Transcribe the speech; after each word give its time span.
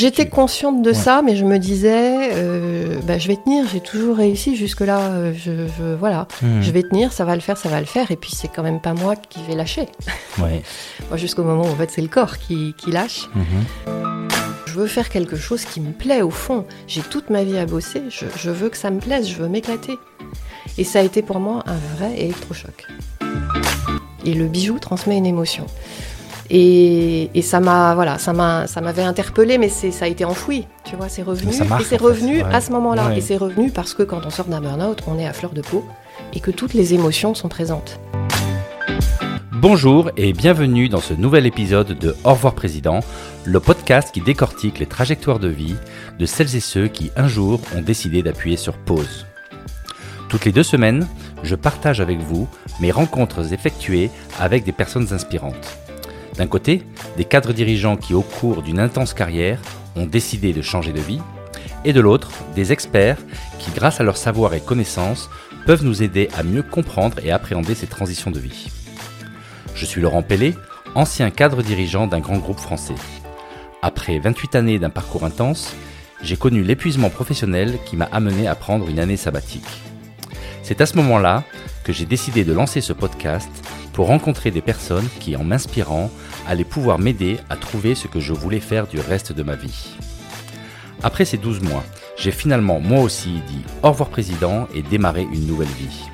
J'étais 0.00 0.28
consciente 0.28 0.80
de 0.82 0.90
Ouais. 0.90 0.94
ça, 0.94 1.20
mais 1.22 1.36
je 1.36 1.44
me 1.44 1.58
disais, 1.58 2.30
euh, 2.32 2.98
bah, 3.06 3.18
je 3.18 3.28
vais 3.28 3.36
tenir, 3.36 3.66
j'ai 3.70 3.80
toujours 3.80 4.16
réussi 4.16 4.56
jusque-là, 4.56 4.98
euh, 5.10 5.32
je, 5.36 5.66
je- 5.78 5.94
voilà, 5.94 6.26
Mhm. 6.42 6.62
je 6.62 6.70
vais 6.70 6.82
tenir, 6.82 7.12
ça 7.12 7.24
va 7.26 7.34
le 7.34 7.40
faire, 7.42 7.58
ça 7.58 7.68
va 7.68 7.80
le 7.80 7.86
faire, 7.86 8.10
et 8.10 8.16
puis 8.16 8.30
c'est 8.34 8.48
quand 8.48 8.62
même 8.62 8.80
pas 8.80 8.94
moi 8.94 9.14
qui 9.16 9.40
vais 9.46 9.54
lâcher. 9.54 9.86
Ouais. 10.38 10.62
Moi, 11.08 11.18
jusqu'au 11.18 11.42
moment 11.44 11.64
où 11.64 11.68
en 11.70 11.76
fait 11.76 11.90
c'est 11.90 12.00
le 12.00 12.08
corps 12.08 12.38
qui, 12.38 12.74
qui 12.78 12.90
lâche. 12.90 13.28
Mhm. 13.34 14.28
Je 14.66 14.72
veux 14.74 14.86
faire 14.86 15.10
quelque 15.10 15.36
chose 15.36 15.64
qui 15.64 15.80
me 15.80 15.92
plaît 15.92 16.22
au 16.22 16.30
fond. 16.30 16.64
J'ai 16.86 17.02
toute 17.02 17.28
ma 17.28 17.42
vie 17.44 17.58
à 17.58 17.66
bosser, 17.66 18.02
je, 18.08 18.24
je 18.36 18.50
veux 18.50 18.68
que 18.70 18.76
ça 18.78 18.90
me 18.90 19.00
plaise, 19.00 19.28
je 19.28 19.34
veux 19.34 19.48
m'éclater. 19.48 19.98
Et 20.78 20.84
ça 20.84 21.00
a 21.00 21.02
été 21.02 21.20
pour 21.20 21.40
moi 21.40 21.62
un 21.66 21.76
vrai 21.98 22.18
électrochoc. 22.20 22.86
Et 24.24 24.32
le 24.34 24.46
bijou 24.46 24.78
transmet 24.78 25.16
une 25.18 25.26
émotion. 25.26 25.66
Et, 26.52 27.30
et 27.32 27.42
ça 27.42 27.60
m'a, 27.60 27.94
voilà, 27.94 28.18
ça 28.18 28.32
m'a, 28.32 28.66
ça 28.66 28.80
m'avait 28.80 29.02
interpellé, 29.02 29.56
mais 29.56 29.68
c'est, 29.68 29.92
ça 29.92 30.06
a 30.06 30.08
été 30.08 30.24
enfoui, 30.24 30.66
tu 30.84 30.96
vois, 30.96 31.08
c'est 31.08 31.22
revenu. 31.22 31.52
Ça 31.52 31.64
marque, 31.64 31.82
et 31.82 31.84
c'est 31.84 31.98
fait, 31.98 32.04
revenu 32.04 32.42
ouais. 32.42 32.52
à 32.52 32.60
ce 32.60 32.72
moment-là. 32.72 33.08
Ouais. 33.08 33.18
Et 33.18 33.20
c'est 33.20 33.36
revenu 33.36 33.70
parce 33.70 33.94
que 33.94 34.02
quand 34.02 34.26
on 34.26 34.30
sort 34.30 34.46
d'un 34.46 34.60
burn-out, 34.60 35.00
on 35.06 35.16
est 35.18 35.26
à 35.26 35.32
fleur 35.32 35.52
de 35.52 35.60
peau 35.60 35.84
et 36.32 36.40
que 36.40 36.50
toutes 36.50 36.74
les 36.74 36.92
émotions 36.92 37.34
sont 37.34 37.48
présentes. 37.48 38.00
Bonjour 39.52 40.10
et 40.16 40.32
bienvenue 40.32 40.88
dans 40.88 41.00
ce 41.00 41.14
nouvel 41.14 41.46
épisode 41.46 41.96
de 41.96 42.16
Au 42.24 42.30
revoir 42.30 42.54
Président, 42.54 43.00
le 43.44 43.60
podcast 43.60 44.10
qui 44.12 44.20
décortique 44.20 44.78
les 44.80 44.86
trajectoires 44.86 45.38
de 45.38 45.48
vie 45.48 45.76
de 46.18 46.26
celles 46.26 46.56
et 46.56 46.60
ceux 46.60 46.88
qui 46.88 47.12
un 47.14 47.28
jour 47.28 47.60
ont 47.76 47.82
décidé 47.82 48.22
d'appuyer 48.22 48.56
sur 48.56 48.72
pause. 48.72 49.26
Toutes 50.28 50.46
les 50.46 50.52
deux 50.52 50.62
semaines, 50.62 51.06
je 51.42 51.54
partage 51.54 52.00
avec 52.00 52.18
vous 52.18 52.48
mes 52.80 52.90
rencontres 52.90 53.52
effectuées 53.52 54.10
avec 54.40 54.64
des 54.64 54.72
personnes 54.72 55.12
inspirantes. 55.12 55.76
D'un 56.36 56.46
côté, 56.46 56.82
des 57.16 57.24
cadres 57.24 57.52
dirigeants 57.52 57.96
qui 57.96 58.14
au 58.14 58.22
cours 58.22 58.62
d'une 58.62 58.78
intense 58.78 59.14
carrière 59.14 59.60
ont 59.96 60.06
décidé 60.06 60.52
de 60.52 60.62
changer 60.62 60.92
de 60.92 61.00
vie, 61.00 61.20
et 61.84 61.92
de 61.92 62.00
l'autre, 62.00 62.30
des 62.54 62.72
experts 62.72 63.18
qui 63.58 63.70
grâce 63.70 64.00
à 64.00 64.04
leur 64.04 64.16
savoir 64.16 64.54
et 64.54 64.60
connaissances 64.60 65.30
peuvent 65.66 65.84
nous 65.84 66.02
aider 66.02 66.28
à 66.36 66.42
mieux 66.42 66.62
comprendre 66.62 67.18
et 67.22 67.30
appréhender 67.30 67.74
ces 67.74 67.86
transitions 67.86 68.30
de 68.30 68.38
vie. 68.38 68.68
Je 69.74 69.86
suis 69.86 70.00
Laurent 70.00 70.22
Pellet, 70.22 70.54
ancien 70.94 71.30
cadre 71.30 71.62
dirigeant 71.62 72.06
d'un 72.06 72.20
grand 72.20 72.38
groupe 72.38 72.58
français. 72.58 72.94
Après 73.82 74.18
28 74.18 74.56
années 74.56 74.78
d'un 74.78 74.90
parcours 74.90 75.24
intense, 75.24 75.74
j'ai 76.22 76.36
connu 76.36 76.62
l'épuisement 76.62 77.08
professionnel 77.08 77.78
qui 77.86 77.96
m'a 77.96 78.08
amené 78.12 78.46
à 78.46 78.54
prendre 78.54 78.88
une 78.88 78.98
année 78.98 79.16
sabbatique. 79.16 79.64
C'est 80.62 80.80
à 80.80 80.86
ce 80.86 80.96
moment-là 80.96 81.44
que 81.84 81.92
j'ai 81.92 82.04
décidé 82.04 82.44
de 82.44 82.52
lancer 82.52 82.80
ce 82.80 82.92
podcast 82.92 83.48
pour 83.92 84.06
rencontrer 84.06 84.50
des 84.50 84.60
personnes 84.60 85.08
qui, 85.18 85.36
en 85.36 85.44
m'inspirant, 85.44 86.10
allaient 86.46 86.64
pouvoir 86.64 86.98
m'aider 86.98 87.38
à 87.48 87.56
trouver 87.56 87.94
ce 87.94 88.06
que 88.06 88.20
je 88.20 88.32
voulais 88.32 88.60
faire 88.60 88.86
du 88.86 88.98
reste 88.98 89.32
de 89.32 89.42
ma 89.42 89.56
vie. 89.56 89.96
Après 91.02 91.24
ces 91.24 91.38
12 91.38 91.60
mois, 91.62 91.84
j'ai 92.16 92.30
finalement 92.30 92.80
moi 92.80 93.00
aussi 93.00 93.40
dit 93.48 93.64
au 93.82 93.90
revoir 93.90 94.10
président 94.10 94.68
et 94.74 94.82
démarré 94.82 95.22
une 95.22 95.46
nouvelle 95.46 95.68
vie. 95.68 96.04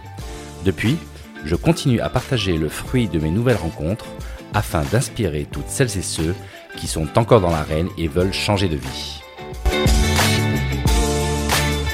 Depuis, 0.64 0.96
je 1.44 1.56
continue 1.56 2.00
à 2.00 2.08
partager 2.08 2.56
le 2.56 2.68
fruit 2.68 3.08
de 3.08 3.18
mes 3.18 3.30
nouvelles 3.30 3.56
rencontres 3.56 4.06
afin 4.54 4.82
d'inspirer 4.82 5.46
toutes 5.50 5.68
celles 5.68 5.98
et 5.98 6.02
ceux 6.02 6.34
qui 6.76 6.86
sont 6.86 7.18
encore 7.18 7.40
dans 7.40 7.50
l'arène 7.50 7.88
et 7.98 8.08
veulent 8.08 8.32
changer 8.32 8.68
de 8.68 8.76
vie. 8.76 9.22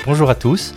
Bonjour 0.04 0.30
à 0.30 0.34
tous, 0.34 0.74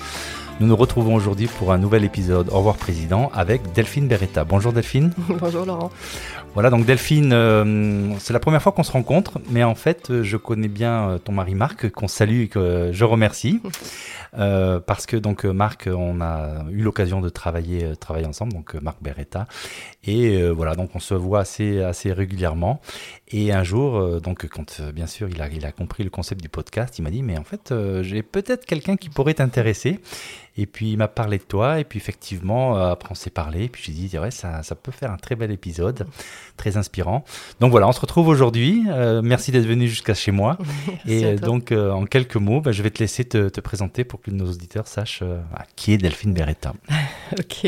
nous 0.59 0.67
nous 0.67 0.75
retrouvons 0.75 1.15
aujourd'hui 1.15 1.47
pour 1.47 1.73
un 1.73 1.77
nouvel 1.77 2.03
épisode 2.05 2.49
Au 2.49 2.57
revoir 2.57 2.77
Président 2.77 3.29
avec 3.33 3.73
Delphine 3.73 4.07
Beretta. 4.07 4.45
Bonjour 4.45 4.71
Delphine. 4.71 5.11
Bonjour 5.29 5.65
Laurent. 5.65 5.91
Voilà, 6.55 6.69
donc 6.69 6.85
Delphine, 6.85 7.33
euh, 7.33 8.13
c'est 8.17 8.31
la 8.31 8.39
première 8.39 8.61
fois 8.61 8.71
qu'on 8.71 8.83
se 8.83 8.91
rencontre, 8.93 9.41
mais 9.49 9.65
en 9.65 9.75
fait, 9.75 10.09
euh, 10.09 10.23
je 10.23 10.37
connais 10.37 10.69
bien 10.69 11.09
euh, 11.09 11.17
ton 11.17 11.33
mari 11.33 11.53
Marc, 11.53 11.89
qu'on 11.89 12.07
salue 12.07 12.43
et 12.43 12.47
que 12.47 12.91
je 12.93 13.03
remercie. 13.03 13.61
Euh, 14.37 14.81
parce 14.81 15.05
que 15.05 15.15
donc 15.15 15.45
Marc, 15.45 15.87
on 15.89 16.19
a 16.19 16.65
eu 16.69 16.81
l'occasion 16.81 17.21
de 17.21 17.29
travailler, 17.29 17.95
travailler 17.95 18.25
ensemble, 18.25 18.51
donc 18.51 18.73
Marc 18.73 18.97
Beretta, 19.01 19.47
et 20.03 20.41
euh, 20.41 20.49
voilà, 20.49 20.75
donc 20.75 20.93
on 20.93 20.99
se 20.99 21.13
voit 21.13 21.39
assez, 21.39 21.81
assez 21.81 22.11
régulièrement. 22.11 22.81
Et 23.29 23.53
un 23.53 23.63
jour, 23.63 24.19
donc 24.19 24.45
quand 24.49 24.81
bien 24.91 25.07
sûr 25.07 25.29
il 25.29 25.41
a, 25.41 25.47
il 25.47 25.65
a 25.65 25.71
compris 25.71 26.03
le 26.03 26.09
concept 26.09 26.41
du 26.41 26.49
podcast, 26.49 26.99
il 26.99 27.03
m'a 27.03 27.11
dit 27.11 27.23
mais 27.23 27.37
en 27.37 27.45
fait 27.45 27.73
j'ai 28.01 28.23
peut-être 28.23 28.65
quelqu'un 28.65 28.97
qui 28.97 29.07
pourrait 29.09 29.35
t'intéresser. 29.35 29.99
Et 30.57 30.65
puis 30.65 30.91
il 30.91 30.97
m'a 30.97 31.07
parlé 31.07 31.37
de 31.37 31.43
toi, 31.43 31.79
et 31.79 31.85
puis 31.85 31.97
effectivement 31.97 32.75
après 32.75 33.09
on 33.11 33.15
s'est 33.15 33.29
parlé, 33.29 33.63
et 33.63 33.69
puis 33.69 33.83
j'ai 33.85 33.93
dit 33.93 34.19
ouais 34.19 34.31
ça, 34.31 34.63
ça 34.63 34.75
peut 34.75 34.91
faire 34.91 35.11
un 35.11 35.17
très 35.17 35.35
bel 35.35 35.51
épisode, 35.51 36.07
très 36.57 36.77
inspirant. 36.77 37.23
Donc 37.59 37.71
voilà, 37.71 37.87
on 37.87 37.91
se 37.91 37.99
retrouve 37.99 38.27
aujourd'hui. 38.27 38.83
Euh, 38.89 39.21
merci 39.23 39.51
d'être 39.51 39.65
venu 39.65 39.87
jusqu'à 39.87 40.13
chez 40.13 40.31
moi. 40.31 40.57
Merci 40.87 41.01
Et 41.07 41.25
euh, 41.25 41.35
donc, 41.37 41.71
euh, 41.71 41.91
en 41.91 42.05
quelques 42.05 42.35
mots, 42.35 42.61
bah, 42.61 42.71
je 42.71 42.81
vais 42.83 42.89
te 42.89 42.99
laisser 42.99 43.25
te, 43.25 43.49
te 43.49 43.61
présenter 43.61 44.03
pour 44.03 44.21
que 44.21 44.31
nos 44.31 44.45
auditeurs 44.49 44.87
sachent 44.87 45.21
euh, 45.23 45.39
qui 45.75 45.93
est 45.93 45.97
Delphine 45.97 46.33
Beretta. 46.33 46.73
Ok. 47.39 47.67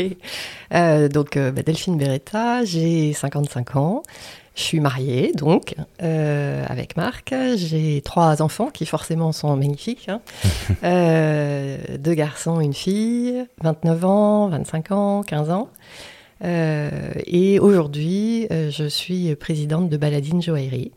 Donc, 1.12 1.36
bah, 1.36 1.62
Delphine 1.62 1.96
Beretta, 1.98 2.64
j'ai 2.64 3.12
55 3.12 3.76
ans. 3.76 4.02
Je 4.58 4.64
suis 4.64 4.80
mariée, 4.80 5.30
donc, 5.36 5.76
euh, 6.02 6.64
avec 6.68 6.96
Marc. 6.96 7.32
J'ai 7.54 8.02
trois 8.04 8.42
enfants 8.42 8.70
qui, 8.70 8.86
forcément, 8.86 9.30
sont 9.30 9.56
magnifiques. 9.56 10.08
hein. 10.08 10.20
Euh, 10.84 11.76
deux 11.98 12.14
garçons, 12.14 12.60
une 12.60 12.74
fille, 12.74 13.44
29 13.62 14.04
ans, 14.04 14.48
25 14.48 14.90
ans, 14.92 15.22
15 15.22 15.50
ans. 15.50 15.68
Euh, 16.44 17.12
et 17.26 17.58
aujourd'hui, 17.58 18.46
euh, 18.50 18.70
je 18.70 18.84
suis 18.84 19.34
présidente 19.36 19.88
de 19.88 19.96
Baladine 19.96 20.42
Joaillerie, 20.42 20.92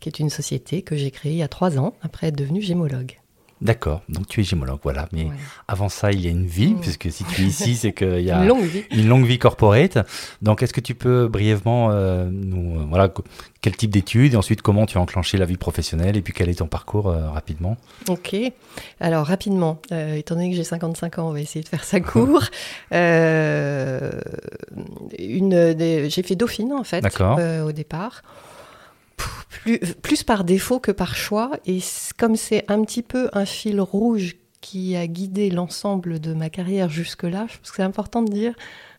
qui 0.00 0.08
est 0.08 0.18
une 0.18 0.30
société 0.30 0.82
que 0.82 0.96
j'ai 0.96 1.10
créée 1.10 1.32
il 1.32 1.38
y 1.38 1.42
a 1.42 1.48
trois 1.48 1.78
ans, 1.78 1.94
après 2.02 2.28
être 2.28 2.36
devenue 2.36 2.62
gémologue. 2.62 3.20
D'accord, 3.64 4.02
donc 4.10 4.26
tu 4.28 4.40
es 4.40 4.44
gémologue, 4.44 4.78
voilà. 4.82 5.08
Mais 5.12 5.26
avant 5.68 5.88
ça, 5.88 6.12
il 6.12 6.20
y 6.20 6.26
a 6.28 6.30
une 6.30 6.44
vie, 6.46 6.74
puisque 6.80 7.10
si 7.10 7.24
tu 7.24 7.42
es 7.42 7.46
ici, 7.46 7.76
c'est 7.76 7.92
qu'il 7.94 8.20
y 8.20 8.30
a 8.30 8.38
Une 8.42 8.46
longue 8.48 8.64
vie. 8.64 8.84
une 8.90 9.08
longue 9.08 9.24
vie 9.24 9.38
corporate. 9.38 9.98
Donc, 10.42 10.62
est-ce 10.62 10.74
que 10.74 10.82
tu 10.82 10.94
peux 10.94 11.28
brièvement 11.28 11.88
euh, 11.90 12.28
nous, 12.30 12.78
euh, 12.80 12.84
voilà, 12.90 13.10
quel 13.62 13.74
type 13.74 13.90
d'études 13.90 14.34
et 14.34 14.36
ensuite 14.36 14.60
comment 14.60 14.84
tu 14.84 14.98
as 14.98 15.00
enclenché 15.00 15.38
la 15.38 15.46
vie 15.46 15.56
professionnelle 15.56 16.16
et 16.18 16.20
puis 16.20 16.34
quel 16.34 16.50
est 16.50 16.56
ton 16.58 16.66
parcours 16.66 17.08
euh, 17.08 17.30
rapidement? 17.30 17.78
Ok. 18.10 18.36
Alors 19.00 19.26
rapidement, 19.26 19.80
étant 19.90 20.34
donné 20.34 20.50
que 20.50 20.56
j'ai 20.56 20.64
55 20.64 21.18
ans, 21.18 21.28
on 21.28 21.32
va 21.32 21.40
essayer 21.40 21.62
de 21.62 21.68
faire 21.68 21.84
ça 21.84 22.00
court. 22.00 22.42
Une 25.18 25.72
des- 25.74 26.10
j'ai 26.10 26.22
fait 26.22 26.36
Dauphine 26.36 26.72
en 26.72 26.84
fait 26.84 27.04
au 27.64 27.72
départ. 27.72 28.22
Plus, 29.64 29.78
plus 30.02 30.22
par 30.22 30.44
défaut 30.44 30.78
que 30.78 30.92
par 30.92 31.16
choix. 31.16 31.50
Et 31.66 31.80
comme 32.18 32.36
c'est 32.36 32.64
un 32.68 32.82
petit 32.84 33.02
peu 33.02 33.28
un 33.32 33.44
fil 33.44 33.80
rouge 33.80 34.36
qui 34.60 34.96
a 34.96 35.06
guidé 35.06 35.50
l'ensemble 35.50 36.20
de 36.20 36.32
ma 36.32 36.50
carrière 36.50 36.88
jusque-là, 36.88 37.46
je 37.50 37.58
pense 37.58 37.70
que 37.70 37.76
c'est 37.76 37.82
important 37.82 38.22
de 38.22 38.30
dire 38.30 38.54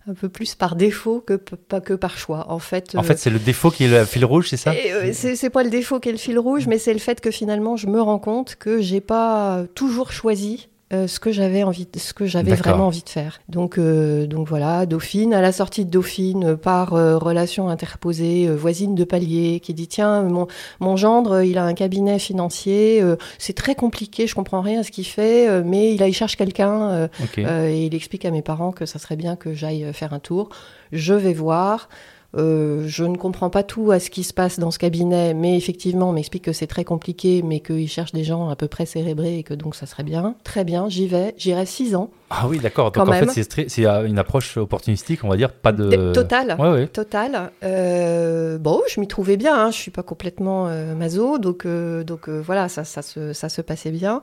un 0.08 0.14
peu 0.14 0.30
plus 0.30 0.54
par 0.54 0.76
défaut 0.76 1.20
que, 1.20 1.34
pas 1.34 1.82
que 1.82 1.94
par 1.94 2.18
choix. 2.18 2.52
En 2.52 2.60
fait, 2.60 2.96
En 2.96 3.00
euh, 3.00 3.04
fait, 3.04 3.18
c'est 3.18 3.32
le 3.32 3.40
défaut 3.40 3.72
qui 3.72 3.86
est 3.86 3.88
le 3.88 4.06
fil 4.06 4.24
rouge, 4.26 4.50
c'est 4.50 4.58
ça 4.58 4.74
euh, 4.74 5.12
c'est 5.14 5.50
pas 5.50 5.64
le 5.64 5.70
défaut 5.70 6.00
qui 6.00 6.10
est 6.10 6.12
le 6.12 6.18
fil 6.18 6.38
rouge, 6.38 6.68
mais 6.68 6.78
c'est 6.78 6.94
le 6.94 7.00
fait 7.00 7.20
que 7.22 7.32
finalement 7.32 7.76
je 7.78 7.88
me 7.88 8.02
rends 8.02 8.20
compte 8.20 8.56
que 8.56 8.82
j'ai 8.82 9.02
pas 9.02 9.64
toujours 9.74 10.12
choisi 10.12 10.70
euh, 10.94 11.08
ce 11.08 11.20
que 11.20 11.32
j'avais 11.32 11.64
envie, 11.64 11.88
ce 11.98 12.14
que 12.14 12.28
j'avais 12.28 12.54
vraiment 12.54 12.88
envie 12.88 13.02
de 13.02 13.10
faire. 13.10 13.40
Donc, 13.50 13.80
euh, 13.80 14.28
donc 14.28 14.48
voilà, 14.48 14.86
Dauphine, 14.86 15.34
à 15.34 15.42
la 15.42 15.52
sortie 15.52 15.84
de 15.84 15.90
Dauphine, 15.90 16.44
euh, 16.44 16.56
par 16.56 16.94
euh, 16.94 17.18
relation 17.18 17.70
interposée, 17.70 18.48
voisine 18.48 18.94
de 18.94 19.04
palier, 19.04 19.60
qui 19.62 19.74
dit 19.74 19.88
tiens, 19.88 20.22
mon, 20.22 20.46
mon 20.80 20.96
gendre, 20.96 21.42
il 21.42 21.58
a 21.58 21.64
un 21.64 21.74
cabinet 21.74 22.20
financier, 22.20 23.04
c'est 23.40 23.54
très 23.54 23.74
compliqué, 23.74 24.28
je 24.28 24.36
comprends 24.36 24.62
rien 24.62 24.82
à 24.82 24.84
ce 24.84 24.92
qu'il 24.92 25.08
fait, 25.08 25.64
mais 25.64 25.96
il, 25.96 26.04
a, 26.04 26.08
il 26.08 26.14
cherche 26.14 26.36
quelqu'un. 26.36 27.10
et 27.38 27.86
il 27.86 27.96
explique 27.96 28.26
à 28.26 28.32
mes 28.32 28.44
parents 28.44 28.72
que 28.72 28.86
ça 28.86 29.00
serait 29.00 29.16
bien 29.16 29.36
que 29.36 29.54
j'aille 29.54 29.92
faire 29.92 30.14
un 30.14 30.20
tour. 30.20 30.50
Je 30.92 31.14
vais 31.14 31.34
voir. 31.34 31.90
Euh, 32.36 32.84
je 32.88 33.04
ne 33.04 33.16
comprends 33.16 33.50
pas 33.50 33.64
tout 33.64 33.92
à 33.92 34.00
ce 34.00 34.10
qui 34.10 34.24
se 34.24 34.34
passe 34.34 34.60
dans 34.60 34.72
ce 34.72 34.80
cabinet, 34.80 35.34
mais 35.34 35.56
effectivement, 35.56 36.10
on 36.10 36.14
m'explique 36.14 36.44
que 36.44 36.54
c'est 36.54 36.68
très 36.68 36.84
compliqué, 36.84 37.42
mais 37.44 37.60
qu'il 37.60 37.88
cherche 37.88 38.12
des 38.12 38.24
gens 38.24 38.50
à 38.50 38.56
peu 38.56 38.68
près 38.68 38.86
cérébrés 38.86 39.40
et 39.40 39.44
que 39.44 39.54
donc 39.54 39.76
ça 39.76 39.86
serait 39.86 40.04
bien. 40.04 40.36
Très 40.44 40.64
bien, 40.64 40.90
j'y 40.90 41.08
vais. 41.08 41.34
J'irai 41.38 41.66
six 41.66 41.96
ans. 41.96 42.10
Ah 42.30 42.48
oui, 42.48 42.58
d'accord. 42.58 42.92
Donc 42.92 43.08
en 43.08 43.12
même. 43.12 43.30
fait, 43.30 43.70
c'est 43.70 43.86
euh, 43.86 44.08
une 44.08 44.18
approche 44.18 44.58
opportunistique, 44.58 45.24
on 45.24 45.30
va 45.30 45.38
dire, 45.38 45.52
pas 45.52 45.72
de. 45.72 46.12
Total. 46.12 46.56
Ouais, 46.58 46.70
ouais. 46.70 46.88
Total. 46.88 47.52
Euh, 47.64 48.58
bon, 48.58 48.82
je 48.90 49.00
m'y 49.00 49.08
trouvais 49.08 49.38
bien. 49.38 49.56
Hein. 49.56 49.72
Je 49.72 49.78
suis 49.78 49.92
pas 49.92 50.02
complètement 50.02 50.68
euh, 50.68 50.96
maso, 50.96 51.38
donc 51.38 51.68
donc 51.68 52.30
voilà, 52.30 52.68
ça, 52.68 52.84
ça 52.84 53.02
se 53.02 53.34
ça 53.34 53.50
se 53.50 53.62
passait 53.62 53.92
bien. 53.92 54.22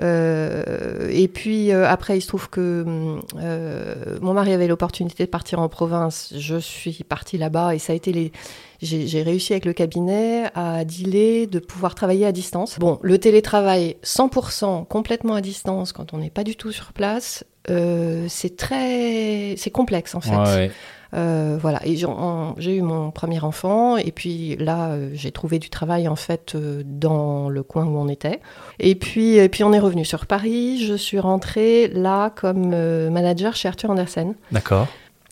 Et 0.00 1.28
puis 1.32 1.72
après, 1.72 2.16
il 2.16 2.20
se 2.22 2.28
trouve 2.28 2.48
que 2.48 2.84
hum, 2.86 3.20
mon 4.22 4.32
mari 4.32 4.52
avait 4.52 4.68
l'opportunité 4.68 5.24
de 5.24 5.30
partir 5.30 5.58
en 5.58 5.68
province. 5.68 6.32
Je 6.36 6.56
suis 6.56 7.04
partie 7.04 7.36
là-bas 7.50 7.74
et 7.74 7.78
ça 7.78 7.92
a 7.92 7.96
été 7.96 8.12
les. 8.12 8.32
J'ai 8.82 9.22
réussi 9.22 9.52
avec 9.52 9.66
le 9.66 9.74
cabinet 9.74 10.46
à 10.54 10.86
dealer 10.86 11.46
de 11.46 11.58
pouvoir 11.58 11.94
travailler 11.94 12.24
à 12.24 12.32
distance. 12.32 12.78
Bon, 12.78 12.98
le 13.02 13.18
télétravail 13.18 13.96
100% 14.02 14.86
complètement 14.86 15.34
à 15.34 15.42
distance 15.42 15.92
quand 15.92 16.14
on 16.14 16.18
n'est 16.18 16.30
pas 16.30 16.44
du 16.44 16.56
tout 16.56 16.72
sur 16.72 16.94
place, 16.94 17.44
euh, 17.68 18.24
c'est 18.30 18.56
très, 18.56 19.54
c'est 19.58 19.70
complexe 19.70 20.14
en 20.14 20.22
fait. 20.22 20.34
Ouais, 20.34 20.54
ouais. 20.54 20.70
Euh, 21.12 21.58
voilà, 21.60 21.80
et 21.84 21.96
j'ai 21.96 22.76
eu 22.76 22.82
mon 22.82 23.10
premier 23.10 23.40
enfant, 23.40 23.96
et 23.96 24.12
puis 24.12 24.56
là, 24.56 24.90
euh, 24.90 25.10
j'ai 25.12 25.32
trouvé 25.32 25.58
du 25.58 25.68
travail 25.68 26.06
en 26.06 26.16
fait 26.16 26.54
euh, 26.54 26.82
dans 26.84 27.48
le 27.48 27.62
coin 27.62 27.84
où 27.84 27.98
on 27.98 28.08
était. 28.08 28.40
Et 28.78 28.94
puis, 28.94 29.36
et 29.36 29.48
puis 29.48 29.64
on 29.64 29.72
est 29.72 29.80
revenu 29.80 30.04
sur 30.04 30.26
Paris. 30.26 30.84
Je 30.86 30.94
suis 30.94 31.18
rentrée 31.18 31.88
là 31.88 32.30
comme 32.30 32.70
manager 33.10 33.56
chez 33.56 33.68
Arthur 33.68 33.90
Andersen. 33.90 34.34
D'accord. 34.52 34.86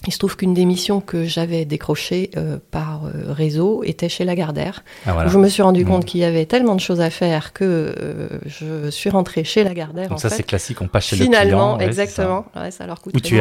Il 0.07 0.13
se 0.13 0.19
trouve 0.19 0.37
qu'une 0.37 0.55
des 0.55 0.65
missions 0.65 1.01
que 1.01 1.25
j'avais 1.25 1.65
décrochées 1.65 2.31
euh, 2.37 2.59
par 2.71 3.05
euh, 3.07 3.33
réseau 3.33 3.83
était 3.83 4.09
chez 4.09 4.25
Lagardère. 4.25 4.85
Ah, 5.05 5.13
voilà. 5.13 5.29
Je 5.29 5.37
me 5.39 5.49
suis 5.49 5.61
rendu 5.63 5.83
Mhm. 5.85 5.91
compte 5.91 6.05
qu'il 6.05 6.21
y 6.21 6.25
avait 6.25 6.47
tellement 6.47 6.77
de 6.77 6.81
choses 6.81 7.01
à 7.01 7.11
faire 7.11 7.53
que 7.53 7.65
euh, 7.65 8.29
je 8.47 8.91
suis 8.91 9.11
rentrée 9.11 9.43
chez 9.45 9.65
Lagardère. 9.65 10.09
Donc 10.09 10.19
en 10.19 10.19
ça, 10.19 10.31
c'est 10.31 10.45
classique, 10.45 10.81
on 10.81 10.87
passe 10.89 11.07
chez 11.07 11.17
Finalement, 11.17 11.73
le 11.73 11.79
client. 11.79 11.89
ouais, 11.89 11.93
c'est 11.93 11.97
ça. 11.97 12.03
exactement. 12.03 12.45
Ouais, 12.57 12.71
ça 12.71 12.87
leur 12.87 13.01
coûte 13.03 13.17
Où 13.17 13.21
tu 13.21 13.37
es 13.39 13.41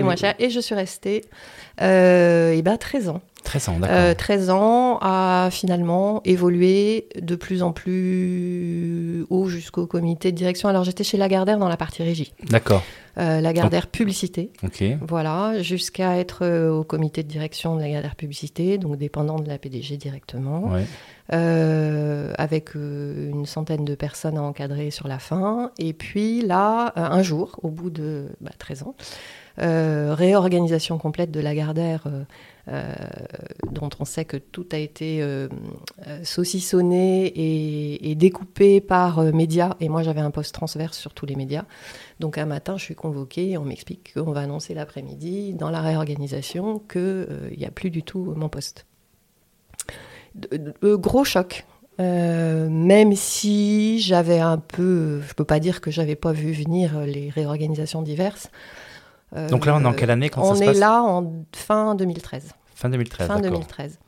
où- 0.00 0.04
moins 0.04 0.16
cher. 0.16 0.34
Et 0.38 0.48
je 0.50 0.60
suis 0.60 0.74
restée 0.74 1.24
euh, 1.82 2.54
eh 2.56 2.62
ben, 2.62 2.76
13 2.78 3.10
ans. 3.10 3.20
13 3.44 3.68
ans, 3.68 3.76
d'accord. 3.78 3.96
Euh, 3.96 4.14
13 4.14 4.50
ans 4.50 4.98
à 5.00 5.48
finalement 5.52 6.20
évoluer 6.24 7.06
de 7.20 7.36
plus 7.36 7.62
en 7.62 7.72
plus 7.72 9.24
haut 9.30 9.46
jusqu'au 9.48 9.86
comité 9.86 10.32
de 10.32 10.36
direction. 10.36 10.68
Alors 10.68 10.84
j'étais 10.84 11.04
chez 11.04 11.16
Lagardère 11.16 11.58
dans 11.58 11.68
la 11.68 11.76
partie 11.76 12.02
régie. 12.02 12.32
D'accord, 12.50 12.82
Euh, 13.18 13.40
Lagardère 13.40 13.88
publicité. 13.88 14.52
Voilà, 15.06 15.60
jusqu'à 15.62 16.16
être 16.18 16.44
euh, 16.44 16.70
au 16.70 16.84
comité 16.84 17.22
de 17.22 17.28
direction 17.28 17.74
de 17.76 17.80
Lagardère 17.80 18.14
publicité, 18.14 18.78
donc 18.78 18.96
dépendant 18.96 19.38
de 19.40 19.48
la 19.48 19.58
PDG 19.58 19.96
directement, 19.96 20.68
Ouais. 20.70 20.84
euh, 21.32 22.32
avec 22.38 22.76
euh, 22.76 23.30
une 23.30 23.46
centaine 23.46 23.84
de 23.84 23.94
personnes 23.94 24.38
à 24.38 24.42
encadrer 24.42 24.90
sur 24.90 25.08
la 25.08 25.18
fin. 25.18 25.72
Et 25.78 25.92
puis 25.92 26.42
là, 26.42 26.92
un 26.96 27.22
jour, 27.22 27.58
au 27.62 27.70
bout 27.70 27.90
de 27.90 28.26
bah, 28.40 28.50
13 28.58 28.82
ans, 28.84 28.94
euh, 29.60 30.14
réorganisation 30.14 30.98
complète 30.98 31.30
de 31.30 31.40
Lagardère, 31.40 32.04
euh, 32.06 32.10
euh, 32.10 32.24
dont 33.72 33.90
on 33.98 34.04
sait 34.04 34.24
que 34.24 34.36
tout 34.36 34.66
a 34.72 34.76
été 34.76 35.22
euh, 35.22 35.48
euh, 36.06 36.20
saucissonné 36.24 37.26
et, 37.26 38.10
et 38.10 38.14
découpé 38.14 38.80
par 38.80 39.18
euh, 39.20 39.32
médias. 39.32 39.74
Et 39.80 39.88
moi, 39.88 40.02
j'avais 40.02 40.20
un 40.20 40.30
poste 40.30 40.54
transverse 40.54 40.96
sur 40.98 41.14
tous 41.14 41.26
les 41.26 41.36
médias. 41.36 41.64
Donc 42.20 42.38
un 42.38 42.46
matin, 42.46 42.76
je 42.76 42.84
suis 42.84 42.94
convoquée, 42.94 43.56
on 43.58 43.64
m'explique 43.64 44.14
qu'on 44.14 44.32
va 44.32 44.40
annoncer 44.40 44.74
l'après-midi 44.74 45.54
dans 45.54 45.70
la 45.70 45.80
réorganisation 45.80 46.78
qu'il 46.78 47.26
n'y 47.56 47.64
a 47.64 47.70
plus 47.70 47.90
du 47.90 48.02
tout 48.02 48.34
mon 48.36 48.48
poste. 48.48 48.86
De- 50.34 50.56
de- 50.56 50.74
euh, 50.84 50.96
gros 50.96 51.24
choc. 51.24 51.64
Euh, 52.00 52.68
même 52.68 53.14
si 53.16 53.98
j'avais 54.00 54.38
un 54.38 54.58
peu, 54.58 55.20
je 55.26 55.34
peux 55.34 55.44
pas 55.44 55.58
dire 55.58 55.80
que 55.80 55.90
j'avais 55.90 56.14
pas 56.14 56.30
vu 56.32 56.52
venir 56.52 57.00
les 57.00 57.28
réorganisations 57.28 58.02
diverses. 58.02 58.50
Euh, 59.36 59.48
Donc 59.48 59.66
là, 59.66 59.74
on 59.76 59.80
est 59.82 59.86
en 59.86 59.92
quelle 59.92 60.10
année 60.10 60.28
quand 60.28 60.42
On 60.42 60.50
ça 60.54 60.56
se 60.56 60.62
est 60.62 60.66
passe? 60.66 60.78
là 60.78 61.02
en 61.02 61.44
fin 61.54 61.96
2013. 61.96 62.52
Fin 62.78 62.90
2013, 62.90 63.26
fin 63.26 63.34
d'accord. 63.40 63.58
2013. 63.58 63.98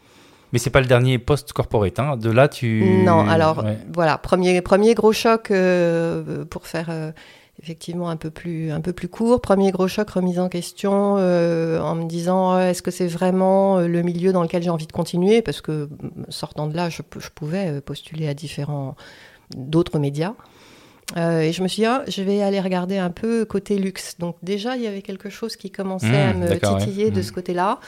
Mais 0.53 0.59
c'est 0.61 0.71
pas 0.71 0.81
le 0.81 0.87
dernier 0.87 1.19
post 1.19 1.53
corporate, 1.53 1.99
hein. 1.99 2.17
De 2.17 2.31
là, 2.31 2.47
tu... 2.49 3.03
Non, 3.05 3.29
alors 3.29 3.65
Ouais. 3.65 3.79
voilà, 3.93 4.17
premier, 4.17 4.61
premier 4.63 4.95
gros 4.95 5.13
choc 5.13 5.51
euh, 5.51 6.45
pour 6.45 6.67
faire 6.69 6.87
euh, 6.91 7.11
effectivement 7.63 8.11
un 8.11 8.17
peu, 8.17 8.31
plus, 8.31 8.71
un 8.71 8.81
peu 8.81 8.93
plus 8.93 9.09
court. 9.09 9.41
Premier 9.41 9.73
gros 9.73 9.89
choc, 9.89 10.09
remise 10.11 10.39
en 10.39 10.49
question 10.49 11.17
euh, 11.19 11.81
en 11.81 11.97
me 11.97 12.05
disant 12.05 12.59
est-ce 12.61 12.81
que 12.83 12.91
c'est 12.93 13.09
vraiment 13.09 13.81
le 13.81 14.03
milieu 14.03 14.33
dans 14.33 14.43
lequel 14.43 14.63
j'ai 14.63 14.71
envie 14.71 14.87
de 14.87 14.93
continuer? 14.93 15.43
Parce 15.43 15.61
que 15.61 15.87
mm, 15.87 16.27
sortant 16.29 16.69
de 16.69 16.77
là, 16.77 16.89
je, 16.91 17.03
pouvais 17.35 17.81
postuler 17.81 18.29
à 18.29 18.35
différents 18.35 18.95
d'autres 19.57 19.99
médias. 19.99 20.35
Euh, 21.17 21.41
et 21.41 21.51
je 21.53 21.61
me 21.63 21.67
suis 21.69 21.81
dit, 21.83 21.87
ah, 21.87 22.05
je 22.07 22.23
vais 22.23 22.41
aller 22.41 22.61
regarder 22.61 22.99
un 22.99 23.11
peu 23.11 23.45
côté 23.45 23.79
luxe. 23.79 24.15
Donc 24.21 24.37
déjà, 24.45 24.77
il 24.77 24.83
y 24.83 24.87
avait 24.87 25.03
quelque 25.03 25.29
chose 25.29 25.57
qui 25.57 25.71
commençait 25.73 26.07
Mmh, 26.07 26.31
à 26.31 26.35
me 26.35 26.49
ouais. 26.49 26.61
titiller 26.61 27.11
de 27.11 27.19
Mmh. 27.19 27.23
ce 27.25 27.33
côté-là. 27.33 27.81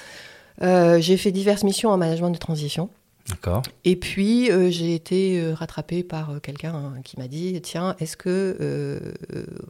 Euh, 0.61 1.01
j'ai 1.01 1.17
fait 1.17 1.33
diverses 1.33 1.65
missions 1.65 1.91
en 1.91 1.97
management 1.97 2.31
de 2.31 2.39
transition. 2.39 2.91
D'accord. 3.29 3.63
Et 3.85 3.97
puis, 3.97 4.51
euh, 4.51 4.71
j'ai 4.71 4.95
été 4.95 5.41
euh, 5.41 5.55
rattrapée 5.55 6.03
par 6.03 6.31
euh, 6.31 6.39
quelqu'un 6.41 6.75
hein, 6.75 6.95
qui 7.05 7.19
m'a 7.19 7.29
dit 7.29 7.61
Tiens, 7.63 7.95
est-ce 8.01 8.17
que. 8.17 9.15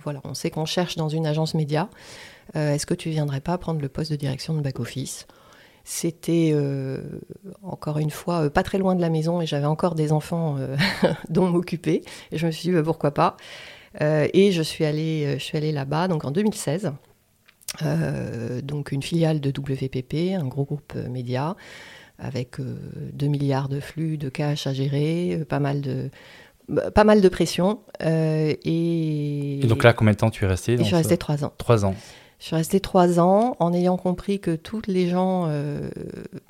voilà, 0.02 0.20
on 0.24 0.34
sait 0.34 0.50
qu'on 0.50 0.64
cherche 0.64 0.96
dans 0.96 1.08
une 1.08 1.26
agence 1.26 1.54
média. 1.54 1.88
Est-ce 2.54 2.86
que 2.86 2.94
tu 2.94 3.08
viendrais 3.10 3.40
pas 3.40 3.56
prendre 3.56 3.80
le 3.80 3.88
poste 3.88 4.10
de 4.10 4.16
direction 4.16 4.54
de 4.54 4.60
back-office 4.60 5.26
C'était, 5.84 6.54
encore 7.62 7.98
une 7.98 8.10
fois, 8.10 8.50
pas 8.50 8.62
très 8.62 8.78
loin 8.78 8.94
de 8.94 9.00
la 9.00 9.10
maison 9.10 9.40
et 9.40 9.46
j'avais 9.46 9.66
encore 9.66 9.94
des 9.94 10.12
enfants 10.12 10.58
dont 11.30 11.48
m'occuper. 11.48 12.02
Et 12.30 12.38
je 12.38 12.46
me 12.46 12.50
suis 12.50 12.68
dit 12.68 12.74
bah, 12.74 12.82
Pourquoi 12.82 13.12
pas? 13.12 13.36
Et 14.00 14.50
je 14.52 14.62
suis 14.62 14.84
allée, 14.84 15.38
je 15.38 15.42
suis 15.42 15.56
allée 15.56 15.72
là-bas, 15.72 16.08
donc 16.08 16.24
en 16.24 16.30
2016. 16.30 16.92
Euh, 17.80 18.60
donc 18.60 18.92
une 18.92 19.02
filiale 19.02 19.40
de 19.40 19.48
WPP, 19.48 20.34
un 20.38 20.46
gros 20.46 20.64
groupe 20.64 20.92
euh, 20.94 21.08
média 21.08 21.56
avec 22.18 22.60
euh, 22.60 22.76
2 23.14 23.26
milliards 23.26 23.68
de 23.70 23.80
flux 23.80 24.18
de 24.18 24.28
cash 24.28 24.66
à 24.66 24.74
gérer, 24.74 25.38
euh, 25.40 25.44
pas 25.46 25.58
mal 25.58 25.80
de, 25.80 26.10
bah, 26.68 26.90
pas 26.90 27.04
mal 27.04 27.22
de 27.22 27.28
pression. 27.30 27.80
euh, 28.02 28.52
et, 28.62 29.60
Et 29.60 29.66
donc 29.66 29.82
là, 29.84 29.92
combien 29.94 30.12
de 30.12 30.18
temps 30.18 30.30
tu 30.30 30.44
es 30.44 30.48
resté 30.48 30.76
je 30.76 30.82
suis 30.82 30.94
restée 30.94 31.16
trois 31.16 31.44
ans. 31.44 31.52
Trois 31.56 31.84
ans. 31.86 31.94
Je 32.38 32.46
suis 32.46 32.56
restée 32.56 32.80
trois 32.80 33.18
ans 33.20 33.56
en 33.58 33.72
ayant 33.72 33.96
compris 33.96 34.38
que 34.40 34.54
tous 34.54 34.82
les 34.88 35.08
gens 35.08 35.48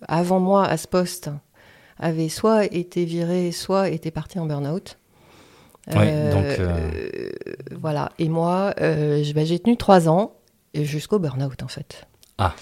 avant 0.08 0.40
moi 0.40 0.64
à 0.66 0.78
ce 0.78 0.88
poste 0.88 1.30
avaient 1.98 2.30
soit 2.30 2.64
été 2.64 3.04
virés, 3.04 3.52
soit 3.52 3.90
étaient 3.90 4.10
partis 4.10 4.38
en 4.38 4.46
burn-out. 4.46 4.96
Ouais, 5.94 6.30
donc, 6.30 6.44
Voilà. 7.78 8.10
Et 8.18 8.30
moi, 8.30 8.72
bah, 8.78 9.44
j'ai 9.44 9.58
tenu 9.58 9.76
trois 9.76 10.08
ans 10.08 10.32
et 10.32 10.41
jusqu'au 10.74 11.18
burn-out 11.18 11.62
en 11.62 11.68
fait. 11.68 12.06
Ah. 12.38 12.54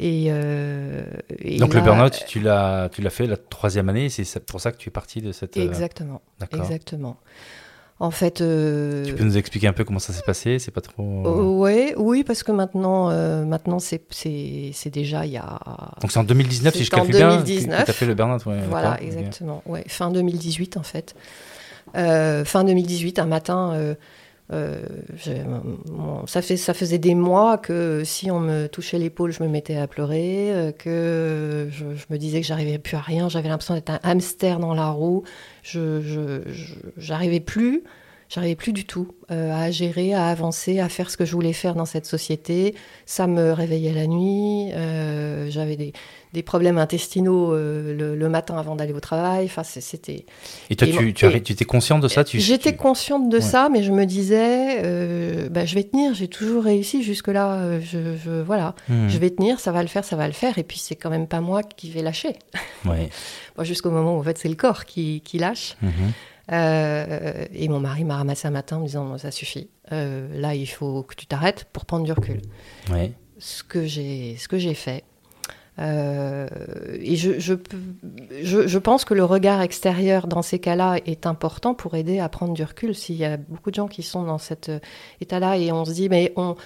Et, 0.00 0.26
euh, 0.28 1.02
et 1.40 1.58
Donc 1.58 1.74
le 1.74 1.80
burn-out, 1.80 2.24
tu 2.28 2.38
l'as, 2.40 2.88
tu 2.92 3.02
l'as 3.02 3.10
fait 3.10 3.26
la 3.26 3.36
troisième 3.36 3.88
année, 3.88 4.08
c'est 4.10 4.44
pour 4.46 4.60
ça 4.60 4.70
que 4.70 4.76
tu 4.76 4.88
es 4.88 4.92
parti 4.92 5.20
de 5.20 5.32
cette. 5.32 5.56
euh, 5.56 5.64
Exactement. 5.64 6.20
D'accord. 6.38 6.60
Exactement. 6.60 7.16
En 8.00 8.12
fait, 8.12 8.40
euh, 8.40 9.04
Tu 9.04 9.12
peux 9.14 9.24
nous 9.24 9.36
expliquer 9.36 9.66
un 9.66 9.72
peu 9.72 9.82
comment 9.82 9.98
ça 9.98 10.12
s'est 10.12 10.22
passé 10.22 10.60
C'est 10.60 10.70
pas 10.70 10.80
trop. 10.80 11.02
euh, 11.26 11.42
ouais, 11.56 11.94
oui, 11.96 12.22
parce 12.22 12.44
que 12.44 12.52
maintenant, 12.52 13.10
euh, 13.10 13.44
maintenant 13.44 13.80
c'est, 13.80 14.00
déjà 14.86 15.26
il 15.26 15.32
y 15.32 15.36
a. 15.36 15.58
Donc 16.00 16.12
c'est 16.12 16.20
en 16.20 16.24
2019, 16.24 16.76
si 16.76 16.84
je 16.84 16.92
en 16.94 16.98
calcule 16.98 17.16
bien, 17.16 17.30
que- 17.30 17.42
2019. 17.42 17.80
que 17.80 17.84
tu 17.86 17.90
as 17.90 17.94
fait 17.94 18.06
le 18.06 18.14
burn-out. 18.14 18.46
ouais, 18.46 18.60
voilà, 18.70 19.02
exactement. 19.02 19.64
Ouais, 19.66 19.82
fin 19.88 20.12
2018 20.12 20.76
en 20.76 20.84
fait. 20.84 21.16
Fin 21.92 22.62
2018, 22.62 23.18
un 23.18 23.26
matin, 23.26 23.96
euh, 24.50 24.80
ça, 26.26 26.40
faisait 26.74 26.98
des 26.98 27.14
mois 27.14 27.58
que 27.58 28.02
si 28.04 28.30
on 28.30 28.40
me 28.40 28.66
touchait 28.66 28.98
l'épaule, 28.98 29.30
je 29.30 29.42
me 29.42 29.48
mettais 29.48 29.76
à 29.76 29.86
pleurer, 29.86 30.52
euh, 30.52 30.72
que 30.72 31.68
je, 31.70 31.84
me 32.10 32.16
disais 32.16 32.40
que 32.40 32.46
j'arrivais 32.46 32.78
plus 32.78 32.96
à 32.96 33.00
rien, 33.00 33.28
j'avais 33.28 33.48
l'impression 33.48 33.74
d'être 33.74 33.90
un 33.90 34.00
hamster 34.02 34.58
dans 34.58 34.74
la 34.74 34.88
roue, 34.88 35.22
je, 35.62 36.42
j'arrivais 36.96 37.40
plus. 37.40 37.84
J'arrivais 38.30 38.56
plus 38.56 38.74
du 38.74 38.84
tout 38.84 39.08
euh, 39.30 39.54
à 39.54 39.70
gérer, 39.70 40.12
à 40.12 40.26
avancer, 40.26 40.80
à 40.80 40.90
faire 40.90 41.08
ce 41.08 41.16
que 41.16 41.24
je 41.24 41.32
voulais 41.32 41.54
faire 41.54 41.74
dans 41.74 41.86
cette 41.86 42.04
société. 42.04 42.74
Ça 43.06 43.26
me 43.26 43.52
réveillait 43.52 43.94
la 43.94 44.06
nuit. 44.06 44.70
J'avais 45.50 45.76
des, 45.76 45.94
des 46.32 46.42
problèmes 46.42 46.78
intestinaux 46.78 47.52
euh, 47.54 47.94
le, 47.96 48.16
le 48.16 48.28
matin 48.28 48.56
avant 48.58 48.76
d'aller 48.76 48.92
au 48.92 49.00
travail. 49.00 49.46
Enfin, 49.46 49.62
c'était. 49.62 50.26
Et 50.70 50.76
toi, 50.76 50.86
Et 50.88 50.90
tu, 50.92 51.14
tu, 51.14 51.26
et- 51.26 51.36
étais 51.36 51.64
conscient 51.64 51.98
de 51.98 52.08
ça 52.08 52.24
J'étais 52.26 52.72
tu- 52.72 52.76
consciente 52.78 53.28
de 53.30 53.36
Ouais. 53.36 53.42
ça, 53.42 53.68
mais 53.70 53.82
je 53.82 53.92
me 53.92 54.04
disais, 54.04 54.78
euh, 54.84 55.48
bah, 55.48 55.64
je 55.64 55.74
vais 55.74 55.84
tenir. 55.84 56.14
J'ai 56.14 56.28
toujours 56.28 56.64
réussi 56.64 57.02
jusque 57.02 57.28
là. 57.28 57.54
euh, 57.54 57.80
je, 57.80 58.16
je- 58.16 58.42
voilà, 58.42 58.74
Hmm, 58.88 59.08
je 59.08 59.18
vais 59.18 59.30
tenir. 59.30 59.58
Ça 59.60 59.72
va 59.72 59.82
le 59.82 59.88
faire, 59.88 60.04
ça 60.04 60.16
va 60.16 60.26
le 60.26 60.32
faire. 60.34 60.58
Et 60.58 60.64
puis 60.64 60.78
c'est 60.78 60.96
quand 60.96 61.10
même 61.10 61.26
pas 61.28 61.40
moi 61.40 61.62
qui 61.62 61.90
vais 61.90 62.02
lâcher. 62.02 62.36
ouais, 62.84 63.08
Jusqu'au 63.64 63.90
moment 63.90 64.16
où 64.16 64.20
en 64.20 64.22
fait 64.22 64.38
c'est 64.38 64.48
le 64.48 64.54
corps 64.56 64.84
qui, 64.84 65.20
qui 65.24 65.38
lâche. 65.38 65.76
mhm. 65.82 65.90
Euh, 66.50 67.44
et 67.52 67.68
mon 67.68 67.78
mari 67.80 68.04
m'a 68.04 68.16
ramassé 68.16 68.48
un 68.48 68.50
matin 68.52 68.76
en 68.76 68.80
me 68.80 68.86
disant 68.86 69.18
ça 69.18 69.30
suffit. 69.30 69.68
Euh, 69.92 70.28
là, 70.40 70.54
il 70.54 70.66
faut 70.66 71.02
que 71.02 71.14
tu 71.14 71.26
t'arrêtes 71.26 71.66
pour 71.72 71.84
prendre 71.84 72.04
du 72.04 72.12
recul. 72.12 72.40
Ouais. 72.90 73.12
Ce 73.38 73.62
que 73.62 73.86
j'ai, 73.86 74.36
ce 74.38 74.48
que 74.48 74.58
j'ai 74.58 74.74
fait. 74.74 75.04
Euh, 75.78 76.48
et 77.00 77.16
je, 77.16 77.38
je, 77.38 77.54
je, 78.42 78.66
je 78.66 78.78
pense 78.78 79.04
que 79.04 79.14
le 79.14 79.24
regard 79.24 79.60
extérieur 79.60 80.26
dans 80.26 80.42
ces 80.42 80.58
cas-là 80.58 80.96
est 81.06 81.26
important 81.26 81.74
pour 81.74 81.94
aider 81.94 82.18
à 82.18 82.28
prendre 82.28 82.52
du 82.52 82.64
recul. 82.64 82.94
S'il 82.94 83.16
y 83.16 83.24
a 83.24 83.36
beaucoup 83.36 83.70
de 83.70 83.76
gens 83.76 83.88
qui 83.88 84.02
sont 84.02 84.24
dans 84.24 84.38
cet 84.38 84.68
euh, 84.68 84.80
état-là 85.20 85.56
et 85.56 85.70
on 85.70 85.84
se 85.84 85.92
dit 85.92 86.08
mais 86.08 86.32
on, 86.36 86.56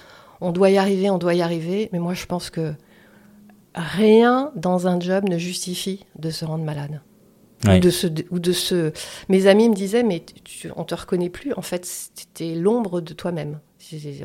on 0.41 0.51
doit 0.51 0.71
y 0.71 0.77
arriver, 0.77 1.09
on 1.09 1.19
doit 1.19 1.35
y 1.35 1.41
arriver. 1.41 1.89
Mais 1.93 1.99
moi, 1.99 2.13
je 2.13 2.25
pense 2.25 2.49
que 2.49 2.73
rien 3.75 4.51
dans 4.55 4.87
un 4.87 4.99
job 4.99 5.29
ne 5.29 5.37
justifie 5.37 6.05
de 6.17 6.29
se 6.29 6.45
rendre 6.45 6.63
malade. 6.63 7.01
Ou 7.65 7.79
de 7.79 7.91
se, 7.91 8.07
ou 8.29 8.39
de 8.39 8.51
se... 8.51 8.91
Mes 9.29 9.47
amis 9.47 9.69
me 9.69 9.73
disaient, 9.73 10.03
mais 10.03 10.21
tu, 10.43 10.69
on 10.75 10.83
te 10.83 10.95
reconnaît 10.95 11.29
plus. 11.29 11.53
En 11.53 11.61
fait, 11.61 11.85
c'était 11.85 12.55
l'ombre 12.55 12.99
de 12.99 13.13
toi-même. 13.13 13.59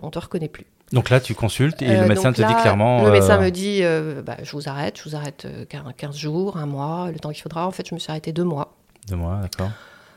On 0.02 0.10
te 0.10 0.18
reconnaît 0.18 0.48
plus. 0.48 0.66
Donc 0.92 1.10
là, 1.10 1.20
tu 1.20 1.34
consultes 1.34 1.82
et 1.82 1.88
Euh, 1.90 2.02
le 2.02 2.08
médecin 2.08 2.30
donc 2.30 2.36
te 2.36 2.42
dit 2.42 2.54
clairement. 2.54 3.04
Le 3.04 3.10
médecin 3.10 3.38
euh, 3.38 3.44
me 3.44 3.50
dit, 3.50 3.80
euh, 3.82 4.22
bah, 4.22 4.36
je 4.42 4.52
vous 4.52 4.68
arrête, 4.68 4.98
je 4.98 5.08
vous 5.08 5.16
arrête 5.16 5.44
euh, 5.44 5.64
15 5.96 6.16
jours, 6.16 6.56
un 6.56 6.66
mois, 6.66 7.10
le 7.12 7.18
temps 7.18 7.30
qu'il 7.30 7.42
faudra. 7.42 7.66
En 7.66 7.70
fait, 7.70 7.86
je 7.88 7.94
me 7.94 7.98
suis 8.00 8.10
arrêtée 8.10 8.32
deux 8.32 8.44
mois. 8.44 8.74
De 9.08 9.14
moi, 9.14 9.38
d'accord. 9.42 9.70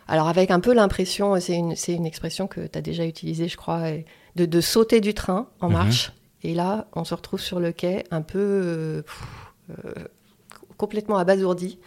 Alors 0.08 0.28
avec 0.28 0.52
un 0.52 0.60
peu 0.60 0.74
l'impression, 0.74 1.40
c'est 1.40 1.56
une, 1.56 1.74
une 1.88 2.06
expression 2.06 2.48
que 2.48 2.68
tu 2.68 2.78
as 2.78 2.82
déjà 2.82 3.06
utilisée, 3.06 3.48
je 3.48 3.56
crois, 3.58 3.84
de, 4.36 4.46
de 4.46 4.62
sauter 4.62 5.00
du 5.02 5.14
train 5.14 5.48
en 5.62 5.68
Mhm. 5.68 5.74
marche 5.74 6.12
Et 6.44 6.54
là, 6.54 6.88
on 6.94 7.04
se 7.04 7.14
retrouve 7.14 7.40
sur 7.40 7.60
le 7.60 7.72
quai 7.72 8.04
un 8.12 8.22
peu 8.22 8.40
euh, 8.40 9.02
euh, 9.86 9.94
complètement 10.78 11.18
abasourdi, 11.18 11.80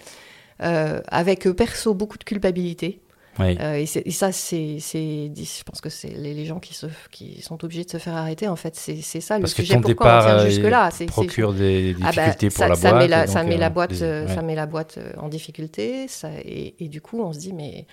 euh, 0.63 1.01
avec 1.09 1.49
perso 1.51 1.93
beaucoup 1.95 2.17
de 2.19 2.25
culpabilité. 2.25 3.01
Oui. 3.39 3.57
Euh, 3.61 3.75
et, 3.75 3.87
ça, 4.13 4.31
c'est, 4.33 4.79
je 4.79 5.63
pense 5.65 5.81
que 5.81 5.89
c'est 5.91 6.09
les, 6.09 6.35
les 6.35 6.45
gens 6.45 6.61
qui, 6.61 6.73
se, 6.75 6.87
qui 7.11 7.43
sont 7.43 7.65
obligés 7.65 7.85
de 7.85 7.91
se 7.91 7.99
faire 7.99 8.15
arrêter. 8.15 8.47
En 8.49 8.57
fait, 8.57 8.77
c'est, 8.77 9.01
ça 9.03 9.37
le 9.37 9.43
Parce 9.43 9.55
que 9.55 9.63
sujet. 9.63 9.75
ton 9.75 9.81
Pourquoi 9.81 10.07
départ 10.07 10.23
on 10.23 10.27
tient 10.27 10.39
euh, 10.39 10.49
jusque 10.51 10.63
là 10.63 10.91
C'est, 10.93 11.07
procure 11.07 11.53
des 11.53 11.97
Ah 12.03 12.11
bah, 12.15 12.27
difficultés 12.27 12.49
pour 12.51 12.59
ça, 12.59 12.69
la 12.69 12.77
boîte. 12.77 12.95
met 13.03 13.09
la, 13.09 13.27
ça 13.27 13.43
met 13.43 13.57
la 13.57 13.71
boîte, 13.71 13.91
des- 13.91 14.03
euh, 14.03 14.27
ouais. 14.27 14.35
ça 14.35 14.43
met 14.43 14.55
la 14.55 14.67
boîte 14.67 14.99
en 15.19 15.29
difficulté. 15.29 16.07
Ça, 16.09 16.29
et, 16.45 16.75
et 16.79 16.89
du 16.89 17.01
coup, 17.01 17.21
on 17.23 17.33
se 17.33 17.39
dit 17.39 17.53
mais 17.53 17.87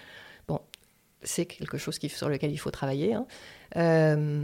c'est 1.24 1.46
quelque 1.46 1.78
chose 1.78 2.00
qui, 2.00 2.10
sur 2.10 2.30
lequel 2.30 2.51
il 2.51 2.58
faut 2.58 2.72
travailler. 2.72 3.13
hein. 3.13 3.25
Euh, 3.78 4.44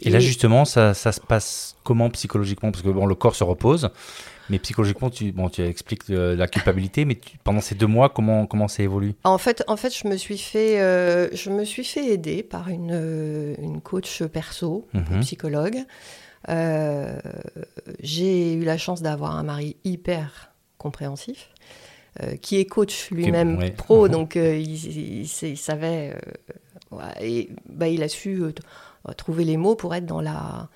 Et 0.00 0.10
là, 0.10 0.20
justement, 0.20 0.64
ça, 0.64 0.92
ça 0.94 1.12
se 1.12 1.20
passe 1.20 1.76
comment 1.82 2.10
psychologiquement? 2.10 2.70
Parce 2.72 2.82
que 2.82 2.88
bon, 2.90 3.06
le 3.06 3.14
corps 3.14 3.34
se 3.34 3.44
repose, 3.44 3.88
mais 4.50 4.58
psychologiquement, 4.58 5.08
tu, 5.08 5.32
bon, 5.32 5.48
tu 5.48 5.62
expliques 5.62 6.10
euh, 6.10 6.36
la 6.36 6.46
culpabilité, 6.46 7.04
mais 7.06 7.14
tu- 7.14 7.38
pendant 7.38 7.60
ces 7.62 7.74
deux 7.74 7.86
mois, 7.86 8.10
comment, 8.10 8.46
comment 8.46 8.68
ça 8.68 8.82
évolue? 8.82 9.14
En 9.24 9.38
fait, 9.38 9.64
en 9.66 9.76
fait, 9.78 9.96
je 9.96 10.06
me 10.08 10.16
suis 10.16 10.36
fait, 10.38 10.80
euh, 10.80 11.28
je 11.32 11.48
me 11.50 11.64
suis 11.64 11.84
fait 11.84 12.04
aider 12.06 12.42
par 12.42 12.68
une, 12.68 13.54
une 13.58 13.80
coach 13.80 14.22
perso, 14.24 14.86
Mhm. 14.92 15.20
psychologue. 15.20 15.78
Euh, 16.48 17.18
j'ai 18.00 18.54
eu 18.54 18.64
la 18.64 18.78
chance 18.78 19.02
d'avoir 19.02 19.36
un 19.36 19.42
mari 19.42 19.76
hyper 19.84 20.52
compréhensif, 20.78 21.48
qui 22.40 22.56
est 22.58 22.64
coach 22.64 23.10
lui-même 23.10 23.58
ouais. 23.58 23.70
pro, 23.70 24.08
donc 24.16 24.36
euh, 24.36 24.56
il, 24.56 25.20
il 25.20 25.28
sait- 25.28 25.50
il 25.50 25.56
savait, 25.56 26.14
euh, 26.14 26.96
ouais, 26.96 27.04
et 27.26 27.48
bah, 27.68 27.88
il 27.88 28.02
a 28.02 28.08
su 28.08 28.42
euh, 28.42 28.52
trouver 29.16 29.44
les 29.44 29.56
mots 29.56 29.74
pour 29.74 29.94
être 29.94 30.06
dans 30.06 30.20
la. 30.20 30.68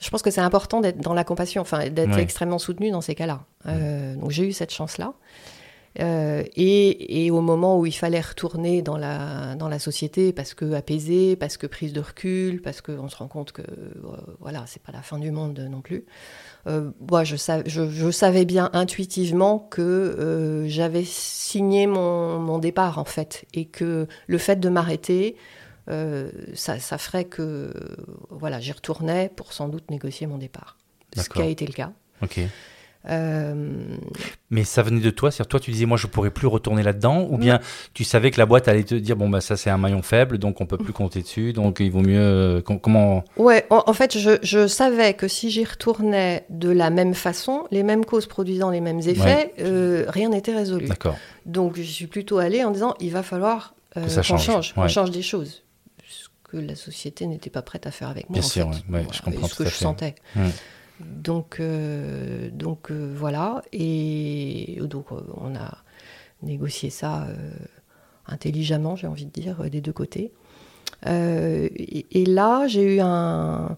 Je 0.00 0.08
pense 0.10 0.22
que 0.22 0.30
c'est 0.30 0.40
important 0.40 0.80
d'être 0.80 0.98
dans 0.98 1.12
la 1.14 1.24
compassion, 1.24 1.60
enfin 1.62 1.88
d'être 1.90 2.14
Ouais. 2.14 2.22
extrêmement 2.22 2.58
soutenu 2.58 2.90
dans 2.90 3.02
ces 3.02 3.14
cas-là. 3.14 3.44
Euh, 3.66 4.14
donc 4.16 4.30
j'ai 4.30 4.46
eu 4.48 4.52
cette 4.52 4.72
chance-là. 4.72 5.12
Euh, 5.98 6.44
et, 6.54 7.24
et 7.24 7.30
au 7.32 7.40
moment 7.40 7.76
où 7.76 7.84
il 7.84 7.92
fallait 7.92 8.20
retourner 8.20 8.80
dans 8.80 8.96
la, 8.96 9.56
dans 9.56 9.68
la 9.68 9.80
société, 9.80 10.32
parce 10.32 10.54
que 10.54 10.72
apaisé, 10.74 11.34
parce 11.34 11.56
que 11.56 11.66
prise 11.66 11.92
de 11.92 12.00
recul, 12.00 12.62
parce 12.62 12.80
qu'on 12.80 13.08
se 13.08 13.16
rend 13.16 13.26
compte 13.26 13.50
que 13.50 13.62
euh, 13.62 14.16
voilà, 14.38 14.62
c'est 14.68 14.80
pas 14.82 14.92
la 14.92 15.02
fin 15.02 15.18
du 15.18 15.32
monde 15.32 15.58
non 15.58 15.80
plus. 15.80 16.04
Euh, 16.68 16.92
moi, 17.10 17.24
je, 17.24 17.34
sav- 17.34 17.64
je, 17.66 17.90
je 17.90 18.10
savais 18.12 18.44
bien 18.44 18.70
intuitivement 18.72 19.58
que 19.58 19.80
euh, 19.82 20.68
j'avais 20.68 21.04
signé 21.04 21.88
mon, 21.88 22.38
mon 22.38 22.58
départ 22.58 22.98
en 22.98 23.04
fait, 23.04 23.44
et 23.52 23.64
que 23.64 24.06
le 24.28 24.38
fait 24.38 24.60
de 24.60 24.68
m'arrêter, 24.68 25.34
ça, 26.54 26.78
ça 26.78 26.98
ferait 26.98 27.24
que 27.24 27.72
voilà, 28.28 28.60
j'y 28.60 28.70
retournais 28.70 29.28
pour 29.34 29.52
sans 29.52 29.68
doute 29.68 29.90
négocier 29.90 30.28
mon 30.28 30.38
départ. 30.38 30.76
Ce 31.16 31.28
qui 31.28 31.42
a 31.42 31.46
été 31.46 31.66
le 31.66 31.72
cas. 31.72 31.90
Ok. 32.22 32.38
Euh, 33.08 33.96
Mais 34.50 34.62
ça 34.64 34.82
venait 34.82 35.00
de 35.00 35.08
toi 35.10 35.30
C'est-à-dire, 35.30 35.48
toi, 35.48 35.60
tu 35.60 35.70
disais, 35.70 35.86
moi, 35.86 35.96
je 35.96 36.06
pourrais 36.06 36.30
plus 36.30 36.46
retourner 36.46 36.82
là-dedans 36.82 37.26
Ou 37.30 37.38
bien 37.38 37.58
tu 37.94 38.04
savais 38.04 38.30
que 38.30 38.38
la 38.38 38.44
boîte 38.44 38.68
allait 38.68 38.84
te 38.84 38.94
dire, 38.94 39.16
bon, 39.16 39.30
bah, 39.30 39.40
ça, 39.40 39.56
c'est 39.56 39.70
un 39.70 39.78
maillon 39.78 40.02
faible, 40.02 40.36
donc 40.38 40.60
on 40.60 40.66
peut 40.66 40.76
plus 40.76 40.92
compter 40.92 41.22
dessus, 41.22 41.52
donc 41.54 41.78
il 41.80 41.90
vaut 41.90 42.02
mieux. 42.02 42.20
euh, 42.20 42.60
com- 42.60 42.78
comment. 42.78 43.24
Ouais, 43.38 43.64
en, 43.70 43.82
en 43.86 43.92
fait, 43.94 44.18
je, 44.18 44.32
je 44.42 44.66
savais 44.66 45.14
que 45.14 45.28
si 45.28 45.50
j'y 45.50 45.64
retournais 45.64 46.44
de 46.50 46.68
la 46.68 46.90
même 46.90 47.14
façon, 47.14 47.64
les 47.70 47.82
mêmes 47.82 48.04
causes 48.04 48.26
produisant 48.26 48.68
les 48.70 48.80
mêmes 48.80 49.00
effets, 49.00 49.54
euh, 49.60 50.04
rien 50.08 50.28
n'était 50.28 50.54
résolu. 50.54 50.86
D'accord. 50.86 51.16
Donc, 51.46 51.76
je 51.76 51.82
suis 51.82 52.06
plutôt 52.06 52.36
allée 52.38 52.62
en 52.64 52.70
disant, 52.70 52.94
il 53.00 53.12
va 53.12 53.22
falloir 53.22 53.74
euh, 53.96 54.06
qu'on 54.28 54.36
change, 54.36 54.74
ouais. 54.76 54.88
change 54.90 55.10
des 55.10 55.22
choses. 55.22 55.62
Ce 56.06 56.28
que 56.50 56.58
la 56.58 56.74
société 56.76 57.26
n'était 57.26 57.48
pas 57.50 57.62
prête 57.62 57.86
à 57.86 57.90
faire 57.90 58.08
avec 58.08 58.28
moi. 58.28 58.38
Bien 58.40 58.46
en 58.46 58.50
sûr, 58.50 58.70
fait. 58.74 58.92
ouais, 58.92 59.06
je 59.12 59.22
comprends 59.22 59.46
et 59.46 59.48
ce 59.48 59.56
tout 59.56 59.62
que 59.62 59.68
à 59.68 59.70
je 59.70 59.74
fait. 59.74 59.84
sentais. 59.84 60.14
Mm. 60.36 60.40
Donc, 61.00 61.58
euh, 61.60 62.50
donc 62.52 62.90
euh, 62.90 63.12
voilà. 63.14 63.62
Et 63.72 64.78
donc, 64.82 65.06
euh, 65.12 65.20
on 65.36 65.54
a 65.54 65.78
négocié 66.42 66.90
ça 66.90 67.26
intelligemment, 68.26 68.96
j'ai 68.96 69.06
envie 69.06 69.26
de 69.26 69.30
dire, 69.30 69.68
des 69.70 69.80
deux 69.80 69.92
côtés. 69.92 70.32
Et, 71.06 72.24
là, 72.26 72.66
j'ai 72.66 72.96
eu 72.96 73.00
un, 73.00 73.76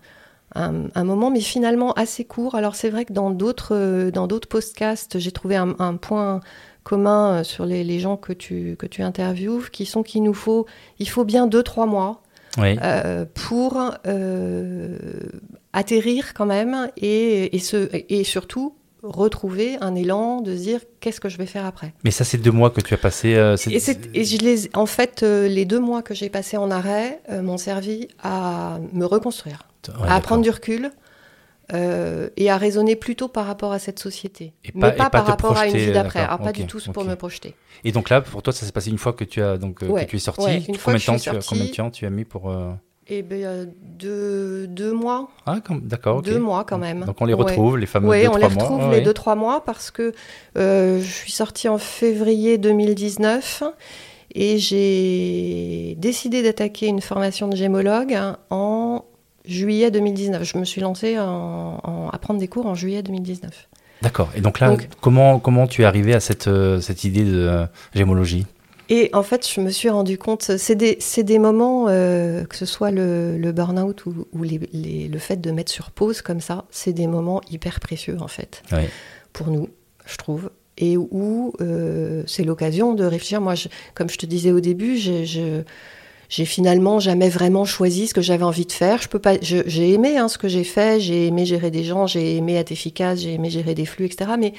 moment, 0.96 1.30
mais 1.30 1.40
finalement 1.40 1.92
assez 1.94 2.24
court. 2.24 2.54
Alors, 2.54 2.76
c'est 2.76 2.90
vrai 2.90 3.04
que 3.04 3.12
dans 3.12 3.30
d'autres, 3.30 4.10
dans 4.10 4.28
d'autres 4.28 4.48
podcasts, 4.48 5.18
j'ai 5.18 5.32
trouvé 5.32 5.56
un, 5.56 5.96
point 5.96 6.40
commun 6.84 7.42
sur 7.42 7.66
les, 7.66 7.82
les 7.82 7.98
gens 7.98 8.16
que 8.16 8.32
tu, 8.32 8.76
que 8.78 8.86
tu 8.86 9.02
interviews, 9.02 9.62
qui 9.72 9.86
sont 9.86 10.04
qu'il 10.04 10.22
nous 10.22 10.34
faut, 10.34 10.66
il 11.00 11.08
faut 11.08 11.24
bien 11.24 11.48
deux, 11.48 11.62
trois 11.64 11.86
mois 11.86 12.21
Oui. 12.58 12.76
euh, 12.82 13.24
pour 13.34 13.80
euh, 14.06 14.98
atterrir 15.72 16.34
quand 16.34 16.46
même 16.46 16.90
et, 16.96 17.54
et, 17.56 17.58
se, 17.58 17.88
et 18.08 18.24
surtout 18.24 18.74
retrouver 19.02 19.78
un 19.80 19.94
élan 19.96 20.40
de 20.42 20.54
se 20.56 20.62
dire 20.62 20.80
qu'est-ce 21.00 21.20
que 21.20 21.28
je 21.28 21.36
vais 21.38 21.46
faire 21.46 21.66
après? 21.66 21.92
Mais 22.04 22.10
ça, 22.12 22.24
c'est 22.24 22.38
deux 22.38 22.52
mois 22.52 22.70
que 22.70 22.80
tu 22.80 22.94
as 22.94 22.98
passé. 22.98 23.34
euh, 23.34 23.56
Et, 23.68 23.80
et 24.20 24.24
je 24.24 24.38
les, 24.38 24.70
en 24.74 24.86
fait, 24.86 25.22
euh, 25.22 25.48
les 25.48 25.64
deux 25.64 25.80
mois 25.80 26.02
que 26.02 26.14
j'ai 26.14 26.28
passés 26.28 26.56
en 26.56 26.70
arrêt 26.70 27.20
euh, 27.30 27.42
m'ont 27.42 27.58
servi 27.58 28.06
à 28.22 28.78
me 28.92 29.04
reconstruire, 29.04 29.66
Ouais, 29.88 30.08
à 30.08 30.20
prendre 30.20 30.42
du 30.42 30.50
recul 30.50 30.92
euh, 31.72 32.28
et 32.36 32.50
à 32.50 32.56
raisonner 32.56 32.96
plutôt 32.96 33.28
par 33.28 33.46
rapport 33.46 33.72
à 33.72 33.78
cette 33.78 33.98
société, 33.98 34.52
Et 34.64 34.70
mais 34.74 34.80
pas- 34.80 34.88
et 34.88 34.96
pas, 34.96 35.04
pas 35.04 35.10
par 35.10 35.26
rapport 35.26 35.56
à 35.56 35.66
une 35.66 35.76
vie 35.76 35.92
d'après. 35.92 36.20
d'accord, 36.20 36.34
Alors 36.34 36.46
pas 36.46 36.52
du 36.52 36.66
tout 36.66 36.80
pour 36.92 37.04
me 37.04 37.14
projeter. 37.14 37.54
Et 37.84 37.92
donc 37.92 38.10
là, 38.10 38.20
pour 38.20 38.42
toi, 38.42 38.52
ça 38.52 38.66
s'est 38.66 38.72
passé 38.72 38.90
une 38.90 38.98
fois 38.98 39.12
que 39.12 39.24
tu 39.24 39.42
as 39.42 39.56
donc 39.58 39.82
euh, 39.82 39.88
Ouais, 39.88 40.04
que 40.04 40.10
tu 40.10 40.16
es 40.16 40.18
sorti. 40.18 40.42
ouais, 40.44 40.62
combien, 40.84 40.98
temps 40.98 41.16
tu 41.16 41.28
as, 41.28 41.32
combien 41.32 41.64
de 41.64 41.68
sortie- 41.68 41.72
temps 41.76 41.90
tu 41.90 42.04
as 42.06 42.10
mis 42.10 42.24
pour 42.24 42.50
euh, 42.50 42.70
ben 43.08 43.26
euh, 43.32 43.66
deux, 43.80 44.66
deux 44.68 44.92
mois, 44.92 45.28
Ah, 45.46 45.58
d'accord. 45.82 46.22
deux 46.22 46.38
mois 46.38 46.64
quand 46.64 46.78
même. 46.78 47.04
Donc 47.04 47.20
on 47.20 47.24
les 47.26 47.34
Ouais. 47.34 47.42
retrouve, 47.42 47.76
les 47.78 47.86
fameux 47.86 48.08
Oui, 48.08 48.22
deux, 48.22 48.28
on 48.28 48.30
trois 48.32 48.48
les 48.48 48.54
mois. 48.54 48.64
retrouve 48.64 48.90
les 48.92 49.00
deux 49.00 49.12
trois 49.14 49.34
mois 49.34 49.64
parce 49.64 49.90
que 49.90 50.12
euh, 50.56 51.00
je 51.00 51.10
suis 51.10 51.32
sortie 51.32 51.68
en 51.68 51.78
février 51.78 52.58
2019 52.58 53.62
et 54.34 54.58
j'ai 54.58 55.94
décidé 55.98 56.42
d'attaquer 56.42 56.86
une 56.86 57.00
formation 57.02 57.48
de 57.48 57.56
gémologue 57.56 58.14
hein, 58.14 58.38
en 58.50 59.04
juillet 59.44 59.90
2019. 59.90 60.42
Je 60.44 60.58
me 60.58 60.64
suis 60.64 60.80
lancée 60.80 61.18
en- 61.18 61.80
en- 61.82 62.08
à 62.10 62.18
prendre 62.18 62.40
des 62.40 62.48
cours 62.48 62.66
en 62.66 62.74
juillet 62.74 63.02
2019. 63.02 63.68
D'accord. 64.02 64.30
Et 64.36 64.40
donc 64.40 64.58
là, 64.60 64.68
Donc- 64.70 64.88
comment, 65.00 65.38
comment 65.38 65.66
tu 65.66 65.82
es 65.82 65.84
arrivé 65.84 66.12
à 66.14 66.20
cette, 66.20 66.48
euh, 66.48 66.80
cette 66.80 67.04
idée 67.04 67.24
de 67.24 67.36
euh, 67.36 67.66
gémologie? 67.94 68.46
Et 68.88 69.10
en 69.14 69.22
fait, 69.22 69.48
je 69.48 69.60
me 69.60 69.70
suis 69.70 69.88
rendu 69.88 70.18
compte, 70.18 70.42
c'est 70.58 70.74
des, 70.74 70.98
des 71.18 71.38
moments, 71.38 71.86
euh, 71.88 72.44
que 72.44 72.56
ce 72.56 72.66
soit 72.66 72.90
le, 72.90 73.38
le 73.38 73.52
burn-out 73.52 74.04
ou, 74.06 74.26
ou 74.32 74.42
les- 74.42 74.60
les- 74.72 75.08
le 75.08 75.18
fait 75.18 75.40
de 75.40 75.50
mettre 75.50 75.70
sur 75.72 75.92
pause 75.92 76.20
comme 76.20 76.40
ça, 76.40 76.64
c'est 76.70 76.92
des 76.92 77.06
moments 77.06 77.40
hyper 77.50 77.78
précieux 77.80 78.16
en 78.20 78.28
fait. 78.28 78.62
Oui. 78.72 78.82
pour 79.32 79.46
nous, 79.48 79.68
je 80.04 80.16
trouve. 80.18 80.50
Et 80.78 80.96
où 80.98 81.52
euh, 81.60 82.22
c'est 82.26 82.42
l'occasion 82.44 82.92
de 82.94 83.04
réfléchir. 83.04 83.40
Moi, 83.40 83.54
je- 83.54 83.68
comme 83.94 84.10
je 84.10 84.18
te 84.18 84.26
disais 84.26 84.52
au 84.52 84.60
début, 84.60 84.96
je- 84.98 85.62
j'ai 86.34 86.46
finalement 86.46 86.98
jamais 86.98 87.28
vraiment 87.28 87.66
choisi 87.66 88.06
ce 88.06 88.14
que 88.14 88.22
j'avais 88.22 88.42
envie 88.44 88.64
de 88.64 88.72
faire. 88.72 89.02
Je 89.02 89.08
peux 89.08 89.18
pas. 89.18 89.34
J'ai 89.42 89.92
aimé 89.92 90.16
hein, 90.16 90.28
ce 90.28 90.38
que 90.38 90.48
j'ai 90.48 90.64
fait. 90.64 90.98
J'ai 90.98 91.26
aimé 91.26 91.44
gérer 91.44 91.70
des 91.70 91.84
gens. 91.84 92.06
J'ai 92.06 92.36
aimé 92.38 92.54
être 92.54 92.72
efficace. 92.72 93.20
J'ai 93.20 93.34
aimé 93.34 93.50
gérer 93.50 93.74
des 93.74 93.84
flux, 93.84 94.06
etc. 94.06 94.30
Mais 94.38 94.54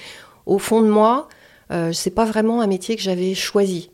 au 0.46 0.60
fond 0.60 0.82
de 0.82 0.88
moi, 0.88 1.28
euh, 1.72 1.92
c'est 1.92 2.12
pas 2.12 2.26
vraiment 2.26 2.62
un 2.62 2.68
métier 2.68 2.96
que 2.96 3.02
j'avais 3.02 3.34
choisi. 3.34 3.90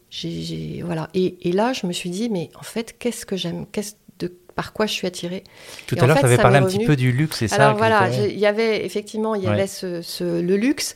Voilà. 0.83 1.07
Et, 1.13 1.37
et 1.47 1.53
là, 1.53 1.71
je 1.71 1.87
me 1.87 1.93
suis 1.93 2.09
dit, 2.09 2.29
mais 2.29 2.49
en 2.59 2.63
fait, 2.63 2.95
qu'est-ce 2.99 3.25
que 3.25 3.37
j'aime 3.37 3.65
Qu'est-ce 3.71 3.93
de 4.19 4.27
par 4.55 4.73
quoi 4.73 4.85
je 4.85 4.91
suis 4.91 5.07
attirée? 5.07 5.45
Tout 5.87 5.95
Et 5.95 6.01
à 6.01 6.05
l'heure, 6.05 6.19
tu 6.19 6.25
avais 6.25 6.35
parlé 6.35 6.57
un 6.57 6.63
petit 6.65 6.83
peu 6.85 6.97
du 6.97 7.13
luxe, 7.13 7.37
c'est 7.37 7.47
ça 7.47 7.63
Alors 7.67 7.77
voilà, 7.77 8.09
il 8.27 8.37
y 8.37 8.45
avait 8.45 8.85
effectivement, 8.85 9.35
il 9.35 9.43
y 9.43 9.47
Ouais. 9.47 9.53
avait 9.53 9.67
ce, 9.67 10.01
ce- 10.01 10.41
le 10.41 10.57
luxe. 10.57 10.95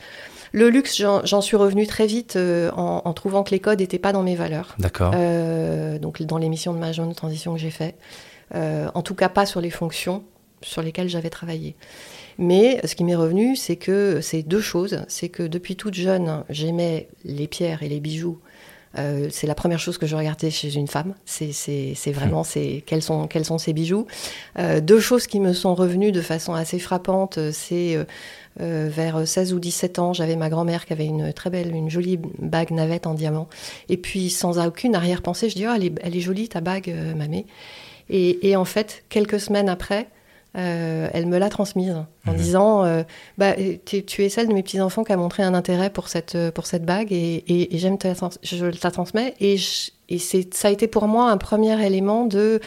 Le 0.53 0.69
luxe, 0.69 0.95
j'en 0.97 1.41
suis 1.41 1.57
revenue 1.57 1.87
très 1.87 2.05
vite 2.05 2.35
euh, 2.35 2.71
en, 2.71 3.01
en 3.03 3.13
trouvant 3.13 3.43
que 3.43 3.51
les 3.51 3.59
codes 3.59 3.79
n'étaient 3.79 3.99
pas 3.99 4.13
dans 4.13 4.23
mes 4.23 4.35
valeurs. 4.35 4.75
D'accord. 4.79 5.11
Euh, 5.15 5.99
donc 5.99 6.21
dans 6.21 6.37
l'émission 6.37 6.73
de 6.73 6.79
management 6.79 7.07
de 7.09 7.15
transition 7.15 7.53
que 7.53 7.59
j'ai 7.59 7.71
fait, 7.71 7.95
Euh, 8.55 8.87
en 8.93 9.01
tout 9.01 9.15
cas 9.15 9.29
pas 9.29 9.47
sur 9.47 9.61
les 9.61 9.71
fonctions 9.71 10.21
sur 10.61 10.83
lesquelles 10.83 11.09
j'avais 11.09 11.31
travaillé. 11.31 11.75
Mais 12.37 12.79
ce 12.85 12.93
qui 12.93 13.03
m'est 13.03 13.15
revenu, 13.15 13.55
c'est 13.55 13.77
que 13.77 14.21
c'est 14.21 14.43
deux 14.43 14.61
choses. 14.61 15.01
C'est 15.07 15.29
que 15.29 15.43
depuis 15.47 15.75
toute 15.75 15.95
jeune, 15.95 16.43
j'aimais 16.49 17.07
les 17.25 17.47
pierres 17.47 17.81
et 17.81 17.89
les 17.89 17.99
bijoux. 17.99 18.39
Euh, 18.99 19.27
c'est 19.31 19.47
la 19.47 19.55
première 19.55 19.79
chose 19.79 19.97
que 19.97 20.05
je 20.05 20.15
regardais 20.15 20.51
chez 20.51 20.75
une 20.75 20.87
femme. 20.87 21.15
C'est 21.25 22.11
vraiment 22.11 22.43
c'est 22.43 22.83
quels 22.85 23.01
sont 23.01 23.27
quels 23.27 23.45
sont 23.45 23.57
ces 23.57 23.73
bijoux. 23.73 24.05
Euh, 24.59 24.81
deux 24.81 24.99
choses 24.99 25.25
qui 25.25 25.39
me 25.39 25.53
sont 25.53 25.73
revenues 25.73 26.11
de 26.11 26.21
façon 26.21 26.53
assez 26.53 26.77
frappante, 26.77 27.39
c'est 27.51 27.97
euh, 28.61 28.89
vers 28.91 29.27
16 29.27 29.53
ou 29.53 29.59
17 29.59 29.99
ans, 29.99 30.13
j'avais 30.13 30.35
ma 30.35 30.49
grand-mère 30.49 30.85
qui 30.85 30.93
avait 30.93 31.05
une 31.05 31.33
très 31.33 31.49
belle, 31.49 31.73
une 31.75 31.89
jolie 31.89 32.19
bague 32.39 32.71
navette 32.71 33.07
en 33.07 33.13
diamant. 33.13 33.47
Et 33.89 33.97
puis, 33.97 34.29
sans 34.29 34.63
aucune 34.65 34.95
arrière-pensée, 34.95 35.49
je 35.49 35.55
dis, 35.55 35.65
oh, 35.67 35.71
elle, 35.75 35.85
est, 35.85 35.93
elle 36.01 36.15
est 36.15 36.19
jolie 36.21 36.47
ta 36.49 36.61
bague, 36.61 36.89
euh, 36.89 37.15
mamie. 37.15 37.45
Et, 38.09 38.49
et 38.49 38.55
en 38.55 38.65
fait, 38.65 39.03
quelques 39.09 39.39
semaines 39.39 39.69
après, 39.69 40.07
euh, 40.55 41.07
elle 41.13 41.25
me 41.25 41.39
l'a 41.39 41.49
transmise 41.49 41.95
en 42.27 42.31
Mhm. 42.31 42.37
disant, 42.37 42.83
euh, 42.85 43.01
bah, 43.39 43.53
tu, 43.85 44.03
tu 44.05 44.23
es 44.23 44.29
celle 44.29 44.47
de 44.47 44.53
mes 44.53 44.61
petits-enfants 44.61 45.03
qui 45.03 45.11
a 45.11 45.17
montré 45.17 45.41
un 45.41 45.55
intérêt 45.55 45.89
pour 45.89 46.07
cette, 46.09 46.37
pour 46.51 46.67
cette 46.67 46.85
bague 46.85 47.11
et, 47.11 47.43
et- 47.47 47.73
et 47.73 47.77
j'aime 47.79 47.97
je 48.43 48.65
la 48.83 48.91
transmets. 48.91 49.33
Et, 49.39 49.57
je- 49.57 49.89
et 50.09 50.19
c'est, 50.19 50.53
ça 50.53 50.67
a 50.67 50.71
été 50.71 50.87
pour 50.87 51.07
moi 51.07 51.31
un 51.31 51.37
premier 51.37 51.83
élément 51.83 52.25
de, 52.25 52.59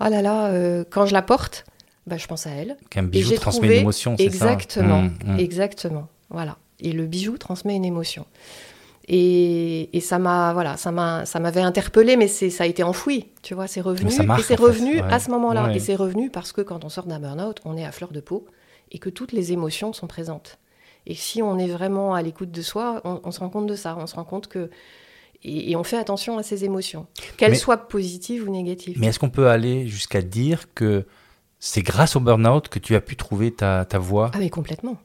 oh 0.00 0.04
là 0.08 0.22
là, 0.22 0.46
euh, 0.46 0.84
quand 0.88 1.04
je 1.04 1.12
la 1.12 1.20
porte, 1.20 1.64
bah, 2.06 2.16
je 2.16 2.26
pense 2.26 2.46
à 2.46 2.50
elle. 2.50 2.76
Qu'un 2.90 3.02
bijou 3.04 3.34
transmet 3.34 3.60
trouvé- 3.60 3.74
une 3.76 3.80
émotion, 3.82 4.16
c'est 4.18 4.24
ça 4.30 4.52
Exactement, 4.52 5.02
Mmh, 5.02 5.10
mmh. 5.24 5.38
exactement. 5.38 6.08
Voilà. 6.30 6.56
Et 6.80 6.92
le 6.92 7.06
bijou 7.06 7.38
transmet 7.38 7.76
une 7.76 7.84
émotion. 7.84 8.26
Et, 9.08 9.96
et 9.96 10.00
ça 10.00 10.18
m'a, 10.18 10.52
voilà, 10.52 10.76
ça 10.76 10.92
m'a, 10.92 11.26
ça 11.26 11.40
m'avait 11.40 11.60
interpellé, 11.60 12.16
mais 12.16 12.28
c'est, 12.28 12.50
ça 12.50 12.64
a 12.64 12.66
été 12.66 12.82
enfoui, 12.84 13.26
tu 13.42 13.54
vois, 13.54 13.66
c'est 13.66 13.80
revenu. 13.80 14.10
ça 14.10 14.22
et 14.22 14.26
c'est 14.42 14.56
fait, 14.56 14.62
revenu 14.62 14.96
ouais. 15.00 15.12
à 15.12 15.18
ce 15.18 15.30
moment-là. 15.30 15.64
Ouais. 15.66 15.76
Et 15.76 15.80
c'est 15.80 15.96
revenu 15.96 16.30
parce 16.30 16.52
que 16.52 16.60
quand 16.60 16.84
on 16.84 16.88
sort 16.88 17.06
d'un 17.06 17.18
burn-out, 17.18 17.58
on 17.64 17.76
est 17.76 17.84
à 17.84 17.90
fleur 17.92 18.12
de 18.12 18.20
peau 18.20 18.46
et 18.92 18.98
que 18.98 19.10
toutes 19.10 19.32
les 19.32 19.52
émotions 19.52 19.92
sont 19.92 20.06
présentes. 20.06 20.58
Et 21.06 21.14
si 21.16 21.42
on 21.42 21.58
est 21.58 21.66
vraiment 21.66 22.14
à 22.14 22.22
l'écoute 22.22 22.52
de 22.52 22.62
soi, 22.62 23.00
on, 23.04 23.20
on 23.24 23.32
se 23.32 23.40
rend 23.40 23.48
compte 23.48 23.66
de 23.66 23.74
ça. 23.74 23.96
On 23.98 24.06
se 24.06 24.14
rend 24.14 24.24
compte 24.24 24.46
que 24.46 24.70
et, 25.42 25.72
et 25.72 25.76
on 25.76 25.82
fait 25.82 25.96
attention 25.96 26.38
à 26.38 26.44
ces 26.44 26.64
émotions, 26.64 27.06
qu'elles 27.36 27.50
Mais- 27.50 27.56
soient 27.56 27.88
positives 27.88 28.44
ou 28.48 28.50
négatives. 28.52 28.96
Mais 29.00 29.08
est-ce 29.08 29.18
qu'on 29.18 29.30
peut 29.30 29.48
aller 29.48 29.88
jusqu'à 29.88 30.22
dire 30.22 30.72
que 30.74 31.04
c'est 31.64 31.82
grâce 31.82 32.16
au 32.16 32.20
burn-out 32.20 32.66
que 32.66 32.80
tu 32.80 32.96
as 32.96 33.00
pu 33.00 33.14
trouver 33.14 33.52
ta, 33.52 33.84
ta 33.84 34.00
voie 34.00 34.32
Ah 34.34 34.38
mais 34.40 34.50
complètement. 34.50 34.96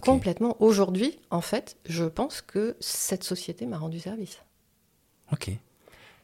Complètement. 0.00 0.56
Aujourd'hui, 0.60 1.18
en 1.30 1.40
fait, 1.40 1.78
je 1.84 2.04
pense 2.04 2.42
que 2.42 2.76
cette 2.78 3.24
société 3.24 3.66
m'a 3.66 3.76
rendu 3.76 3.98
service. 3.98 4.38
Ok. 5.32 5.50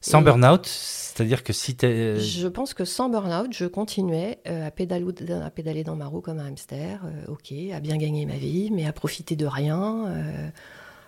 Sans 0.01 0.21
Et- 0.21 0.25
burn-out, 0.25 0.67
c'est-à-dire 0.67 1.43
que 1.43 1.53
si 1.53 1.75
tu 1.75 1.87
es... 1.87 2.21
Je 2.21 2.47
pense 2.47 2.75
que 2.75 2.85
sans 2.85 3.09
burn-out, 3.09 3.53
je 3.53 3.65
continuais 3.65 4.39
euh, 4.47 4.69
à, 4.69 4.71
pédaler 4.71 5.83
dans 5.83 5.97
ma 5.97 6.07
roue 6.07 6.21
comme 6.21 6.39
un 6.39 6.47
hamster, 6.47 7.01
euh, 7.05 7.33
ok, 7.33 7.53
à 7.75 7.81
bien 7.81 7.97
gagner 7.97 8.25
ma 8.25 8.37
vie, 8.37 8.71
mais 8.71 8.87
à 8.87 8.93
profiter 8.93 9.35
de 9.35 9.47
rien, 9.47 10.07
euh, 10.07 10.49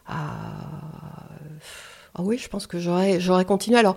à... 0.09 1.29
Ah 2.17 2.23
oui, 2.23 2.39
je 2.39 2.49
pense 2.49 2.67
que 2.67 2.81
j'aurais, 2.81 3.21
j'aurais 3.21 3.45
continué. 3.45 3.79
Alors, 3.79 3.95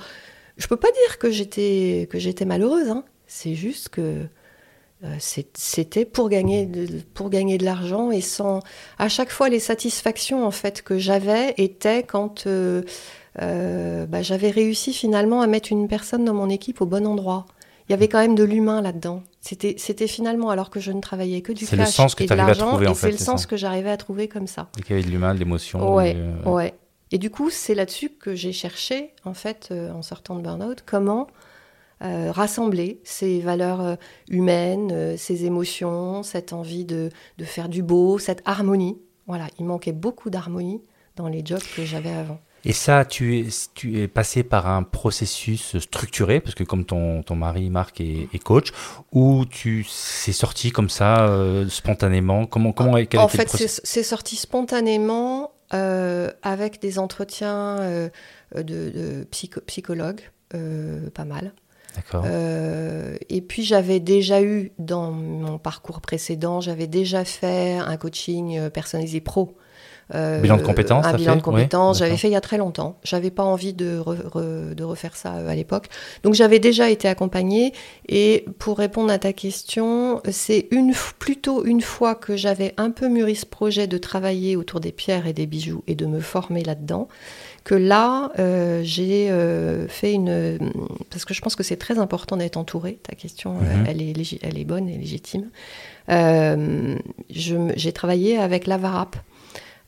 je 0.57 0.67
peux 0.67 0.77
pas 0.77 0.91
dire 0.91 1.17
que 1.17 1.31
j'étais, 1.31 2.07
que 2.12 2.19
j'étais 2.19 2.46
malheureuse, 2.46 2.89
hein. 2.89 3.05
c'est 3.25 3.55
juste 3.55 3.89
que 3.89 4.01
euh, 4.01 4.25
c'était 5.20 6.06
pour 6.06 6.30
gagner, 6.30 6.66
de, 6.66 6.88
pour 7.13 7.30
gagner 7.30 7.58
de 7.58 7.66
l'argent 7.66 8.12
et 8.12 8.22
sans... 8.22 8.62
À 8.98 9.10
chaque 9.10 9.30
fois, 9.30 9.50
les 9.50 9.60
satisfactions 9.60 10.46
en 10.46 10.51
fait 10.51 10.82
que 10.82 10.98
j'avais 10.98 11.54
étaient 11.58 12.04
quand... 12.04 12.48
euh, 12.48 12.82
euh, 13.42 14.08
bah, 14.08 14.24
j'avais 14.24 14.50
réussi 14.50 14.94
finalement 14.94 15.42
à 15.42 15.48
mettre 15.48 15.72
une 15.72 15.88
personne 15.88 16.25
dans 16.25 16.34
mon 16.34 16.50
équipe 16.50 16.82
au 16.82 16.86
bon 16.86 17.06
endroit. 17.06 17.46
Il 17.88 17.92
y 17.92 17.94
avait 17.94 18.08
quand 18.08 18.20
même 18.20 18.36
de 18.36 18.44
l'humain 18.44 18.82
là-dedans. 18.82 19.24
C'était, 19.39 19.75
c'était 19.77 20.08
finalement, 20.08 20.50
alors 20.50 20.70
que 20.70 20.80
je 20.80 20.92
ne 20.92 21.00
travaillais 21.00 21.42
que 21.42 21.54
du 21.54 21.66
C'est 21.66 21.77
le 21.77 21.84
cash 21.84 21.94
sens 21.94 22.16
que 22.16 22.24
et 22.24 22.27
de 22.27 22.34
l'argent, 22.34 22.82
et 22.82 22.94
c'est 22.96 23.12
le 23.12 23.18
sens 23.18 23.44
ça. 23.44 23.48
que 23.48 23.56
j'arrivais 23.56 23.92
à 23.92 23.98
trouver 23.98 24.27
comme 24.27 24.48
ça. 24.48 24.68
qu'il 24.75 24.89
y 24.89 24.94
avait 24.94 25.04
de 25.04 25.12
l'humain, 25.12 25.34
de 25.34 25.39
l'émotion. 25.39 25.94
Ouais, 25.94 26.12
et, 26.12 26.16
euh, 26.18 26.51
ouais. 26.51 26.74
Et 27.12 27.18
du 27.18 27.30
coup, 27.30 27.50
c'est 27.50 27.75
là-dessus 27.75 28.10
que 28.10 28.36
j'ai 28.36 28.51
cherché, 28.51 29.12
en 29.24 29.34
fait, 29.34 29.70
euh, 29.72 29.94
en 29.94 30.01
sortant 30.01 30.36
de 30.36 30.42
burn-out, 30.42 30.84
comment 30.86 31.27
euh, 32.04 32.32
rassembler 32.32 33.00
ces 33.04 33.39
valeurs 33.39 33.82
euh, 33.82 33.96
humaines, 34.30 34.92
euh, 34.92 35.18
ces 35.18 35.46
émotions, 35.46 36.24
cette 36.24 36.54
envie 36.54 36.86
de, 36.86 37.10
de 37.38 37.46
faire 37.46 37.70
du 37.70 37.84
beau, 37.84 38.20
cette 38.20 38.42
harmonie. 38.46 38.98
Voilà, 39.25 39.48
il 39.60 39.66
manquait 39.66 39.92
beaucoup 39.94 40.30
d'harmonie 40.30 40.82
dans 41.16 41.27
les 41.27 41.42
jobs 41.46 41.63
que 41.75 41.84
j'avais 41.84 42.12
avant. 42.12 42.39
Et 42.66 42.74
ça, 42.74 43.06
tu 43.06 43.39
es, 43.39 43.48
tu 43.75 44.01
es 44.01 44.08
passé 44.08 44.44
par 44.44 44.68
un 44.68 44.84
processus 44.84 45.77
structuré, 45.77 46.42
parce 46.42 46.56
que 46.56 46.63
comme 46.63 46.86
ton, 46.86 47.24
ton 47.24 47.36
mari 47.36 47.70
Marc 47.70 48.01
est, 48.01 48.27
est 48.34 48.44
coach, 48.44 48.72
ou 49.12 49.46
tu 49.46 49.86
c'est 49.88 50.34
sorti 50.34 50.72
comme 50.72 50.89
ça 50.89 51.27
euh, 51.30 51.70
spontanément? 51.70 52.46
Comment 52.46 52.74
comment 52.74 52.98
quel 53.06 53.20
en 53.20 53.27
fait, 53.27 53.50
c'est 53.50 54.04
sorti 54.04 54.36
spontanément 54.36 55.51
euh, 55.74 56.32
avec 56.42 56.82
des 56.82 57.00
entretiens 57.00 57.77
euh, 57.80 58.10
de, 58.56 58.63
de 58.63 59.27
psycho- 59.32 59.62
psychologues, 59.62 60.22
pas 60.50 61.25
mal. 61.25 61.54
Euh, 62.16 63.18
et 63.30 63.42
puis 63.42 63.63
j'avais 63.63 64.00
déjà 64.00 64.42
eu 64.42 64.72
dans 64.80 65.12
mon 65.12 65.58
parcours 65.58 66.01
précédent, 66.01 66.62
j'avais 66.62 66.88
déjà 66.88 67.25
fait 67.25 67.77
un 67.77 67.98
coaching 67.98 68.58
euh, 68.58 68.70
personnalisé 68.70 69.22
pro. 69.22 69.58
Euh, 70.15 70.39
Bilan 70.41 70.55
de 70.55 70.61
compétences, 70.61 71.05
Un 71.05 71.13
bilan 71.15 71.33
fait 71.33 71.37
de 71.39 71.43
compétences, 71.43 71.99
j'avais 71.99 72.15
fait 72.15 72.29
il 72.29 72.31
y 72.31 72.35
a 72.37 72.41
très 72.41 72.57
longtemps. 72.57 72.97
J'avais 73.03 73.29
pas 73.29 73.43
envie 73.43 73.73
de, 73.73 73.99
re- 73.99 74.23
re- 74.29 74.73
de 74.73 74.83
refaire 74.85 75.15
ça 75.17 75.35
euh, 75.35 75.50
à 75.50 75.55
l'époque. 75.55 75.87
Donc 76.24 76.33
j'avais 76.33 76.59
déjà 76.59 76.89
été 76.89 77.09
accompagnée. 77.09 77.74
Et 78.07 78.46
pour 78.57 78.77
répondre 78.77 79.11
à 79.11 79.17
ta 79.20 79.33
question, 79.33 80.22
c'est 80.31 80.67
une, 80.72 80.93
plutôt 81.20 81.65
une 81.65 81.81
fois 81.81 82.15
que 82.15 82.37
j'avais 82.37 82.74
un 82.77 82.89
peu 82.91 83.09
mûri 83.09 83.35
ce 83.35 83.46
projet 83.46 83.85
de 83.87 83.98
travailler 83.98 84.55
autour 84.55 84.79
des 84.79 84.93
pierres 84.93 85.27
et 85.27 85.33
des 85.33 85.46
bijoux 85.46 85.83
et 85.87 85.96
de 85.96 86.05
me 86.05 86.22
former 86.22 86.63
là-dedans, 86.63 87.09
que 87.65 87.75
là, 87.75 88.31
euh, 88.39 88.79
j'ai 88.85 89.29
euh, 89.29 89.89
fait 89.89 90.13
une... 90.13 90.57
Parce 91.09 91.25
que 91.25 91.33
je 91.33 91.41
pense 91.41 91.57
que 91.57 91.63
c'est 91.63 91.75
très 91.75 92.00
important 92.00 92.37
d'être 92.37 92.55
entouré. 92.55 92.98
Ta 93.03 93.13
question, 93.13 93.57
euh, 93.61 93.77
Mhm. 93.79 93.85
elle, 93.89 94.01
est 94.01 94.39
elle 94.41 94.57
est 94.57 94.63
bonne 94.63 94.87
et 94.87 94.98
légitime. 94.98 95.50
J'ai 97.29 97.91
travaillé 97.91 98.37
avec 98.37 98.67
l'Avarap, 98.67 99.15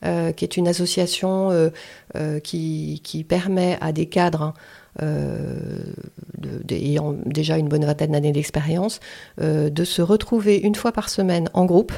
euh, 0.02 0.32
qui 0.32 0.44
est 0.46 0.56
une 0.56 0.66
association 0.66 1.50
euh, 1.50 1.68
euh, 2.16 2.40
qui, 2.40 3.26
permet 3.28 3.76
à 3.82 3.92
des 3.92 4.06
cadres 4.06 4.54
de- 4.98 6.74
ayant 6.74 7.14
déjà 7.26 7.58
une 7.58 7.68
bonne 7.68 7.84
vingtaine 7.84 8.12
d'années 8.12 8.32
d'expérience 8.32 8.98
de 9.38 9.84
se 9.84 10.02
retrouver 10.02 10.58
une 10.58 10.74
fois 10.74 10.92
par 10.92 11.08
semaine 11.08 11.48
en 11.54 11.64
groupe 11.64 11.92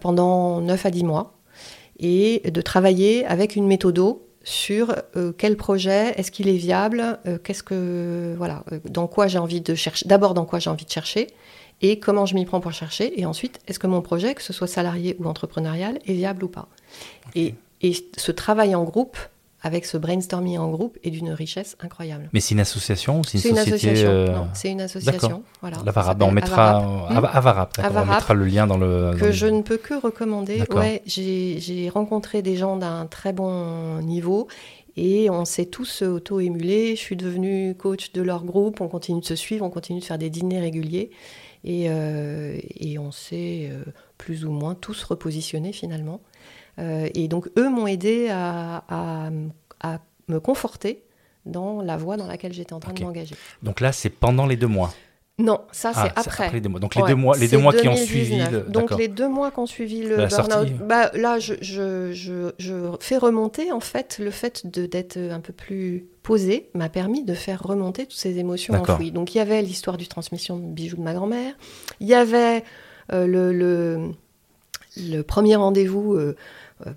pendant 0.00 0.60
9 0.60 0.86
à 0.86 0.90
10 0.90 1.04
mois 1.04 1.34
et 1.98 2.50
de 2.50 2.60
travailler 2.60 3.26
avec 3.26 3.56
une 3.56 3.66
méthodo 3.66 4.26
sur 4.42 4.94
quel 5.36 5.56
projet, 5.56 6.14
est-ce 6.16 6.30
qu'il 6.30 6.48
est 6.48 6.56
viable, 6.56 7.18
qu'est-ce 7.44 7.62
que 7.62 8.34
voilà, 8.38 8.64
dans 8.88 9.06
quoi 9.06 9.26
j'ai 9.26 9.38
envie 9.38 9.60
de 9.60 9.74
chercher, 9.74 10.08
d'abord 10.08 10.32
dans 10.34 10.46
quoi 10.46 10.58
j'ai 10.60 10.70
envie 10.70 10.86
de 10.86 10.90
chercher 10.90 11.26
et 11.82 11.98
comment 11.98 12.26
je 12.26 12.34
m'y 12.34 12.44
prends 12.44 12.60
pour 12.60 12.72
chercher 12.72 13.20
et 13.20 13.26
ensuite 13.26 13.58
est-ce 13.68 13.78
que 13.78 13.86
mon 13.86 14.00
projet, 14.00 14.34
que 14.34 14.42
ce 14.42 14.52
soit 14.52 14.66
salarié 14.66 15.16
ou 15.18 15.26
entrepreneurial, 15.26 15.98
est 16.06 16.14
viable 16.14 16.44
ou 16.44 16.48
pas. 16.48 16.68
Et, 17.34 17.54
et 17.82 17.92
ce 18.16 18.32
travail 18.32 18.74
en 18.74 18.84
groupe 18.84 19.16
avec 19.60 19.86
ce 19.86 19.96
brainstorming 19.98 20.56
en 20.58 20.70
groupe 20.70 20.96
est 21.02 21.10
d'une 21.10 21.30
richesse 21.30 21.76
incroyable. 21.80 22.28
Mais 22.32 22.38
c'est 22.38 22.54
une 22.54 22.60
association 22.60 23.20
ou 23.20 23.24
c'est 23.24 23.38
une 23.38 23.42
C'est 23.42 23.48
une 23.50 23.56
société 23.56 23.88
association. 23.90 24.10
euh, 24.10 24.26
Non, 24.36 24.48
c'est 24.54 24.70
une 24.70 24.80
association. 24.80 25.42
Voilà. 25.60 25.78
L'Avarap. 25.84 26.12
Ça 26.12 26.14
Ben, 26.14 26.26
on 26.26 26.30
mettra 26.30 26.76
Avarap. 26.78 27.10
Ava- 27.10 27.28
Avarap, 27.36 27.72
on 27.78 27.82
Avarap, 27.82 28.14
mettra 28.18 28.34
le 28.34 28.44
lien 28.46 28.66
dans 28.68 28.78
le. 28.78 29.16
que 29.18 29.32
je 29.32 29.46
ne 29.46 29.62
peux 29.62 29.76
que 29.76 29.94
recommander. 29.94 30.58
D'accord. 30.58 30.78
Ouais, 30.78 31.02
j'ai 31.06 31.58
j'ai 31.58 31.88
rencontré 31.88 32.40
des 32.40 32.56
gens 32.56 32.76
d'un 32.76 33.06
très 33.06 33.32
bon 33.32 33.98
niveau 34.00 34.46
et 34.96 35.28
on 35.28 35.44
s'est 35.44 35.66
tous 35.66 36.02
auto-émulés. 36.02 36.94
Je 36.94 37.00
suis 37.00 37.16
devenue 37.16 37.74
coach 37.74 38.12
de 38.12 38.22
leur 38.22 38.44
groupe. 38.44 38.80
On 38.80 38.86
continue 38.88 39.20
de 39.20 39.26
se 39.26 39.34
suivre, 39.34 39.64
on 39.66 39.70
continue 39.70 39.98
de 39.98 40.04
faire 40.04 40.18
des 40.18 40.30
dîners 40.30 40.60
réguliers 40.60 41.10
et, 41.64 41.86
euh, 41.90 42.56
et 42.78 42.96
on 43.00 43.10
s'est 43.10 43.68
euh, 43.72 43.82
plus 44.18 44.44
ou 44.44 44.52
moins 44.52 44.76
tous 44.76 45.02
repositionnés 45.02 45.72
finalement. 45.72 46.20
Euh, 46.78 47.08
et 47.14 47.28
donc 47.28 47.48
eux 47.58 47.68
m'ont 47.68 47.86
aidé 47.86 48.28
à, 48.30 48.84
à- 48.88 49.30
à 49.80 49.98
me 50.28 50.38
conforter 50.40 51.02
dans 51.46 51.80
la 51.82 51.96
voie 51.96 52.16
dans 52.16 52.26
laquelle 52.26 52.52
j'étais 52.52 52.72
en 52.74 52.80
train 52.80 52.92
de 52.92 53.02
m'engager. 53.02 53.34
Donc 53.62 53.80
là, 53.80 53.90
c'est 53.92 54.10
pendant 54.10 54.46
les 54.46 54.56
deux 54.56 54.66
mois. 54.66 54.92
Non, 55.40 55.60
ça 55.70 55.92
c'est 55.94 56.10
Ah, 56.16 56.20
après. 56.20 56.50
les 56.52 56.60
deux 56.60 56.68
mois. 56.68 56.80
Donc 56.80 56.96
les 56.96 57.02
Ouais, 57.02 57.08
deux 57.10 57.14
mois, 57.14 57.36
les 57.36 57.46
c'est 57.46 57.56
deux 57.56 57.62
mois 57.62 57.72
qui 57.72 57.86
ont 57.88 57.94
2019. 57.94 58.06
suivi. 58.08 58.38
Le... 58.50 58.60
Donc 58.62 58.90
les 58.98 59.06
deux 59.06 59.28
mois 59.28 59.52
qui 59.52 59.58
ont 59.60 59.66
suivi 59.66 60.02
le 60.02 60.16
burn-out, 60.26 60.68
bah, 60.84 61.12
là 61.14 61.38
je, 61.38 61.54
je, 61.60 62.12
je, 62.12 62.50
je 62.58 62.74
fais 62.98 63.16
remonter 63.16 63.70
en 63.70 63.78
fait 63.78 64.18
le 64.18 64.32
fait 64.32 64.66
d'être 64.66 65.16
un 65.16 65.38
peu 65.38 65.52
plus 65.52 66.06
posé 66.24 66.70
m'a 66.74 66.88
permis 66.88 67.22
de 67.22 67.34
faire 67.34 67.62
remonter 67.62 68.02
toutes 68.06 68.18
ces 68.18 68.38
émotions 68.38 68.74
enfouies. 68.74 69.12
Donc 69.12 69.34
il 69.34 69.38
y 69.38 69.40
avait 69.40 69.62
l'histoire 69.62 69.96
du 69.96 70.08
transmission 70.08 70.56
de 70.56 70.64
bijoux 70.64 70.96
de 70.96 71.02
ma 71.02 71.14
grand-mère, 71.14 71.54
il 72.00 72.08
y 72.08 72.14
avait 72.14 72.64
euh, 73.12 73.28
le, 73.28 73.52
le, 73.52 74.10
le 74.96 75.22
premier 75.22 75.54
rendez-vous 75.54 76.14
euh, 76.14 76.34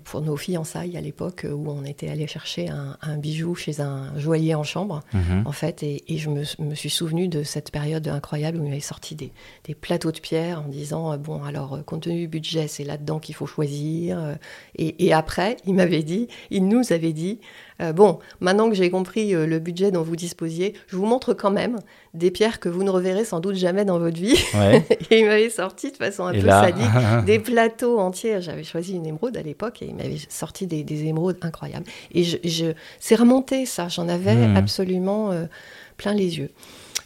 pour 0.04 0.20
nos 0.20 0.36
fiançailles 0.36 0.96
à 0.96 1.00
l'époque 1.00 1.44
euh, 1.44 1.52
où 1.52 1.68
on 1.70 1.84
était 1.84 2.08
allé 2.08 2.26
chercher 2.26 2.68
un, 2.68 2.96
un 3.02 3.16
bijou 3.16 3.54
chez 3.54 3.80
un 3.80 4.16
joaillier 4.18 4.54
en 4.54 4.62
chambre 4.62 5.02
Mhm. 5.12 5.42
en 5.46 5.52
fait, 5.52 5.82
et, 5.82 6.04
et 6.12 6.18
je 6.18 6.30
me, 6.30 6.42
me 6.58 6.74
suis 6.74 6.90
souvenu 6.90 7.28
de 7.28 7.42
cette 7.42 7.70
période 7.70 8.06
incroyable 8.08 8.58
où 8.58 8.64
il 8.64 8.70
avait 8.72 8.80
sorti 8.80 9.14
des, 9.14 9.32
des 9.64 9.74
plateaux 9.74 10.12
de 10.12 10.20
pierre 10.20 10.62
en 10.62 10.68
disant 10.68 11.12
euh, 11.12 11.16
bon 11.16 11.42
alors 11.44 11.74
euh, 11.74 11.82
compte 11.82 12.02
tenu 12.02 12.20
du 12.20 12.28
budget 12.28 12.68
c'est 12.68 12.84
là-dedans 12.84 13.18
qu'il 13.18 13.34
faut 13.34 13.46
choisir 13.46 14.18
euh, 14.18 14.34
et, 14.76 15.06
et 15.06 15.12
après 15.12 15.56
il 15.66 15.74
m'avait 15.74 16.02
dit 16.02 16.28
il 16.50 16.66
nous 16.68 16.92
avait 16.92 17.12
dit 17.12 17.40
euh, 17.82 17.92
bon 17.92 18.18
maintenant 18.40 18.68
que 18.70 18.74
j'ai 18.76 18.90
compris 18.90 19.34
euh, 19.34 19.46
le 19.46 19.58
budget 19.58 19.90
dont 19.90 20.02
vous 20.02 20.16
disposiez 20.16 20.74
je 20.86 20.96
vous 20.96 21.04
montre 21.06 21.34
quand 21.34 21.50
même 21.50 21.78
des 22.14 22.30
pierres 22.30 22.60
que 22.60 22.68
vous 22.68 22.84
ne 22.84 22.90
reverrez 22.90 23.24
sans 23.24 23.40
doute 23.40 23.56
jamais 23.56 23.84
dans 23.84 23.98
votre 23.98 24.16
vie 24.16 24.38
Ouais. 24.54 24.82
et 25.10 25.18
il 25.20 25.26
m'avait 25.26 25.50
sorti 25.50 25.90
de 25.90 25.96
façon 25.96 26.24
un 26.24 26.32
Et 26.32 26.40
peu 26.40 26.46
là, 26.46 26.62
sadique 26.62 27.24
des 27.26 27.38
plateaux 27.38 27.98
entiers. 27.98 28.40
J'avais 28.42 28.64
choisi 28.64 28.94
une 28.94 29.06
émeraude 29.06 29.36
à 29.36 29.42
l'époque 29.42 29.80
et 29.82 29.86
il 29.86 29.94
m'avait 29.94 30.18
sorti 30.28 30.66
des, 30.66 30.84
des 30.84 31.04
émeraudes 31.04 31.38
incroyables. 31.42 31.86
Et 32.12 32.22
je, 32.22 32.36
je- 32.44 32.72
c'est 33.00 33.14
remonté 33.14 33.64
ça, 33.66 33.88
j'en 33.88 34.08
avais 34.08 34.34
Mhm. 34.34 34.56
absolument 34.56 35.30
euh, 35.32 35.44
plein 36.02 36.14
les 36.14 36.38
yeux. 36.38 36.50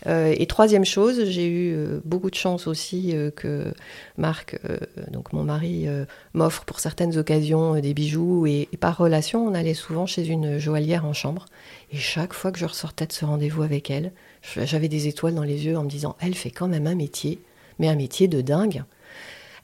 Euh, 0.07 0.35
et 0.37 0.47
troisième 0.47 0.85
chose, 0.85 1.25
j'ai 1.27 1.47
eu 1.47 1.75
euh, 1.75 2.01
beaucoup 2.05 2.31
de 2.31 2.35
chance 2.37 2.67
aussi 2.67 3.11
euh, 3.15 3.31
que 3.31 3.73
Marc, 4.17 4.59
donc 5.11 5.33
mon 5.33 5.43
mari, 5.45 5.87
m'offre 6.35 6.65
pour 6.65 6.81
certaines 6.81 7.17
occasions 7.19 7.79
des 7.81 7.93
bijoux. 7.95 8.47
Et, 8.47 8.69
et 8.73 8.77
par 8.77 8.97
relation, 8.97 9.47
on 9.47 9.55
allait 9.55 9.75
souvent 9.75 10.07
chez 10.07 10.27
une 10.27 10.59
joaillière 10.59 11.05
en 11.05 11.13
chambre. 11.13 11.47
Et 11.93 11.97
chaque 11.97 12.33
fois 12.33 12.53
que 12.53 12.59
je 12.59 12.65
ressortais 12.67 13.07
de 13.07 13.13
ce 13.13 13.25
rendez-vous 13.25 13.63
avec 13.63 13.91
elle, 13.91 14.13
j'avais 14.43 14.89
des 14.89 15.09
étoiles 15.09 15.35
dans 15.35 15.43
les 15.43 15.67
yeux 15.67 15.77
en 15.77 15.85
me 15.85 15.91
disant, 15.91 16.17
elle 16.21 16.35
fait 16.35 16.51
quand 16.51 16.69
même 16.69 16.87
un 16.87 16.95
métier 16.95 17.39
mais 17.79 17.89
un 17.89 17.95
métier 17.97 18.27
de 18.27 18.41
dingue. 18.41 18.85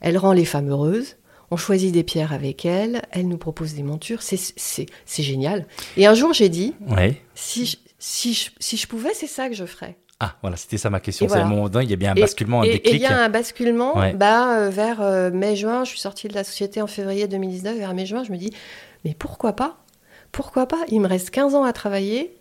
Elle 0.01 0.17
rend 0.17 0.33
les 0.33 0.45
femmes 0.45 0.69
heureuses. 0.69 1.15
On 1.51 1.57
choisit 1.57 1.91
des 1.91 2.03
pierres 2.03 2.33
avec 2.33 2.65
elle. 2.65 3.01
Elle 3.11 3.27
nous 3.27 3.37
propose 3.37 3.73
des 3.73 3.83
montures. 3.83 4.21
C'est- 4.21 4.85
génial. 5.07 5.65
Et 5.97 6.05
un 6.05 6.13
jour, 6.13 6.33
j'ai 6.33 6.49
dit, 6.49 6.73
Ouais. 6.89 7.19
si 7.35 7.65
je, 7.65 7.77
si 8.05 8.33
je, 8.33 8.49
si 8.59 8.75
je 8.75 8.85
pouvais, 8.85 9.13
c'est 9.13 9.27
ça 9.27 9.47
que 9.47 9.55
je 9.55 9.63
ferais. 9.65 9.95
Ah, 10.19 10.35
voilà, 10.41 10.57
c'était 10.57 10.77
ça 10.77 10.89
ma 10.89 10.99
question. 10.99 11.25
C'est 11.27 11.33
voilà. 11.35 11.45
moment 11.45 11.69
il 11.81 11.89
y 11.89 11.93
a 11.93 11.95
bien 11.95 12.11
un 12.11 12.15
Et- 12.15 12.21
basculement, 12.21 12.61
un 12.61 12.63
et 12.65 12.67
et 12.67 12.71
il 12.75 12.81
déclic. 12.83 13.01
y 13.01 13.05
a 13.05 13.23
un 13.23 13.29
basculement 13.29 13.97
Ouais. 13.97 14.13
bah, 14.13 14.57
euh, 14.57 14.69
vers 14.69 15.01
euh, 15.01 15.31
mai-juin. 15.31 15.85
Je 15.85 15.89
suis 15.91 15.99
sortie 15.99 16.27
de 16.27 16.33
la 16.33 16.43
société 16.43 16.81
en 16.81 16.87
février 16.87 17.27
2019. 17.29 17.77
Vers 17.77 17.93
mai-juin, 17.93 18.23
je 18.25 18.31
me 18.33 18.37
dis, 18.37 18.51
mais 19.05 19.13
pourquoi 19.17 19.53
pas? 19.53 19.77
Pourquoi 20.33 20.67
pas? 20.67 20.79
Il 20.89 20.99
me 20.99 21.07
reste 21.07 21.29
15 21.29 21.55
ans 21.55 21.63
à 21.63 21.71
travailler. 21.73 22.35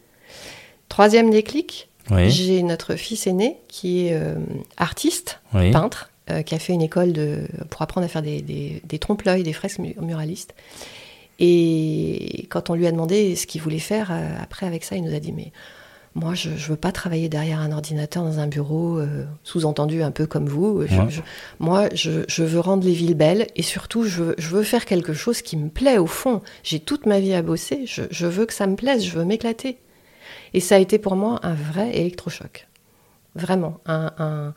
Troisième 0.89 1.31
déclic, 1.31 1.89
Oui, 2.11 2.29
j'ai 2.31 2.63
notre 2.63 2.97
fils 2.97 3.27
aîné 3.29 3.59
qui 3.69 4.07
est 4.09 4.15
euh, 4.15 4.35
artiste, 4.77 5.41
oui. 5.55 5.71
peintre, 5.71 6.11
qui 6.47 6.55
a 6.55 6.59
fait 6.59 6.73
une 6.73 6.83
école 6.83 7.13
de, 7.13 7.47
pour 7.69 7.83
apprendre 7.83 8.05
à 8.07 8.09
faire 8.09 8.23
des, 8.23 8.41
des, 8.43 8.81
des 8.85 8.99
trompe-l'œil, 8.99 9.43
des 9.43 9.53
fresques 9.53 9.79
mu- 9.81 9.95
muralistes. 10.01 10.55
Et 11.45 12.47
quand 12.51 12.71
on 12.71 12.75
lui 12.75 12.87
a 12.87 12.93
demandé 12.93 13.35
ce 13.35 13.47
qu'il 13.49 13.61
voulait 13.61 13.81
faire 13.81 14.11
euh, 14.13 14.37
après 14.41 14.65
avec 14.65 14.85
ça, 14.85 14.95
il 14.95 15.03
nous 15.03 15.13
a 15.15 15.19
dit 15.19 15.33
Mais 15.33 15.51
moi, 16.15 16.35
je 16.35 16.51
ne 16.51 16.55
veux 16.57 16.77
pas 16.77 16.93
travailler 16.93 17.29
derrière 17.29 17.59
un 17.59 17.73
ordinateur 17.73 18.23
dans 18.23 18.39
un 18.39 18.47
bureau, 18.47 18.99
euh, 18.99 19.25
sous-entendu 19.43 20.03
un 20.05 20.13
peu 20.13 20.27
comme 20.27 20.47
vous. 20.47 20.83
Je- 20.87 20.95
Ouais. 21.01 21.11
je- 21.11 21.21
moi, 21.59 21.89
je, 21.95 22.23
je 22.29 22.45
veux 22.45 22.61
rendre 22.61 22.85
les 22.87 22.93
villes 22.93 23.17
belles 23.17 23.49
et 23.57 23.63
surtout, 23.63 24.05
je, 24.05 24.23
veux- 24.23 24.35
je 24.39 24.49
veux 24.49 24.63
faire 24.63 24.85
quelque 24.85 25.15
chose 25.15 25.43
qui 25.43 25.57
me 25.57 25.69
plaît 25.69 25.99
au 25.99 26.07
fond. 26.07 26.43
J'ai 26.63 26.79
toute 26.79 27.07
ma 27.07 27.19
vie 27.19 27.35
à 27.35 27.43
bosser, 27.43 27.87
je, 27.87 28.03
je 28.11 28.27
veux 28.29 28.47
que 28.47 28.55
ça 28.55 28.69
me 28.69 28.77
plaise, 28.77 29.05
je 29.05 29.19
veux 29.19 29.25
m'éclater. 29.25 29.79
Et 30.55 30.61
ça 30.61 30.77
a 30.77 30.79
été 30.79 30.99
pour 30.99 31.17
moi 31.17 31.41
un 31.43 31.55
vrai 31.55 31.97
électrochoc. 31.97 32.69
Vraiment. 33.35 33.81
Un, 33.87 34.13
un- 34.19 34.55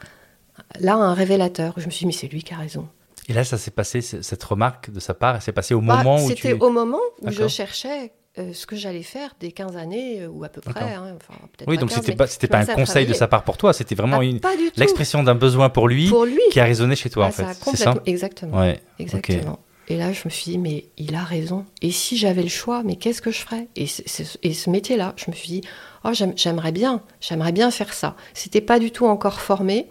là, 0.81 0.95
un 0.97 1.13
révélateur. 1.15 1.73
Je 1.77 1.85
me 1.87 1.89
suis 1.91 1.99
dit, 2.03 2.07
mais 2.07 2.11
c'est 2.11 2.27
lui 2.27 2.43
qui 2.43 2.53
a 2.53 2.57
raison. 2.57 2.87
Et 3.27 3.33
là, 3.33 3.43
ça 3.43 3.57
s'est 3.57 3.71
passé, 3.71 4.01
cette 4.01 4.43
remarque 4.43 4.91
de 4.91 4.99
sa 4.99 5.13
part, 5.13 5.35
elle 5.35 5.41
s'est 5.41 5.51
passée 5.51 5.73
au 5.73 5.81
Bah, 5.81 5.97
moment 5.97 6.23
où 6.23 6.29
tu... 6.29 6.35
C'était 6.35 6.53
au 6.53 6.69
moment 6.69 6.99
où 7.21 7.31
je 7.31 7.47
cherchais 7.47 8.11
euh, 8.37 8.51
ce 8.53 8.67
que 8.67 8.75
j'allais 8.75 9.01
faire 9.01 9.33
des 9.39 9.51
15 9.51 9.77
années, 9.77 10.21
euh, 10.21 10.27
ou 10.27 10.43
à 10.43 10.49
peu 10.49 10.61
près. 10.61 10.93
Hein, 10.93 11.15
enfin, 11.15 11.39
Oui, 11.67 11.77
donc 11.77 11.89
15, 11.89 11.99
c'était 12.27 12.47
pas, 12.47 12.65
pas 12.65 12.71
un 12.71 12.75
conseil 12.75 13.05
de 13.07 13.13
sa 13.13 13.27
part 13.27 13.43
pour 13.43 13.57
toi, 13.57 13.73
c'était 13.73 13.95
vraiment 13.95 14.19
Ah, 14.19 14.23
une... 14.25 14.39
L'expression 14.75 15.23
d'un 15.23 15.35
besoin 15.35 15.69
pour 15.69 15.87
lui 15.87 16.09
Pour 16.09 16.25
lui. 16.25 16.39
qui 16.51 16.59
a 16.59 16.65
résonné 16.65 16.95
chez 16.95 17.09
toi, 17.09 17.25
Ah, 17.25 17.29
en 17.29 17.31
fait. 17.31 17.43
ça 17.43 17.49
a 17.49 17.53
C'est 17.53 17.77
ça 17.77 17.93
Exactement. 18.05 18.59
Ouais. 18.59 18.79
Exactement. 18.99 19.59
Et 19.87 19.97
là, 19.97 20.11
je 20.13 20.21
me 20.25 20.29
suis 20.31 20.51
dit, 20.51 20.57
mais 20.57 20.85
il 20.97 21.13
a 21.15 21.23
raison. 21.23 21.63
Et 21.83 21.91
si 21.91 22.17
j'avais 22.17 22.41
le 22.41 22.49
choix, 22.49 22.81
mais 22.83 22.95
qu'est-ce 22.95 23.21
que 23.21 23.29
je 23.31 23.39
ferais? 23.39 23.67
Et, 23.75 23.85
et 24.43 24.53
ce 24.53 24.69
métier-là, 24.71 25.13
je 25.15 25.25
me 25.29 25.35
suis 25.35 25.47
dit, 25.47 25.61
oh, 26.05 26.13
j'aime- 26.13 26.33
j'aimerais 26.35 26.71
bien, 26.71 27.01
j'aimerais 27.19 27.51
bien 27.51 27.71
faire 27.71 27.93
ça. 27.93 28.15
C'était 28.33 28.61
pas 28.61 28.79
du 28.79 28.91
tout 28.91 29.05
encore 29.07 29.41
formé. 29.41 29.87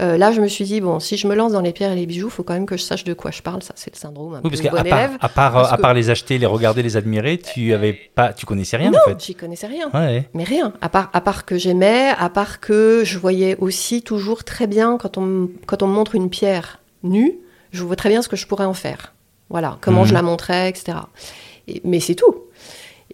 Euh, 0.00 0.16
là, 0.16 0.30
je 0.32 0.40
me 0.40 0.48
suis 0.48 0.64
dit, 0.64 0.80
bon, 0.80 1.00
si 1.00 1.16
je 1.16 1.26
me 1.26 1.34
lance 1.34 1.52
dans 1.52 1.60
les 1.60 1.72
pierres 1.72 1.92
et 1.92 1.96
les 1.96 2.06
bijoux, 2.06 2.28
il 2.28 2.30
faut 2.30 2.42
quand 2.42 2.52
même 2.54 2.66
que 2.66 2.76
je 2.76 2.82
sache 2.82 3.04
de 3.04 3.14
quoi 3.14 3.30
je 3.30 3.42
parle. 3.42 3.62
Ça, 3.62 3.72
c'est 3.76 3.92
le 3.94 3.98
syndrome 3.98 4.34
un 4.34 4.40
Oui, 4.44 4.50
parce 4.50 4.60
peu 4.62 4.68
bon 4.68 4.76
part, 4.76 4.86
élève. 4.86 5.16
à, 5.20 5.28
part, 5.28 5.52
parce 5.52 5.72
à 5.72 5.76
que- 5.76 5.82
part 5.82 5.94
les 5.94 6.10
acheter, 6.10 6.38
les 6.38 6.46
regarder, 6.46 6.82
les 6.82 6.96
admirer, 6.96 7.38
tu 7.38 7.72
avais 7.74 7.92
pas, 8.14 8.32
tu 8.32 8.46
connaissais 8.46 8.76
rien, 8.76 8.90
non, 8.90 8.98
en 9.06 9.08
fait. 9.10 9.24
j'y 9.24 9.34
connaissais 9.34 9.66
rien. 9.66 9.90
Ouais. 9.94 10.28
Mais 10.34 10.44
rien, 10.44 10.72
à 10.80 10.88
part, 10.88 11.10
à 11.12 11.20
part 11.20 11.44
que 11.44 11.56
j'aimais, 11.58 12.12
à 12.18 12.28
part 12.28 12.60
que 12.60 13.02
je 13.04 13.18
voyais 13.18 13.56
aussi 13.58 14.02
toujours 14.02 14.44
très 14.44 14.66
bien 14.66 14.98
quand 14.98 15.18
on, 15.18 15.22
me- 15.22 15.48
quand 15.66 15.82
on 15.82 15.86
me 15.88 15.94
montre 15.94 16.14
une 16.14 16.30
pierre 16.30 16.80
nue, 17.02 17.34
je 17.72 17.82
vois 17.82 17.96
très 17.96 18.08
bien 18.08 18.22
ce 18.22 18.28
que 18.28 18.36
je 18.36 18.46
pourrais 18.46 18.64
en 18.66 18.74
faire. 18.74 19.12
Voilà, 19.48 19.78
comment 19.80 20.02
Mhm. 20.02 20.08
je 20.08 20.14
la 20.14 20.22
montrais, 20.22 20.68
etc. 20.68 20.98
Et- 21.68 21.80
mais 21.84 22.00
c'est 22.00 22.14
tout. 22.14 22.34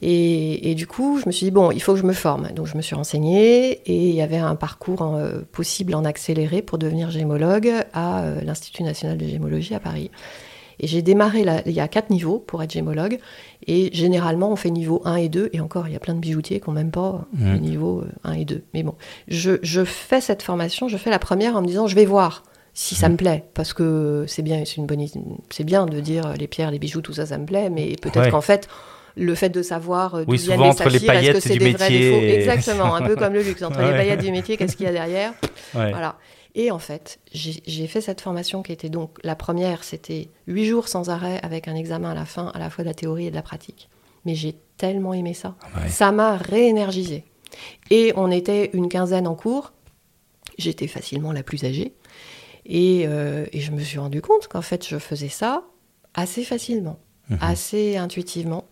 Et, 0.05 0.71
et 0.71 0.75
du 0.75 0.87
coup, 0.89 1.19
je 1.21 1.27
me 1.27 1.33
suis 1.33 1.45
dit, 1.47 1.51
bon, 1.53 1.71
il 1.71 1.81
faut 1.81 1.93
que 1.95 2.01
je 2.01 2.05
me 2.07 2.13
forme. 2.13 2.49
Donc 2.55 2.67
je 2.67 2.77
me 2.77 2.83
suis 2.83 2.95
renseignée 2.97 3.71
et 3.87 4.09
il 4.09 4.15
y 4.15 4.21
avait 4.21 4.37
un 4.39 4.57
parcours 4.57 5.01
en, 5.01 5.17
euh, 5.17 5.43
possible 5.53 5.95
en 5.95 6.05
accéléré 6.05 6.61
pour 6.61 6.77
devenir 6.79 7.11
gémologue 7.11 7.73
à 7.93 8.25
euh, 8.25 8.41
l'Institut 8.43 8.83
national 8.83 9.17
de 9.17 9.27
gémologie 9.27 9.75
à 9.75 9.81
Paris. 9.81 10.11
Et 10.81 10.89
j'ai 10.89 11.03
démarré, 11.03 11.45
là, 11.45 11.63
il 11.67 11.73
y 11.73 11.79
a 11.81 11.87
quatre 11.87 12.11
niveaux 12.11 12.41
pour 12.41 12.61
être 12.65 12.73
gémologue. 12.73 13.19
Et 13.69 13.91
généralement, 13.95 14.51
on 14.51 14.57
fait 14.57 14.71
niveau 14.71 15.01
1 15.05 15.15
et 15.17 15.29
2. 15.29 15.51
Et 15.53 15.61
encore, 15.61 15.87
il 15.87 15.93
y 15.93 15.97
a 15.97 16.01
plein 16.01 16.15
de 16.15 16.19
bijoutiers 16.19 16.59
qui 16.59 16.69
n'ont 16.69 16.75
même 16.75 16.91
pas 16.91 17.25
Mhm. 17.35 17.53
le 17.53 17.59
niveau 17.59 18.01
euh, 18.01 18.11
1 18.25 18.33
et 18.33 18.45
2. 18.45 18.63
Mais 18.75 18.83
bon, 18.83 18.95
je, 19.29 19.53
je 19.63 19.85
fais 19.85 20.21
cette 20.21 20.43
formation, 20.43 20.89
je 20.89 20.97
fais 20.97 21.11
la 21.11 21.21
première 21.21 21.55
en 21.57 21.63
me 21.63 21.67
disant, 21.69 21.87
je 21.87 21.95
vais 21.95 22.07
voir 22.07 22.43
si 22.75 22.97
ça 22.97 23.09
me 23.09 23.17
plaît. 23.17 23.45
Parce 23.55 23.73
que 23.73 24.25
c'est 24.27 24.43
bien, 24.43 24.65
c'est 24.65 24.79
une 24.79 24.87
bonne, 24.87 25.07
c'est 25.51 25.63
bien 25.63 25.87
de 25.87 26.01
dire 26.01 26.27
euh, 26.27 26.35
les 26.35 26.49
pierres, 26.49 26.73
les 26.73 26.81
bijoux, 26.81 27.03
tout 27.03 27.13
ça, 27.13 27.27
ça 27.27 27.39
me 27.39 27.47
plaît. 27.47 27.71
Mais 27.71 27.95
peut-être 28.03 28.19
Ouais. 28.19 28.31
qu'en 28.31 28.41
fait, 28.41 28.67
le 29.17 29.35
fait 29.35 29.51
de 29.51 29.63
savoir 29.63 30.15
euh, 30.15 30.25
d'où 30.25 30.33
Oui, 30.33 30.39
viennent 30.39 30.61
les 30.63 30.73
saphirs, 30.73 31.11
est-ce 31.13 31.33
que 31.33 31.41
c'est 31.41 31.57
des 31.59 31.73
vrais, 31.73 31.93
et- 31.93 32.35
Exactement, 32.35 32.95
un 32.95 33.03
peu 33.03 33.17
comme 33.17 33.33
le 33.35 33.43
luxe. 33.43 33.63
Entre 33.63 33.79
Ouais. 33.81 33.91
les 33.91 33.97
paillettes 33.97 34.21
du 34.23 34.31
métier, 34.33 34.57
qu'est-ce 34.57 34.77
qu'il 34.77 34.87
y 34.87 34.89
a 34.89 34.93
derrière 34.93 35.33
Ouais. 35.75 35.91
voilà. 35.91 36.17
Et 36.55 36.71
en 36.71 36.79
fait, 36.79 37.19
j'ai 37.33 37.63
j'ai 37.67 37.87
fait 37.87 38.01
cette 38.03 38.21
formation 38.21 38.63
qui 38.63 38.73
était 38.73 38.91
donc 38.91 39.17
la 39.25 39.35
première, 39.35 39.85
c'était 39.85 40.29
huit 40.47 40.67
jours 40.67 40.87
sans 40.89 41.09
arrêt 41.09 41.41
avec 41.43 41.67
un 41.67 41.75
examen 41.75 42.11
à 42.11 42.15
la 42.15 42.27
fin, 42.27 42.51
à 42.55 42.59
la 42.59 42.69
fois 42.69 42.85
de 42.85 42.89
la 42.89 42.95
théorie 42.95 43.27
et 43.27 43.31
de 43.31 43.35
la 43.37 43.43
pratique. 43.43 43.89
Mais 44.27 44.35
j'ai 44.35 44.55
tellement 44.77 45.15
aimé 45.15 45.33
ça. 45.35 45.57
Ouais. 45.77 45.89
Ça 45.89 46.13
m'a 46.13 46.37
réénergisé. 46.37 47.25
Et 47.91 48.13
on 48.17 48.31
était 48.31 48.71
une 48.75 48.89
quinzaine 48.89 49.27
en 49.27 49.35
cours. 49.35 49.73
J'étais 50.59 50.87
facilement 50.87 51.33
la 51.33 51.43
plus 51.43 51.65
âgée. 51.65 51.95
Et, 52.67 53.05
euh, 53.07 53.47
et 53.53 53.61
je 53.61 53.73
me 53.73 53.81
suis 53.81 53.99
rendu 53.99 54.21
compte 54.23 54.47
qu'en 54.49 54.63
fait, 54.63 54.87
je 54.87 54.99
faisais 54.99 55.29
ça 55.31 55.65
assez 56.15 56.45
facilement, 56.45 56.99
Mhm. 57.31 57.39
assez 57.41 57.97
intuitivement. 57.97 58.65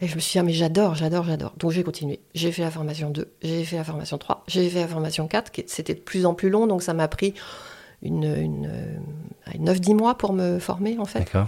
Et 0.00 0.08
je 0.08 0.14
me 0.16 0.20
suis 0.20 0.32
dit, 0.32 0.38
ah, 0.38 0.42
mais 0.42 0.52
j'adore, 0.52 0.94
j'adore, 0.96 1.24
j'adore. 1.24 1.52
Donc 1.58 1.70
j'ai 1.70 1.82
continué. 1.84 2.20
J'ai 2.34 2.50
fait 2.52 2.62
la 2.62 2.70
formation 2.70 3.10
2, 3.10 3.30
j'ai 3.42 3.64
fait 3.64 3.76
la 3.76 3.84
formation 3.84 4.18
3, 4.18 4.42
j'ai 4.48 4.68
fait 4.68 4.80
la 4.80 4.88
formation 4.88 5.28
4, 5.28 5.50
qui- 5.52 5.64
c'était 5.68 5.94
de 5.94 6.00
plus 6.00 6.26
en 6.26 6.34
plus 6.34 6.50
long, 6.50 6.66
donc 6.66 6.82
ça 6.82 6.94
m'a 6.94 7.06
pris 7.08 7.32
une, 8.02 8.24
une, 8.24 8.66
euh, 8.66 9.54
9-10 9.58 9.94
mois 9.94 10.16
pour 10.18 10.32
me 10.32 10.58
former, 10.58 10.98
en 10.98 11.04
fait. 11.04 11.20
D'accord. 11.20 11.46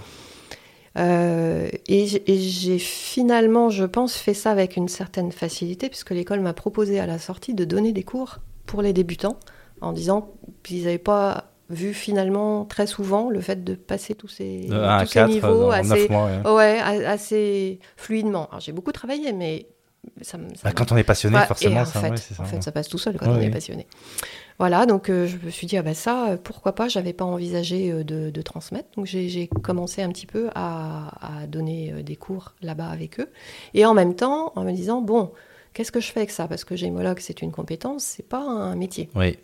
Euh, 0.96 1.68
et 1.88 2.06
j'ai 2.06 2.78
finalement, 2.78 3.68
je 3.68 3.84
pense, 3.84 4.14
fait 4.14 4.34
ça 4.34 4.52
avec 4.52 4.76
une 4.76 4.86
certaine 4.88 5.32
facilité, 5.32 5.88
puisque 5.88 6.10
l'école 6.12 6.40
m'a 6.40 6.54
proposé 6.54 7.00
à 7.00 7.06
la 7.06 7.18
sortie 7.18 7.54
de 7.54 7.64
donner 7.64 7.92
des 7.92 8.04
cours 8.04 8.38
pour 8.66 8.80
les 8.80 8.92
débutants, 8.92 9.36
en 9.80 9.92
disant 9.92 10.30
qu'ils 10.62 10.84
n'avaient 10.84 10.98
pas 10.98 11.50
vu 11.70 11.94
finalement 11.94 12.64
très 12.66 12.86
souvent 12.86 13.30
le 13.30 13.40
fait 13.40 13.64
de 13.64 13.74
passer 13.74 14.14
tous 14.14 14.28
ces, 14.28 14.66
De 14.66 14.74
1 14.74 14.82
à 14.82 15.00
tous 15.02 15.08
ces 15.08 15.14
4 15.14 15.28
niveaux 15.30 15.70
assez, 15.70 16.08
9 16.08 16.08
mois. 16.10 16.54
ouais. 16.54 16.78
assez 16.80 17.78
fluidement. 17.96 18.46
Alors, 18.48 18.60
j'ai 18.60 18.72
beaucoup 18.72 18.92
travaillé, 18.92 19.32
mais 19.32 19.66
ça 20.20 20.36
ça 20.54 20.68
Bah, 20.68 20.72
quand 20.72 20.92
on 20.92 20.96
est 20.98 21.04
passionné, 21.04 21.38
forcément, 21.46 21.80
en 21.80 21.84
ça, 21.86 22.00
fait, 22.00 22.10
ouais, 22.10 22.16
c'est 22.18 22.34
ça. 22.34 22.42
en 22.42 22.46
fait, 22.46 22.62
ça 22.62 22.70
passe 22.72 22.88
tout 22.88 22.98
seul 22.98 23.16
quand 23.16 23.26
Ouais, 23.26 23.38
on 23.38 23.40
est 23.40 23.50
passionné. 23.50 23.86
Voilà, 24.58 24.86
donc 24.86 25.08
euh, 25.08 25.26
je 25.26 25.36
me 25.44 25.50
suis 25.50 25.66
dit, 25.66 25.76
ah 25.78 25.82
bah 25.82 25.94
ça, 25.94 26.28
euh, 26.28 26.36
pourquoi 26.36 26.74
pas, 26.74 26.86
j'avais 26.86 27.12
pas 27.12 27.24
envisagé 27.24 27.90
euh, 27.90 28.04
de, 28.04 28.30
de 28.30 28.42
transmettre. 28.42 28.88
Donc 28.96 29.06
j'ai 29.06 29.28
j'ai 29.28 29.48
commencé 29.48 30.00
un 30.02 30.10
petit 30.10 30.26
peu 30.26 30.48
à, 30.54 31.40
à 31.42 31.46
donner 31.48 31.92
euh, 31.92 32.02
des 32.02 32.14
cours 32.14 32.54
là-bas 32.62 32.86
avec 32.88 33.18
eux. 33.18 33.30
Et 33.72 33.84
en 33.84 33.94
même 33.94 34.14
temps, 34.14 34.52
en 34.54 34.62
me 34.62 34.70
disant, 34.72 35.00
bon, 35.00 35.32
qu'est-ce 35.72 35.90
que 35.90 35.98
je 36.00 36.12
fais 36.12 36.20
avec 36.20 36.30
ça? 36.30 36.46
Parce 36.46 36.62
que 36.64 36.76
gémologue, 36.76 37.18
c'est 37.20 37.42
une 37.42 37.50
compétence, 37.50 38.04
c'est 38.04 38.28
pas 38.28 38.42
un 38.42 38.76
métier. 38.76 39.08
Oui. 39.16 39.38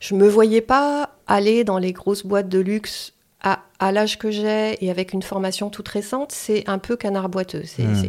Je 0.00 0.14
me 0.14 0.28
voyais 0.28 0.60
pas 0.62 1.15
aller 1.26 1.64
dans 1.64 1.78
les 1.78 1.92
grosses 1.92 2.24
boîtes 2.24 2.48
de 2.48 2.58
luxe 2.58 3.12
à, 3.42 3.60
à 3.78 3.92
l'âge 3.92 4.18
que 4.18 4.30
j'ai 4.30 4.76
et 4.84 4.90
avec 4.90 5.12
une 5.12 5.22
formation 5.22 5.70
toute 5.70 5.88
récente, 5.88 6.32
c'est 6.32 6.64
un 6.68 6.78
peu 6.78 6.96
canard 6.96 7.28
boiteux. 7.28 7.62
c'est- 7.64 7.82
Hmm. 7.82 8.08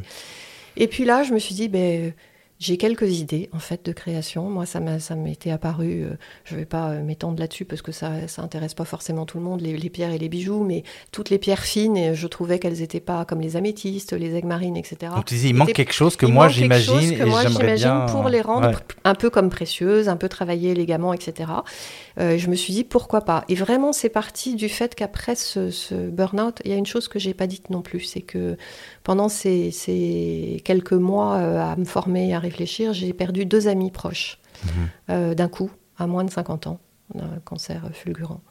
Et 0.80 0.88
puis 0.88 1.06
là, 1.06 1.24
je 1.24 1.34
me 1.34 1.40
suis 1.40 1.56
dit, 1.56 1.68
ben, 1.70 2.14
j'ai 2.60 2.78
quelques 2.78 3.20
idées 3.20 3.50
en 3.54 3.60
fait 3.60 3.86
de 3.86 3.92
création. 3.92 4.50
Moi, 4.50 4.66
ça 4.66 4.80
m'était 5.16 5.52
apparu. 5.52 6.04
euh, 6.04 6.16
je 6.44 6.56
vais 6.56 6.66
pas 6.66 6.90
euh, 6.90 7.04
m'étendre 7.04 7.40
là-dessus 7.40 7.66
parce 7.66 7.82
que 7.82 7.92
ça, 7.92 8.28
ça 8.28 8.42
intéresse 8.42 8.74
pas 8.74 8.86
forcément 8.86 9.26
tout 9.26 9.38
le 9.38 9.44
monde, 9.44 9.62
les, 9.62 9.78
les 9.78 9.90
pierres 9.90 10.12
et 10.12 10.18
les 10.18 10.30
bijoux, 10.30 10.64
mais 10.64 10.84
toutes 11.12 11.30
les 11.30 11.38
pierres 11.38 11.64
fines, 11.64 11.96
et 11.98 12.16
je 12.16 12.28
trouvais 12.28 12.58
qu'elles 12.60 12.82
étaient 12.82 13.00
pas 13.00 13.26
comme 13.26 13.42
les 13.42 13.56
améthystes, 13.58 14.14
les 14.14 14.34
aigues 14.36 14.46
marines, 14.46 14.76
etc. 14.78 15.12
Donc 15.16 15.26
tu 15.26 15.36
disais, 15.36 15.50
il 15.50 15.56
manque 15.56 15.74
quelque 15.74 15.94
chose 15.94 16.16
que 16.16 16.26
moi 16.26 16.48
j'imagine 16.48 17.14
et 17.14 17.18
j'aimerais 17.18 17.76
bien. 17.76 18.06
pour 18.08 18.28
les 18.30 18.42
rendre 18.42 18.68
Ouais. 18.70 18.74
un 19.04 19.14
peu 19.16 19.30
comme 19.30 19.50
précieuses, 19.50 20.10
un 20.10 20.18
peu 20.18 20.28
travailler 20.30 20.72
élégamment, 20.72 21.14
etc. 21.14 21.52
Euh, 22.20 22.38
je 22.40 22.48
me 22.50 22.56
suis 22.56 22.74
dit 22.74 22.84
pourquoi 22.84 23.22
pas? 23.22 23.46
Et 23.50 23.56
vraiment, 23.56 23.94
c'est 23.94 24.10
parti 24.10 24.56
du 24.56 24.68
fait 24.70 24.96
qu'après 24.96 25.36
ce, 25.36 25.70
ce 25.70 25.94
burn-out, 26.10 26.60
il 26.66 26.72
y 26.72 26.74
a 26.74 26.78
une 26.78 26.86
chose 26.88 27.08
que 27.08 27.20
j'ai 27.20 27.34
pas 27.36 27.46
dite 27.46 27.70
non 27.70 27.82
plus, 27.84 28.00
c'est 28.02 28.22
que 28.22 28.58
pendant 29.04 29.30
ces, 29.30 29.70
ces 29.72 30.62
quelques 30.66 30.94
mois 30.94 31.36
euh, 31.36 31.60
à 31.62 31.76
me 31.76 31.86
former, 31.86 32.34
à 32.34 32.40
réfléchir, 32.48 32.94
j'ai 32.94 33.14
perdu 33.14 33.46
deux 33.46 33.68
amis 33.68 33.92
proches 33.92 34.40
Mhm. 34.66 34.90
euh, 35.12 35.36
d'un 35.36 35.48
coup, 35.50 35.70
à 35.98 36.08
moins 36.08 36.24
de 36.24 36.32
50 36.32 36.66
ans, 36.68 36.80
d'un 37.14 37.40
cancer 37.46 37.90
fulgurant. 37.94 38.42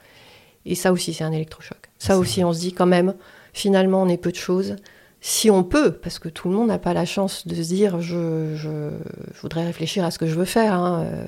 Et 0.65 0.75
ça 0.75 0.93
aussi, 0.93 1.13
c'est 1.15 1.25
un 1.25 1.33
électrochoc. 1.33 1.79
Ça 1.99 2.19
aussi, 2.19 2.45
on 2.45 2.53
se 2.53 2.61
dit 2.61 2.73
quand 2.73 2.87
même, 2.87 3.15
finalement, 3.53 4.03
on 4.03 4.09
est 4.09 4.17
peu 4.17 4.31
de 4.31 4.37
choses. 4.37 4.77
Si 5.21 5.51
on 5.51 5.65
peut, 5.65 5.93
parce 5.93 6.19
que 6.21 6.29
tout 6.29 6.49
le 6.49 6.55
monde 6.55 6.69
n'a 6.69 6.79
pas 6.79 6.93
la 6.95 7.05
chance 7.05 7.47
de 7.49 7.55
se 7.57 7.69
dire 7.75 8.01
je, 8.01 8.55
je, 8.55 8.91
je 9.35 9.41
voudrais 9.41 9.65
réfléchir 9.65 10.05
à 10.05 10.11
ce 10.13 10.19
que 10.19 10.27
je 10.27 10.35
veux 10.35 10.45
faire. 10.45 10.75
hein, 10.75 11.05
euh, 11.11 11.25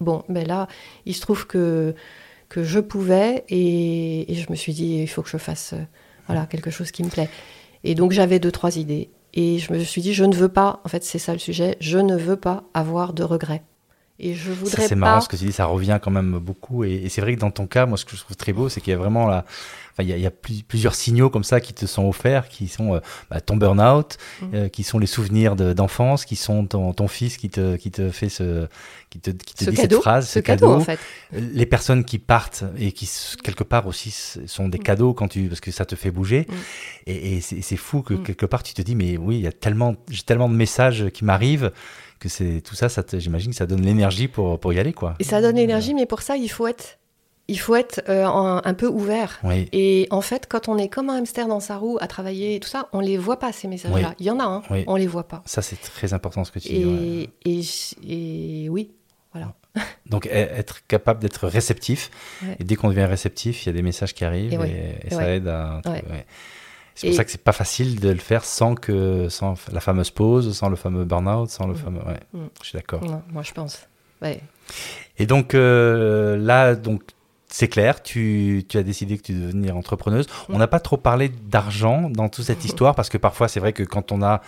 Bon, 0.00 0.24
mais 0.28 0.44
là, 0.44 0.66
il 1.06 1.14
se 1.14 1.20
trouve 1.22 1.46
que, 1.46 1.94
que 2.50 2.62
je 2.64 2.80
pouvais 2.80 3.44
et, 3.48 4.30
et 4.30 4.34
je 4.34 4.50
me 4.50 4.56
suis 4.56 4.72
dit 4.74 4.96
il 5.02 5.06
faut 5.08 5.22
que 5.22 5.30
je 5.30 5.38
fasse 5.38 5.72
euh, 5.74 5.82
voilà, 6.26 6.44
quelque 6.46 6.70
chose 6.70 6.90
qui 6.90 7.02
me 7.04 7.08
plaît. 7.08 7.30
Et 7.84 7.94
donc 7.94 8.12
j'avais 8.12 8.38
deux, 8.40 8.50
trois 8.52 8.76
idées. 8.76 9.08
Et 9.34 9.58
je 9.58 9.72
me 9.72 9.78
suis 9.80 10.02
dit 10.02 10.14
je 10.14 10.24
ne 10.24 10.34
veux 10.34 10.48
pas, 10.48 10.80
en 10.84 10.88
fait 10.88 11.04
c'est 11.04 11.18
ça 11.18 11.32
le 11.32 11.38
sujet, 11.38 11.76
je 11.80 11.98
ne 11.98 12.16
veux 12.16 12.36
pas 12.36 12.64
avoir 12.74 13.12
de 13.12 13.22
regrets. 13.22 13.62
Et 14.22 14.34
je 14.34 14.50
voudrais 14.52 14.82
c'est 14.82 14.90
pas. 14.90 14.96
marrant 14.96 15.20
ce 15.22 15.28
que 15.28 15.36
tu 15.36 15.46
dis, 15.46 15.52
ça 15.52 15.64
revient 15.64 15.98
quand 16.02 16.10
même 16.10 16.38
beaucoup. 16.38 16.84
Et, 16.84 16.92
et 16.92 17.08
c'est 17.08 17.20
vrai 17.22 17.34
que 17.34 17.40
dans 17.40 17.50
ton 17.50 17.66
cas, 17.66 17.86
moi, 17.86 17.96
ce 17.96 18.04
que 18.04 18.14
je 18.16 18.20
trouve 18.22 18.36
très 18.36 18.52
beau, 18.52 18.68
c'est 18.68 18.80
qu'il 18.82 18.90
y 18.90 18.94
a 18.94 18.98
vraiment 18.98 19.26
la. 19.26 19.44
Enfin, 19.92 20.02
il 20.04 20.08
y 20.08 20.12
a, 20.12 20.16
il 20.16 20.22
y 20.22 20.26
a 20.26 20.30
plus- 20.30 20.62
plusieurs 20.62 20.94
signaux 20.94 21.30
comme 21.30 21.42
ça 21.42 21.60
qui 21.60 21.72
te 21.74 21.84
sont 21.86 22.06
offerts, 22.06 22.48
qui 22.48 22.68
sont 22.68 22.94
euh, 22.94 23.00
bah, 23.30 23.40
ton 23.40 23.56
burn-out, 23.56 24.18
Mm. 24.42 24.46
euh, 24.54 24.68
qui 24.68 24.82
sont 24.84 24.98
les 24.98 25.06
souvenirs 25.06 25.56
de- 25.56 25.72
d'enfance, 25.72 26.24
qui 26.24 26.36
sont 26.36 26.64
ton, 26.66 26.92
ton 26.92 27.08
fils 27.08 27.38
qui 27.38 27.48
te, 27.50 27.76
qui 27.76 27.90
te 27.90 28.10
fait 28.10 28.28
ce. 28.28 28.68
qui 29.08 29.18
te, 29.20 29.30
qui 29.30 29.54
te 29.54 29.64
ce 29.64 29.70
dit 29.70 29.76
cadeau, 29.76 29.96
cette 29.96 30.02
phrase, 30.02 30.26
ce 30.28 30.34
ce 30.34 30.38
cadeau, 30.40 30.66
cadeau. 30.68 30.80
en 30.80 30.84
fait. 30.84 31.00
Les 31.32 31.66
personnes 31.66 32.04
qui 32.04 32.18
partent 32.18 32.62
et 32.78 32.92
qui, 32.92 33.10
quelque 33.42 33.64
part 33.64 33.86
aussi, 33.88 34.14
sont 34.46 34.68
des 34.68 34.78
Mm. 34.78 34.82
cadeaux 34.82 35.14
quand 35.14 35.28
tu. 35.28 35.48
parce 35.48 35.60
que 35.60 35.70
ça 35.72 35.84
te 35.86 35.96
fait 35.96 36.10
bouger. 36.10 36.46
Mm. 36.48 36.54
Et, 37.06 37.36
et 37.38 37.40
c'est 37.40 37.76
fou 37.76 38.02
que 38.02 38.14
quelque 38.14 38.46
part, 38.46 38.62
tu 38.62 38.74
te 38.74 38.82
dis, 38.82 38.94
mais 38.94 39.16
oui, 39.16 39.36
il 39.38 39.42
y 39.42 39.46
a 39.48 39.52
tellement, 39.52 39.96
j'ai 40.10 40.22
tellement 40.22 40.48
de 40.48 40.54
messages 40.54 41.06
qui 41.14 41.24
m'arrivent 41.24 41.72
que 42.20 42.28
c'est 42.28 42.60
tout 42.60 42.76
ça, 42.76 42.88
ça 42.88 43.02
j'imagine 43.14 43.50
que 43.50 43.56
ça 43.56 43.66
donne 43.66 43.82
l'énergie 43.82 44.28
pour, 44.28 44.60
pour 44.60 44.72
y 44.72 44.78
aller, 44.78 44.92
quoi. 44.92 45.14
Et 45.18 45.24
ça 45.24 45.40
donne 45.42 45.56
l'énergie, 45.56 45.94
mais 45.94 46.06
pour 46.06 46.22
ça, 46.22 46.36
il 46.36 46.48
faut 46.48 46.66
être, 46.68 46.98
il 47.48 47.58
faut 47.58 47.74
être 47.74 48.02
euh, 48.08 48.24
un 48.62 48.74
peu 48.74 48.86
ouvert. 48.86 49.40
Oui. 49.42 49.68
Et 49.72 50.06
en 50.10 50.20
fait, 50.20 50.46
quand 50.48 50.68
on 50.68 50.78
est 50.78 50.88
comme 50.88 51.10
un 51.10 51.16
hamster 51.16 51.48
dans 51.48 51.58
sa 51.60 51.76
roue 51.78 51.98
à 52.00 52.06
travailler 52.06 52.54
et 52.54 52.60
tout 52.60 52.68
ça, 52.68 52.88
on 52.92 53.00
les 53.00 53.16
voit 53.16 53.38
pas 53.40 53.52
ces 53.52 53.66
messages-là. 53.66 54.08
Oui. 54.10 54.14
Il 54.20 54.26
y 54.26 54.30
en 54.30 54.38
a, 54.38 54.44
hein, 54.44 54.62
Oui. 54.70 54.84
on 54.86 54.94
les 54.96 55.08
voit 55.08 55.26
pas. 55.26 55.42
Ça, 55.46 55.62
c'est 55.62 55.80
très 55.80 56.12
important 56.12 56.44
ce 56.44 56.52
que 56.52 56.58
tu 56.60 56.68
dis. 56.68 56.84
ouais. 56.84 57.28
Et, 57.44 58.64
et, 58.64 58.68
oui, 58.68 58.92
voilà. 59.32 59.54
Donc, 60.06 60.26
e- 60.26 60.30
être 60.30 60.86
capable 60.86 61.20
d'être 61.20 61.48
réceptif. 61.48 62.10
Ouais. 62.42 62.56
Et 62.60 62.64
dès 62.64 62.76
qu'on 62.76 62.88
devient 62.88 63.04
réceptif, 63.04 63.64
il 63.64 63.68
y 63.68 63.70
a 63.70 63.72
des 63.72 63.82
messages 63.82 64.14
qui 64.14 64.24
arrivent 64.24 64.52
Et 64.52 64.56
et, 64.56 64.58
ouais. 64.58 64.98
et 65.04 65.10
ça 65.10 65.28
aide 65.34 65.48
à. 65.48 65.80
C'est 66.94 67.06
pour 67.06 67.14
Et- 67.14 67.16
ça 67.16 67.24
que 67.24 67.30
c'est 67.30 67.42
pas 67.42 67.52
facile 67.52 67.98
de 68.00 68.08
le 68.10 68.18
faire 68.18 68.44
sans 68.44 68.74
que 68.74 69.28
sans 69.28 69.54
la 69.72 69.80
fameuse 69.80 70.10
pause, 70.10 70.54
sans 70.56 70.68
le 70.68 70.76
fameux 70.76 71.04
burn-out, 71.04 71.48
sans 71.48 71.66
le 71.66 71.74
Mm. 71.74 71.76
fameux. 71.76 72.00
Ouais, 72.00 72.20
Mm. 72.34 72.38
je 72.62 72.68
suis 72.68 72.76
d'accord. 72.76 73.00
Moi, 73.32 73.42
je 73.42 73.52
pense. 73.52 73.86
Ouais. 74.22 74.40
Et 75.18 75.26
donc 75.26 75.54
euh, 75.54 76.36
là, 76.36 76.74
donc 76.74 77.02
c'est 77.48 77.68
clair, 77.68 78.02
tu, 78.02 78.64
tu 78.68 78.76
as 78.78 78.82
décidé 78.82 79.16
que 79.18 79.22
tu 79.22 79.32
devais 79.32 79.46
devenir 79.46 79.76
entrepreneuse. 79.76 80.26
On 80.48 80.58
n'a 80.58 80.68
pas 80.68 80.78
trop 80.80 80.96
parlé 80.98 81.28
d'argent 81.28 82.10
dans 82.10 82.28
toute 82.28 82.44
cette 82.44 82.64
histoire 82.64 82.94
parce 82.94 83.08
que 83.08 83.18
parfois 83.18 83.48
c'est 83.48 83.60
vrai 83.60 83.72
que 83.72 83.82
quand 83.82 84.12
on 84.12 84.22
a 84.22 84.40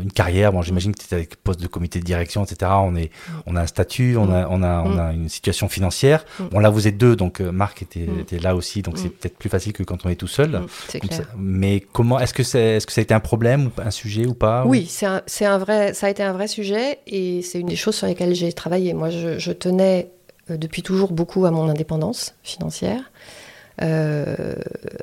une 0.00 0.12
carrière, 0.12 0.52
bon 0.52 0.62
j'imagine 0.62 0.94
que 0.94 0.98
tu 1.02 1.06
es 1.10 1.14
avec 1.14 1.36
poste 1.36 1.60
de 1.60 1.66
comité 1.66 1.98
de 1.98 2.04
direction, 2.04 2.44
etc. 2.44 2.70
On 2.76 2.94
est, 2.96 3.10
on 3.46 3.56
a 3.56 3.62
un 3.62 3.66
statut, 3.66 4.16
on 4.16 4.30
a, 4.32 4.46
on 4.48 4.62
a, 4.62 4.82
on 4.82 4.98
a 4.98 5.12
une 5.12 5.28
situation 5.28 5.68
financière. 5.68 6.24
Mm. 6.38 6.44
Bon 6.52 6.58
là 6.60 6.70
vous 6.70 6.86
êtes 6.86 6.96
deux, 6.98 7.16
donc 7.16 7.40
euh, 7.40 7.50
Marc 7.50 7.82
était, 7.82 8.00
Mm. 8.06 8.20
était 8.20 8.38
là 8.38 8.54
aussi, 8.56 8.82
donc 8.82 8.94
Mm. 8.94 9.00
c'est 9.02 9.08
peut-être 9.08 9.36
plus 9.38 9.48
facile 9.48 9.72
que 9.72 9.82
quand 9.82 10.04
on 10.04 10.08
est 10.08 10.16
tout 10.16 10.26
seul. 10.28 10.50
Mm, 10.50 10.66
C'est 10.88 11.00
clair. 11.00 11.18
ça. 11.18 11.24
Mais 11.36 11.80
comment 11.92 12.18
est-ce 12.20 12.34
que 12.34 12.42
c'est 12.42 12.76
est-ce 12.76 12.86
que 12.86 12.92
ça 12.92 13.00
a 13.00 13.02
été 13.02 13.14
un 13.14 13.20
problème 13.20 13.70
un 13.78 13.90
sujet 13.90 14.26
ou 14.26 14.34
pas 14.34 14.64
Oui, 14.66 14.86
c'est 14.88 15.06
un, 15.06 15.22
c'est 15.26 15.46
un 15.46 15.58
vrai, 15.58 15.94
ça 15.94 16.06
a 16.06 16.10
été 16.10 16.22
un 16.22 16.32
vrai 16.32 16.46
sujet 16.48 16.98
et 17.06 17.42
c'est 17.42 17.60
une 17.60 17.66
des 17.68 17.76
choses 17.76 17.94
sur 17.96 18.06
lesquelles 18.06 18.34
j'ai 18.34 18.52
travaillé. 18.52 18.94
Moi, 18.94 19.10
je, 19.10 19.38
je 19.38 19.52
tenais 19.52 20.10
euh, 20.50 20.56
depuis 20.56 20.82
toujours 20.82 21.12
beaucoup 21.12 21.44
à 21.46 21.50
mon 21.50 21.68
indépendance 21.68 22.34
financière. 22.42 23.10
Euh, 23.82 24.54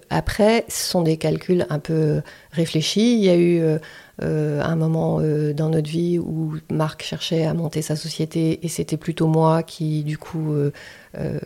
après, 0.10 0.66
ce 0.68 0.84
sont 0.92 1.02
des 1.02 1.18
calculs 1.18 1.66
un 1.70 1.80
peu 1.80 2.22
réfléchis. 2.52 3.14
Il 3.18 3.24
y 3.24 3.30
a 3.30 3.36
eu 3.36 3.60
euh, 3.60 3.80
euh, 4.24 4.62
un 4.64 4.76
moment 4.76 5.20
euh, 5.22 5.54
dans 5.54 5.70
notre 5.70 5.90
vie 5.90 6.18
où 6.18 6.56
Marc 6.72 7.04
cherchait 7.04 7.46
à 7.46 7.54
monter 7.54 7.82
sa 7.82 7.96
société 7.96 8.66
et 8.66 8.68
c'était 8.68 8.98
plutôt 8.98 9.28
moi 9.28 9.62
qui, 9.62 10.04
du 10.04 10.18
coup, 10.18 10.56
euh, 10.56 11.40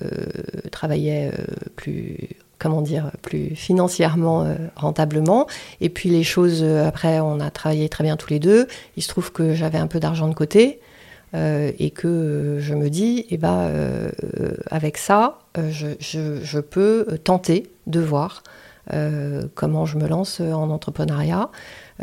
travaillait 0.72 1.32
euh, 1.34 1.44
plus 1.76 2.30
comment 2.60 2.82
dire, 2.82 3.10
plus 3.24 3.56
financièrement 3.56 4.56
rentablement. 4.76 5.48
Et 5.80 5.90
puis 5.90 6.10
les 6.10 6.24
choses, 6.24 6.64
après, 6.64 7.20
on 7.20 7.40
a 7.40 7.50
travaillé 7.50 7.90
très 7.90 8.04
bien 8.04 8.18
tous 8.18 8.30
les 8.30 8.38
deux. 8.38 8.68
Il 8.98 9.02
se 9.02 9.08
trouve 9.08 9.32
que 9.32 9.56
j'avais 9.56 9.80
un 9.80 9.88
peu 9.88 10.00
d'argent 10.00 10.28
de 10.28 10.36
côté 10.36 10.80
et 11.34 11.90
que 11.90 12.58
je 12.60 12.76
me 12.76 12.92
dis, 12.92 13.26
eh 13.32 13.38
ben, 13.38 13.72
avec 14.70 15.00
ça, 15.00 15.40
je, 15.58 16.60
peux 16.60 17.18
tenter 17.24 17.72
de 17.88 18.00
voir 18.00 18.44
comment 19.56 19.88
je 19.88 19.98
me 19.98 20.08
lance 20.08 20.40
en 20.40 20.70
entrepreneuriat. 20.70 21.50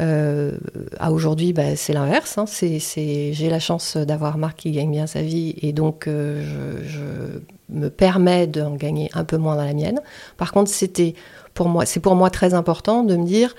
Euh, 0.00 0.52
à 1.00 1.10
aujourd'hui, 1.12 1.52
bah, 1.52 1.74
c'est 1.76 1.92
l'inverse. 1.92 2.38
hein. 2.38 2.44
J'ai 2.46 3.48
la 3.50 3.58
chance 3.58 3.96
d'avoir 3.96 4.38
Marc 4.38 4.58
qui 4.58 4.70
gagne 4.70 4.90
bien 4.90 5.06
sa 5.06 5.22
vie 5.22 5.54
et 5.60 5.72
donc 5.72 6.06
euh, 6.06 6.42
je, 6.82 6.88
je 6.88 7.76
me 7.76 7.90
permets 7.90 8.46
d'en 8.46 8.74
gagner 8.76 9.10
un 9.14 9.24
peu 9.24 9.36
moins 9.36 9.56
dans 9.56 9.64
la 9.64 9.74
mienne. 9.74 10.00
Par 10.36 10.52
contre, 10.52 10.70
c'était 10.70 11.14
pour 11.54 11.68
moi, 11.68 11.84
c'est 11.86 12.00
pour 12.00 12.14
moi 12.14 12.30
très 12.30 12.54
important 12.54 13.02
de 13.02 13.16
me 13.16 13.26
dire, 13.26 13.54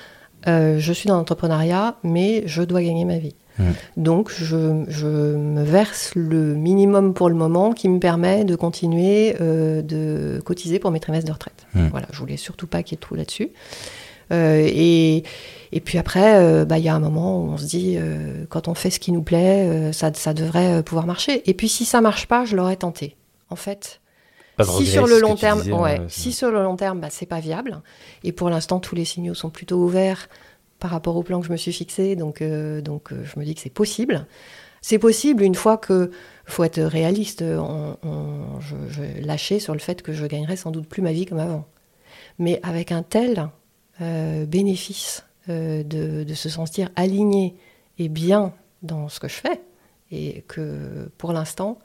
euh, 0.48 0.78
je 0.80 0.94
suis 0.94 1.08
dans 1.08 1.18
l'entrepreneuriat, 1.18 1.96
mais 2.04 2.44
je 2.46 2.64
dois 2.64 2.82
gagner 2.82 3.04
ma 3.04 3.18
vie. 3.18 3.36
Mm. 3.58 3.64
Donc, 3.98 4.32
je, 4.32 4.86
je 4.88 5.08
me 5.08 5.64
verse 5.64 6.14
le 6.16 6.56
minimum 6.56 7.14
pour 7.14 7.28
le 7.28 7.36
moment 7.36 7.74
qui 7.74 7.90
me 7.90 8.00
permet 8.00 8.46
de 8.46 8.56
continuer 8.56 9.36
euh, 9.42 9.82
de 9.82 10.42
cotiser 10.46 10.80
pour 10.80 10.92
mes 10.92 11.02
trimestres 11.02 11.28
de 11.28 11.34
retraite. 11.34 11.66
Mm. 11.74 11.88
Voilà, 11.92 12.08
je 12.14 12.20
voulais 12.20 12.38
surtout 12.38 12.68
pas 12.68 12.84
qu'il 12.84 12.94
y 12.94 12.96
ait 12.96 13.02
de 13.02 13.02
trou 13.02 13.16
là-dessus. 13.16 13.50
Euh, 14.32 14.62
et, 14.66 15.24
et 15.72 15.80
puis 15.80 15.98
après, 15.98 16.36
euh, 16.44 16.66
bah, 16.66 16.78
il 16.78 16.84
y 16.86 16.90
a 16.90 16.96
un 16.96 17.00
moment 17.00 17.40
où 17.44 17.50
on 17.52 17.58
se 17.58 17.66
dit, 17.66 17.96
euh, 17.98 18.46
quand 18.50 18.68
on 18.68 18.74
fait 18.76 18.90
ce 18.90 19.00
qui 19.00 19.12
nous 19.12 19.24
plaît, 19.24 19.92
ça, 19.94 20.12
ça 20.14 20.34
devrait 20.34 20.84
pouvoir 20.84 21.06
marcher. 21.06 21.50
Et 21.50 21.54
puis 21.54 21.70
si 21.70 21.86
ça 21.86 22.02
marche 22.02 22.28
pas, 22.28 22.46
je 22.46 22.56
l'aurais 22.56 22.76
tenté. 22.78 23.16
En 23.50 23.56
fait, 23.56 24.00
si 24.78 24.86
sur 24.92 25.08
le 25.08 25.20
long 25.22 25.30
terme, 25.42 25.60
disais, 25.64 25.72
ouais, 25.82 25.98
si 26.10 26.32
sur 26.34 26.52
le 26.52 26.62
long 26.64 26.76
terme, 26.76 27.00
bah, 27.00 27.08
c'est 27.10 27.26
pas 27.26 27.40
viable. 27.40 27.82
Et 28.24 28.32
pour 28.32 28.50
l'instant, 28.50 28.80
tous 28.80 28.94
les 28.96 29.06
signaux 29.06 29.34
sont 29.34 29.50
plutôt 29.50 29.78
ouverts 29.78 30.30
par 30.80 30.92
rapport 30.92 31.16
au 31.18 31.24
plan 31.24 31.40
que 31.42 31.48
je 31.48 31.52
me 31.52 31.58
suis 31.58 31.74
fixé. 31.74 32.16
Donc, 32.16 32.42
euh, 32.42 32.82
donc 32.82 33.12
euh, 33.12 33.24
je 33.24 33.40
me 33.40 33.46
dis 33.46 33.56
que 33.56 33.62
c'est 33.62 33.70
possible. 33.74 34.26
C'est 34.82 35.00
possible 35.00 35.44
une 35.44 35.56
fois 35.56 35.78
que 35.78 36.12
faut 36.46 36.64
être 36.64 36.80
réaliste. 36.82 37.42
On, 37.42 37.98
on- 38.04 38.60
je, 38.62 38.76
je 38.90 39.26
lâchais 39.26 39.60
sur 39.60 39.74
le 39.74 39.80
fait 39.80 40.02
que 40.02 40.14
je 40.14 40.26
gagnerais 40.26 40.56
sans 40.56 40.72
doute 40.72 40.88
plus 40.88 41.02
ma 41.02 41.12
vie 41.12 41.26
comme 41.26 41.40
avant. 41.40 41.66
Mais 42.38 42.60
avec 42.64 42.92
un 42.92 43.02
tel 43.04 43.50
euh, 44.02 44.46
bénéfice 44.46 45.24
euh, 45.50 45.84
de, 45.84 46.24
de 46.24 46.34
se 46.34 46.50
sentir 46.50 46.90
aligné 46.96 47.56
et 47.98 48.10
bien 48.10 48.54
dans 48.82 49.10
ce 49.10 49.20
que 49.20 49.28
je 49.28 49.36
fais, 49.36 49.62
et 50.12 50.44
que 50.48 51.12
pour 51.18 51.34
l'instant, 51.34 51.80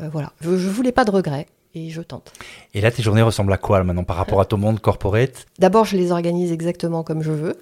euh, 0.00 0.08
voilà, 0.08 0.32
je, 0.40 0.56
je 0.56 0.68
voulais 0.68 0.92
pas 0.92 1.04
de 1.04 1.10
regrets 1.10 1.46
et 1.74 1.90
je 1.90 2.02
tente. 2.02 2.32
Et 2.74 2.80
là, 2.80 2.90
tes 2.90 3.02
journées 3.02 3.22
ressemblent 3.22 3.52
à 3.52 3.58
quoi 3.58 3.82
maintenant 3.84 4.04
par 4.04 4.16
rapport 4.16 4.40
à 4.40 4.44
ton 4.44 4.58
monde 4.58 4.80
corporate? 4.80 5.46
D'abord, 5.58 5.84
je 5.84 5.96
les 5.96 6.12
organise 6.12 6.52
exactement 6.52 7.02
comme 7.02 7.22
je 7.22 7.32
veux. 7.32 7.56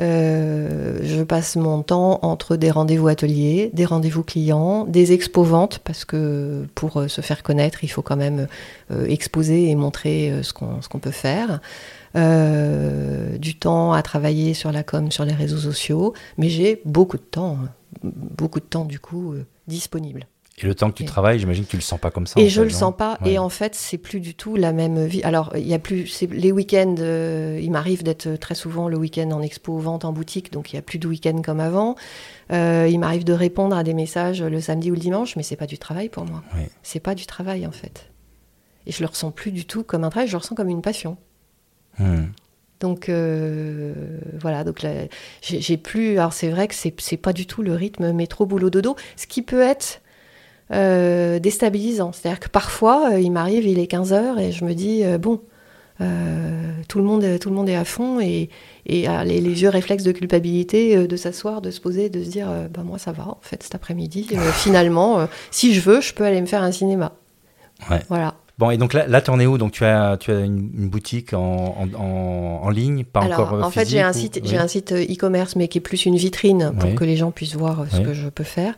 Euh, 0.00 0.98
je 1.02 1.22
passe 1.22 1.56
mon 1.56 1.82
temps 1.82 2.18
entre 2.22 2.56
des 2.56 2.70
rendez-vous 2.70 3.08
ateliers, 3.08 3.70
des 3.72 3.84
rendez-vous 3.84 4.22
clients, 4.22 4.84
des 4.84 5.12
expos 5.12 5.46
ventes, 5.46 5.78
parce 5.78 6.04
que 6.04 6.66
pour 6.74 6.98
euh, 6.98 7.08
se 7.08 7.20
faire 7.20 7.42
connaître, 7.42 7.84
il 7.84 7.88
faut 7.88 8.02
quand 8.02 8.16
même 8.16 8.48
euh, 8.90 9.06
exposer 9.06 9.70
et 9.70 9.74
montrer 9.74 10.30
euh, 10.30 10.42
ce 10.42 10.52
qu'on 10.52 10.80
qu'on 10.90 10.98
peut 10.98 11.10
faire. 11.10 11.60
Euh, 12.16 13.38
du 13.38 13.58
temps 13.58 13.92
à 13.92 14.02
travailler 14.02 14.54
sur 14.54 14.70
la 14.70 14.84
com, 14.84 15.10
sur 15.10 15.24
les 15.24 15.32
réseaux 15.32 15.58
sociaux, 15.58 16.14
mais 16.38 16.48
j'ai 16.48 16.80
beaucoup 16.84 17.16
de 17.16 17.22
temps, 17.22 17.58
beaucoup 18.02 18.60
de 18.60 18.64
temps 18.64 18.84
du 18.84 19.00
coup 19.00 19.34
disponible. 19.66 20.26
Et 20.58 20.66
le 20.66 20.74
temps 20.74 20.88
que 20.90 20.96
tu 20.96 21.04
travailles, 21.04 21.40
j'imagine 21.40 21.64
que 21.64 21.70
tu 21.70 21.76
le 21.76 21.82
sens 21.82 21.98
pas 21.98 22.12
comme 22.12 22.28
ça. 22.28 22.40
Et 22.40 22.48
je 22.48 22.60
fait, 22.60 22.66
le 22.66 22.72
non 22.72 22.78
sens 22.78 22.96
pas. 22.96 23.18
Ouais. 23.22 23.32
Et 23.32 23.38
en 23.38 23.48
fait, 23.48 23.74
c'est 23.74 23.98
plus 23.98 24.20
du 24.20 24.36
tout 24.36 24.54
la 24.54 24.72
même 24.72 25.04
vie. 25.04 25.22
Alors, 25.24 25.52
il 25.56 25.66
y 25.66 25.74
a 25.74 25.80
plus. 25.80 26.22
Les 26.30 26.52
week-ends, 26.52 26.94
euh, 27.00 27.58
il 27.60 27.72
m'arrive 27.72 28.04
d'être 28.04 28.36
très 28.36 28.54
souvent 28.54 28.88
le 28.88 28.96
week-end 28.96 29.30
en 29.32 29.42
expo, 29.42 29.76
vente 29.78 30.04
en 30.04 30.12
boutique, 30.12 30.52
donc 30.52 30.72
il 30.72 30.76
y 30.76 30.78
a 30.78 30.82
plus 30.82 31.00
de 31.00 31.08
week-end 31.08 31.42
comme 31.42 31.58
avant. 31.58 31.96
Euh, 32.52 32.86
il 32.88 32.98
m'arrive 33.00 33.24
de 33.24 33.32
répondre 33.32 33.76
à 33.76 33.82
des 33.82 33.94
messages 33.94 34.42
le 34.42 34.60
samedi 34.60 34.92
ou 34.92 34.94
le 34.94 35.00
dimanche, 35.00 35.34
mais 35.34 35.42
c'est 35.42 35.56
pas 35.56 35.66
du 35.66 35.76
travail 35.76 36.08
pour 36.08 36.24
moi. 36.24 36.44
Ouais. 36.54 36.70
C'est 36.84 37.00
pas 37.00 37.16
du 37.16 37.26
travail 37.26 37.66
en 37.66 37.72
fait. 37.72 38.10
Et 38.86 38.92
je 38.92 39.00
le 39.00 39.06
ressens 39.06 39.32
plus 39.32 39.50
du 39.50 39.66
tout 39.66 39.82
comme 39.82 40.04
un 40.04 40.10
travail. 40.10 40.28
Je 40.28 40.34
le 40.34 40.38
ressens 40.38 40.54
comme 40.54 40.68
une 40.68 40.82
passion. 40.82 41.16
Hmm. 41.98 42.26
Donc 42.78 43.08
euh, 43.08 43.92
voilà, 44.40 44.62
donc 44.62 44.86
j'ai 45.42 45.76
plus. 45.78 46.18
Alors 46.18 46.32
c'est 46.32 46.50
vrai 46.50 46.68
que 46.68 46.74
c'est 46.74 47.16
pas 47.16 47.32
du 47.32 47.46
tout 47.46 47.62
le 47.62 47.74
rythme 47.74 48.12
métro 48.12 48.46
boulot 48.46 48.70
dodo, 48.70 48.94
ce 49.16 49.26
qui 49.26 49.42
peut 49.42 49.62
être 49.62 50.00
euh, 50.72 51.38
déstabilisant. 51.38 52.12
C'est-à-dire 52.12 52.40
que 52.40 52.48
parfois 52.48 53.12
euh, 53.12 53.20
il 53.20 53.30
m'arrive, 53.30 53.66
il 53.66 53.78
est 53.78 53.86
15 53.86 54.12
heures 54.12 54.38
et 54.38 54.52
je 54.52 54.64
me 54.64 54.74
dis 54.74 55.04
euh, 55.04 55.18
bon, 55.18 55.40
tout 56.88 56.98
le 56.98 57.04
monde 57.04 57.38
tout 57.38 57.50
le 57.50 57.54
monde 57.54 57.68
est 57.68 57.76
à 57.76 57.84
fond 57.84 58.18
et, 58.20 58.50
et 58.86 59.06
ah, 59.06 59.24
les, 59.24 59.40
les 59.40 59.52
vieux 59.52 59.68
réflexes 59.68 60.02
de 60.02 60.12
culpabilité 60.12 61.06
de 61.06 61.16
s'asseoir, 61.16 61.60
de 61.60 61.70
se 61.70 61.80
poser, 61.80 62.08
de 62.08 62.22
se 62.24 62.28
dire 62.28 62.48
bah 62.70 62.82
moi 62.82 62.98
ça 62.98 63.12
va 63.12 63.28
en 63.28 63.38
fait 63.42 63.62
cet 63.62 63.74
après-midi. 63.74 64.28
finalement, 64.54 65.28
si 65.52 65.72
je 65.72 65.80
veux, 65.80 66.00
je 66.00 66.12
peux 66.12 66.24
aller 66.24 66.40
me 66.40 66.46
faire 66.46 66.62
un 66.62 66.72
cinéma. 66.72 67.12
Ouais. 67.90 68.00
Voilà. 68.08 68.34
Bon, 68.56 68.70
et 68.70 68.76
donc 68.76 68.92
là, 68.92 69.06
là 69.08 69.20
tu 69.20 69.30
en 69.30 69.40
es 69.40 69.46
où? 69.46 69.58
Donc 69.58 69.72
tu 69.72 69.84
as, 69.84 70.16
tu 70.16 70.30
as 70.30 70.40
une, 70.40 70.70
une 70.78 70.88
boutique 70.88 71.32
en, 71.34 71.74
en, 71.98 72.60
en, 72.62 72.70
ligne, 72.70 73.02
pas 73.04 73.20
Alors, 73.20 73.40
encore 73.40 73.54
euh, 73.54 73.62
en 73.62 73.70
fait, 73.70 73.88
j'ai 73.88 74.00
un 74.00 74.12
site, 74.12 74.40
ou- 74.42 74.46
j'ai 74.46 74.56
oui. 74.56 74.62
un 74.62 74.68
site 74.68 74.92
euh, 74.92 75.02
e-commerce, 75.04 75.56
mais 75.56 75.66
qui 75.66 75.78
est 75.78 75.80
plus 75.80 76.06
une 76.06 76.14
vitrine 76.16 76.72
pour 76.78 76.90
Oui. 76.90 76.94
que 76.94 77.04
les 77.04 77.16
gens 77.16 77.32
puissent 77.32 77.56
voir 77.56 77.80
euh, 77.80 77.84
ce 77.90 77.96
Oui. 77.98 78.04
que 78.04 78.14
je 78.14 78.28
peux 78.28 78.44
faire. 78.44 78.74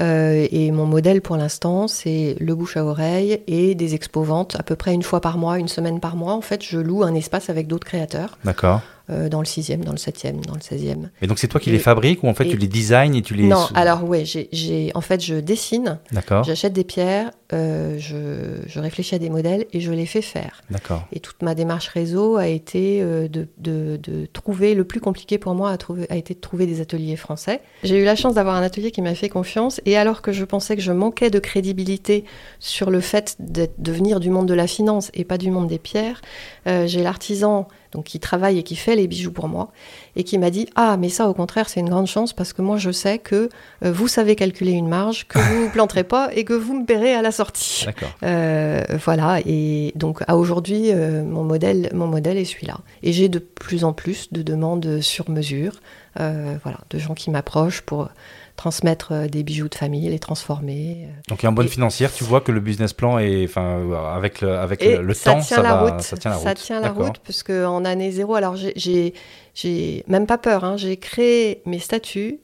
Euh, 0.00 0.46
et 0.50 0.70
mon 0.70 0.86
modèle 0.86 1.20
pour 1.20 1.36
l'instant, 1.36 1.88
c'est 1.88 2.36
le 2.40 2.54
bouche 2.54 2.76
à 2.78 2.84
oreille 2.84 3.40
et 3.46 3.74
des 3.74 3.94
expos 3.94 4.26
ventes 4.26 4.56
à 4.58 4.62
peu 4.62 4.76
près 4.76 4.94
une 4.94 5.02
fois 5.02 5.20
par 5.20 5.36
mois, 5.36 5.58
une 5.58 5.68
semaine 5.68 6.00
par 6.00 6.16
mois. 6.16 6.32
En 6.32 6.40
fait, 6.40 6.64
je 6.64 6.78
loue 6.78 7.02
un 7.02 7.14
espace 7.14 7.50
avec 7.50 7.66
d'autres 7.66 7.86
créateurs 7.86 8.38
D'accord. 8.44 8.80
Euh, 9.10 9.28
dans 9.28 9.40
le 9.40 9.46
6e, 9.46 9.80
dans 9.84 9.92
le 9.92 9.98
7e, 9.98 10.44
dans 10.44 10.54
le 10.54 10.60
16e. 10.60 11.08
Et 11.22 11.26
donc 11.26 11.38
c'est 11.38 11.48
toi 11.48 11.60
qui 11.60 11.70
Et- 11.70 11.72
les 11.72 11.78
fabriques 11.78 12.22
ou 12.24 12.28
en 12.28 12.34
fait 12.34 12.46
et- 12.46 12.50
tu 12.50 12.56
les 12.56 12.66
designs 12.68 13.14
et 13.14 13.22
tu 13.22 13.34
les... 13.34 13.44
Non, 13.44 13.66
alors 13.74 14.04
ouais, 14.04 14.24
j'ai, 14.24 14.90
en 14.94 15.00
fait, 15.00 15.22
je 15.24 15.34
dessine, 15.36 15.98
D'accord, 16.12 16.44
j'achète 16.44 16.72
des 16.72 16.84
pierres, 16.84 17.30
euh, 17.52 17.96
je, 17.98 18.60
je 18.66 18.80
réfléchis 18.80 19.14
à 19.14 19.18
des 19.18 19.30
modèles 19.30 19.66
et 19.72 19.80
je 19.80 19.92
les 19.92 20.06
fais 20.06 20.20
faire. 20.22 20.62
d'accord. 20.70 21.06
Et 21.12 21.20
toute 21.20 21.42
ma 21.42 21.54
démarche 21.54 21.88
réseau 21.88 22.36
a 22.36 22.46
été 22.48 23.00
euh, 23.00 23.28
de, 23.28 23.48
de- 23.58 23.98
de 24.02 24.26
trouver, 24.26 24.74
le 24.74 24.84
plus 24.84 25.00
compliqué 25.00 25.38
pour 25.38 25.54
moi 25.54 25.70
a, 25.70 25.76
trouvé- 25.78 26.06
a 26.10 26.16
été 26.16 26.34
de 26.34 26.40
trouver 26.40 26.66
des 26.66 26.80
ateliers 26.80 27.16
français. 27.16 27.60
J'ai 27.84 27.98
eu 28.00 28.04
la 28.04 28.16
chance 28.16 28.34
d'avoir 28.34 28.56
un 28.56 28.62
atelier 28.62 28.90
qui 28.90 29.00
m'a 29.02 29.14
fait 29.14 29.28
confiance 29.30 29.80
et 29.86 29.96
alors 29.96 30.20
que 30.22 30.32
je 30.32 30.44
pensais 30.44 30.76
que 30.76 30.82
je 30.82 30.92
manquais 30.92 31.30
de 31.30 31.38
crédibilité 31.38 32.24
sur 32.60 32.90
le 32.90 33.00
fait 33.00 33.36
d'être- 33.38 33.80
de 33.80 33.92
venir 33.92 34.20
du 34.20 34.30
monde 34.30 34.46
de 34.46 34.54
la 34.54 34.66
finance 34.66 35.10
et 35.14 35.24
pas 35.24 35.38
du 35.38 35.50
monde 35.50 35.68
des 35.68 35.78
pierres, 35.78 36.20
euh, 36.66 36.86
j'ai 36.86 37.02
l'artisan 37.02 37.68
donc 37.92 38.04
qui 38.04 38.20
travaille 38.20 38.58
et 38.58 38.62
qui 38.62 38.76
fait 38.76 38.96
les 38.96 39.06
bijoux 39.06 39.32
pour 39.32 39.48
moi 39.48 39.72
et 40.18 40.24
qui 40.24 40.36
m'a 40.36 40.50
dit 40.50 40.68
ah 40.74 40.96
mais 40.98 41.08
ça 41.08 41.28
au 41.28 41.32
contraire 41.32 41.68
c'est 41.70 41.80
une 41.80 41.88
grande 41.88 42.06
chance 42.08 42.32
parce 42.34 42.52
que 42.52 42.60
moi 42.60 42.76
je 42.76 42.90
sais 42.90 43.18
que 43.18 43.48
euh, 43.84 43.92
vous 43.92 44.08
savez 44.08 44.36
calculer 44.36 44.72
une 44.72 44.88
marge 44.88 45.26
que 45.28 45.38
vous 45.38 45.64
ne 45.66 45.70
planterez 45.70 46.04
pas 46.04 46.28
et 46.34 46.44
que 46.44 46.52
vous 46.52 46.78
me 46.78 46.84
paierez 46.84 47.14
à 47.14 47.22
la 47.22 47.30
sortie. 47.30 47.84
D'accord. 47.86 48.10
Euh, 48.24 48.82
voilà, 49.04 49.38
et 49.46 49.92
donc 49.94 50.22
à 50.26 50.36
aujourd'hui, 50.36 50.90
euh, 50.92 51.22
mon, 51.24 51.44
modèle, 51.44 51.88
mon 51.94 52.06
modèle 52.08 52.36
est 52.36 52.44
celui-là. 52.44 52.78
Et 53.02 53.12
j'ai 53.12 53.28
de 53.28 53.38
plus 53.38 53.84
en 53.84 53.92
plus 53.94 54.32
de 54.32 54.42
demandes 54.42 55.00
sur 55.00 55.30
mesure, 55.30 55.72
euh, 56.20 56.56
voilà, 56.64 56.78
de 56.90 56.98
gens 56.98 57.14
qui 57.14 57.30
m'approchent 57.30 57.82
pour 57.82 58.08
transmettre 58.56 59.28
des 59.28 59.44
bijoux 59.44 59.68
de 59.68 59.76
famille, 59.76 60.08
les 60.08 60.18
transformer. 60.18 61.08
Donc 61.28 61.44
en 61.44 61.52
bonne 61.52 61.66
Et- 61.66 61.68
financière, 61.68 62.12
tu 62.12 62.24
vois 62.24 62.40
que 62.40 62.50
le 62.50 62.58
business 62.58 62.92
plan 62.92 63.18
est, 63.20 63.44
enfin, 63.44 63.80
avec 64.16 64.40
le, 64.40 64.58
avec 64.58 64.82
Et 64.82 64.96
le, 64.96 65.14
ça 65.14 65.30
temps, 65.34 65.40
tient 65.40 65.56
ça, 65.58 65.62
la 65.62 65.74
va, 65.76 65.80
route. 65.92 66.00
ça 66.00 66.16
tient 66.16 66.30
la 66.32 66.36
route. 66.38 66.44
Ça 66.48 66.54
tient 66.56 66.80
la 66.80 66.90
route, 66.90 67.18
parce 67.24 67.44
qu'en 67.44 67.84
année 67.84 68.10
zéro, 68.10 68.34
alors 68.34 68.56
j'ai- 68.56 69.14
j'ai 69.60 70.04
même 70.06 70.26
pas 70.26 70.38
peur, 70.38 70.64
hein, 70.64 70.76
j'ai 70.76 70.96
créé 70.96 71.62
mes 71.66 71.78
statuts 71.78 72.38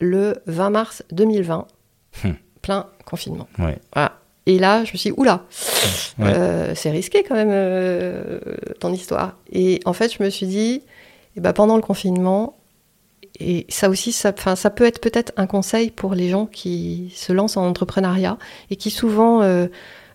le 0.00 0.36
20 0.46 0.70
mars 0.70 1.02
2020, 1.12 1.66
Hmm. 2.24 2.32
plein 2.62 2.86
confinement. 3.04 3.48
Ouais. 3.58 3.78
Voilà. 3.94 4.18
Et 4.46 4.58
là, 4.58 4.82
je 4.84 4.92
me 4.92 4.96
suis 4.96 5.10
dit, 5.10 5.14
oula, 5.18 5.44
Ouais. 6.18 6.32
euh, 6.34 6.74
c'est 6.74 6.90
risqué 6.90 7.22
quand 7.22 7.34
même 7.34 7.50
euh, 7.52 8.40
ton 8.80 8.92
histoire. 8.92 9.36
Et 9.52 9.80
en 9.84 9.92
fait, 9.92 10.12
je 10.16 10.22
me 10.22 10.30
suis 10.30 10.46
dit, 10.46 10.82
eh 11.36 11.40
ben, 11.40 11.52
pendant 11.52 11.76
le 11.76 11.82
confinement, 11.82 12.56
et 13.40 13.66
ça 13.68 13.88
aussi, 13.88 14.10
ça, 14.10 14.32
ça 14.56 14.70
peut 14.70 14.84
être 14.86 15.00
peut-être 15.00 15.32
un 15.36 15.46
conseil 15.46 15.90
pour 15.90 16.14
les 16.14 16.28
gens 16.30 16.46
qui 16.46 17.12
se 17.14 17.32
lancent 17.32 17.56
en 17.58 17.66
entrepreneuriat 17.68 18.38
et 18.70 18.76
qui 18.76 18.90
souvent 18.90 19.42
euh, 19.42 19.66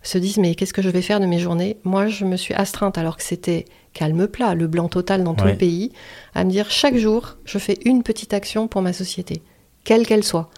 se 0.01 0.17
disent, 0.17 0.39
mais 0.39 0.55
qu'est-ce 0.55 0.73
que 0.73 0.81
je 0.81 0.89
vais 0.89 1.01
faire 1.03 1.19
de 1.21 1.25
mes 1.25 1.39
journées? 1.39 1.77
Moi, 1.83 2.07
je 2.07 2.25
me 2.25 2.35
suis 2.35 2.53
astreinte, 2.55 2.97
alors 2.97 3.15
que 3.17 3.23
c'était 3.23 3.65
calme 3.93 4.27
plat, 4.27 4.55
le 4.55 4.67
blanc 4.67 4.89
total 4.89 5.23
dans 5.23 5.33
tout 5.35 5.45
Ouais. 5.45 5.51
le 5.51 5.57
pays, 5.57 5.91
à 6.35 6.43
me 6.43 6.49
dire, 6.49 6.69
chaque 6.71 6.95
jour, 6.97 7.37
je 7.45 7.57
fais 7.57 7.77
une 7.85 8.03
petite 8.03 8.33
action 8.33 8.67
pour 8.67 8.81
ma 8.81 8.93
société, 8.93 9.41
quelle 9.83 10.05
qu'elle 10.05 10.23
soit 10.23 10.49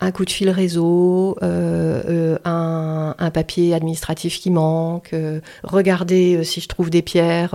un 0.00 0.12
coup 0.12 0.24
de 0.24 0.30
fil 0.30 0.48
réseau, 0.48 1.36
euh, 1.42 2.00
euh, 2.08 2.38
un, 2.44 3.16
un 3.18 3.30
papier 3.32 3.74
administratif 3.74 4.38
qui 4.38 4.48
manque, 4.52 5.12
euh, 5.12 5.40
regarder 5.64 6.36
euh, 6.36 6.44
si 6.44 6.60
je 6.60 6.68
trouve 6.68 6.88
des 6.88 7.02
pierres 7.02 7.50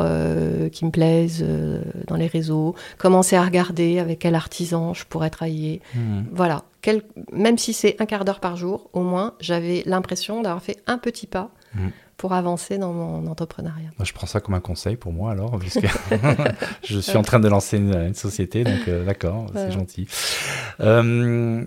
qui 0.74 0.84
me 0.84 0.92
plaisent 0.92 1.46
dans 2.08 2.18
les 2.18 2.28
réseaux, 2.28 2.76
commencer 2.98 3.38
à 3.38 3.44
regarder 3.46 3.98
avec 4.00 4.20
quel 4.20 4.36
artisan 4.36 4.94
je 4.94 5.06
pourrais 5.06 5.30
travailler. 5.30 5.82
Hmm. 5.96 6.24
Voilà, 6.34 6.64
Quel- 6.82 7.04
même 7.32 7.58
si 7.58 7.72
c'est 7.72 7.96
un 8.02 8.06
quart 8.06 8.26
d'heure 8.26 8.42
par 8.42 8.58
jour, 8.58 8.90
au 8.92 9.04
moins 9.04 9.36
j'avais 9.40 9.84
l'impression 9.86 10.42
d'avoir 10.42 10.62
fait 10.62 10.84
un 10.86 10.98
petit 10.98 11.28
pas 11.28 11.50
Mhm. 11.76 11.92
Pour 12.24 12.32
avancer 12.32 12.78
dans 12.78 12.94
mon 12.94 13.28
entrepreneuriat. 13.28 13.90
Je 14.02 14.14
prends 14.14 14.28
ça 14.28 14.40
comme 14.40 14.56
un 14.56 14.62
conseil 14.62 14.96
pour 14.96 15.12
moi 15.12 15.32
alors, 15.32 15.60
puisque 15.60 15.86
je 16.86 17.00
suis 17.00 17.18
en 17.18 17.22
train 17.22 17.42
de 17.42 17.50
lancer 17.50 17.76
une, 17.76 17.94
une 17.94 18.14
société, 18.14 18.64
donc 18.64 18.88
euh, 18.88 19.04
d'accord, 19.04 19.48
Voilà. 19.52 19.68
c'est 19.68 19.74
gentil. 19.74 20.08
Euh, 20.80 21.66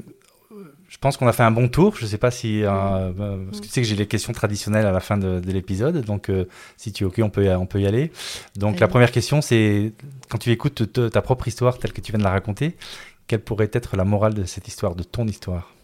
je 0.89 0.97
pense 0.97 1.19
qu'on 1.19 1.27
a 1.29 1.35
fait 1.35 1.43
un 1.43 1.51
bon 1.51 1.69
tour. 1.69 1.95
Je 1.97 2.05
ne 2.05 2.09
sais 2.09 2.17
pas 2.17 2.31
si, 2.31 2.63
euh, 2.63 2.71
euh, 2.71 3.45
parce 3.45 3.61
que 3.61 3.67
tu 3.67 3.71
sais 3.71 3.83
que 3.83 3.87
j'ai 3.87 3.97
les 3.97 4.07
questions 4.07 4.33
traditionnelles 4.33 4.87
à 4.87 4.93
la 4.93 5.01
fin 5.01 5.19
de, 5.19 5.41
de 5.41 5.53
l'épisode, 5.53 6.01
donc 6.07 6.31
euh, 6.31 6.47
si 6.79 6.91
tu 6.91 7.05
es 7.05 7.07
ok, 7.07 7.21
on 7.23 7.29
peut, 7.29 7.45
y- 7.45 7.51
on 7.55 7.67
peut 7.67 7.83
y 7.83 7.87
aller. 7.87 8.11
Donc 8.57 8.81
la 8.81 8.89
première 8.89 9.13
question, 9.13 9.43
c'est 9.43 9.93
quand 10.31 10.39
tu 10.39 10.51
écoutes 10.53 10.91
te- 10.91 11.09
ta 11.09 11.21
propre 11.21 11.49
histoire 11.49 11.77
telle 11.77 11.93
que 11.93 12.01
tu 12.01 12.13
viens 12.13 12.19
de 12.19 12.25
la 12.25 12.31
raconter, 12.31 12.79
quelle 13.27 13.41
pourrait 13.43 13.69
être 13.75 13.95
la 13.99 14.07
morale 14.07 14.33
de 14.33 14.45
cette 14.45 14.69
histoire, 14.69 14.95
de 14.95 15.03
ton 15.03 15.27
histoire? 15.27 15.75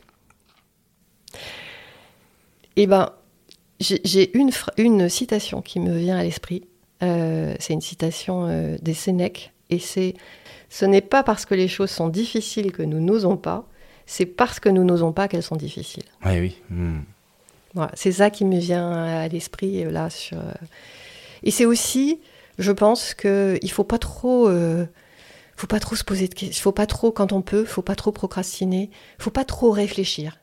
Eh 2.77 2.87
ben, 2.87 3.11
j'ai 3.83 4.37
une, 4.37 4.51
une 4.77 5.09
citation 5.09 5.63
qui 5.63 5.81
me 5.81 5.97
vient 5.97 6.17
à 6.19 6.23
l'esprit. 6.23 6.65
Euh, 7.03 7.55
c'est 7.59 7.73
une 7.73 7.81
citation 7.81 8.47
euh, 8.47 8.77
des 8.81 8.95
Sénèques. 8.95 9.53
Et 9.71 9.79
c'est 9.79 10.15
Ce 10.69 10.85
n'est 10.85 11.01
pas 11.01 11.23
parce 11.23 11.45
que 11.47 11.55
les 11.55 11.69
choses 11.69 11.91
sont 11.91 12.09
difficiles 12.09 12.73
que 12.73 12.83
nous 12.83 13.01
n'osons 13.01 13.37
pas, 13.37 13.67
c'est 14.07 14.27
parce 14.27 14.61
que 14.61 14.69
nous 14.69 14.85
n'osons 14.85 15.13
pas 15.13 15.29
qu'elles 15.29 15.43
sont 15.43 15.57
difficiles. 15.57 16.05
Oui, 16.25 16.41
oui. 16.41 16.57
Hmm. 16.71 17.01
Voilà, 17.75 17.91
c'est 17.95 18.13
ça 18.13 18.31
qui 18.31 18.45
me 18.45 18.59
vient 18.59 18.93
à 18.93 19.29
l'esprit 19.29 19.85
euh, 19.85 19.91
là. 19.91 20.11
Sur, 20.11 20.39
euh, 20.39 20.53
Et 21.43 21.51
c'est 21.51 21.65
aussi, 21.65 22.21
je 22.59 22.73
pense 22.73 23.15
qu'il 23.15 23.59
ne 23.63 23.69
faut 23.69 23.85
pas 23.85 23.99
trop. 23.99 24.49
euh, 24.49 24.87
faut 25.57 25.67
pas 25.67 25.81
trop 25.81 25.95
se 25.95 26.05
poser 26.05 26.29
de 26.29 26.35
questions. 26.35 26.59
Il 26.59 26.63
faut 26.63 26.73
pas 26.73 26.87
trop, 26.87 27.13
quand 27.13 27.33
on 27.33 27.41
peut, 27.41 27.65
faut 27.65 27.83
pas 27.83 27.95
trop 27.95 28.11
procrastiner. 28.13 28.91
faut 29.19 29.31
pas 29.31 29.45
trop 29.45 29.71
réfléchir. 29.71 30.39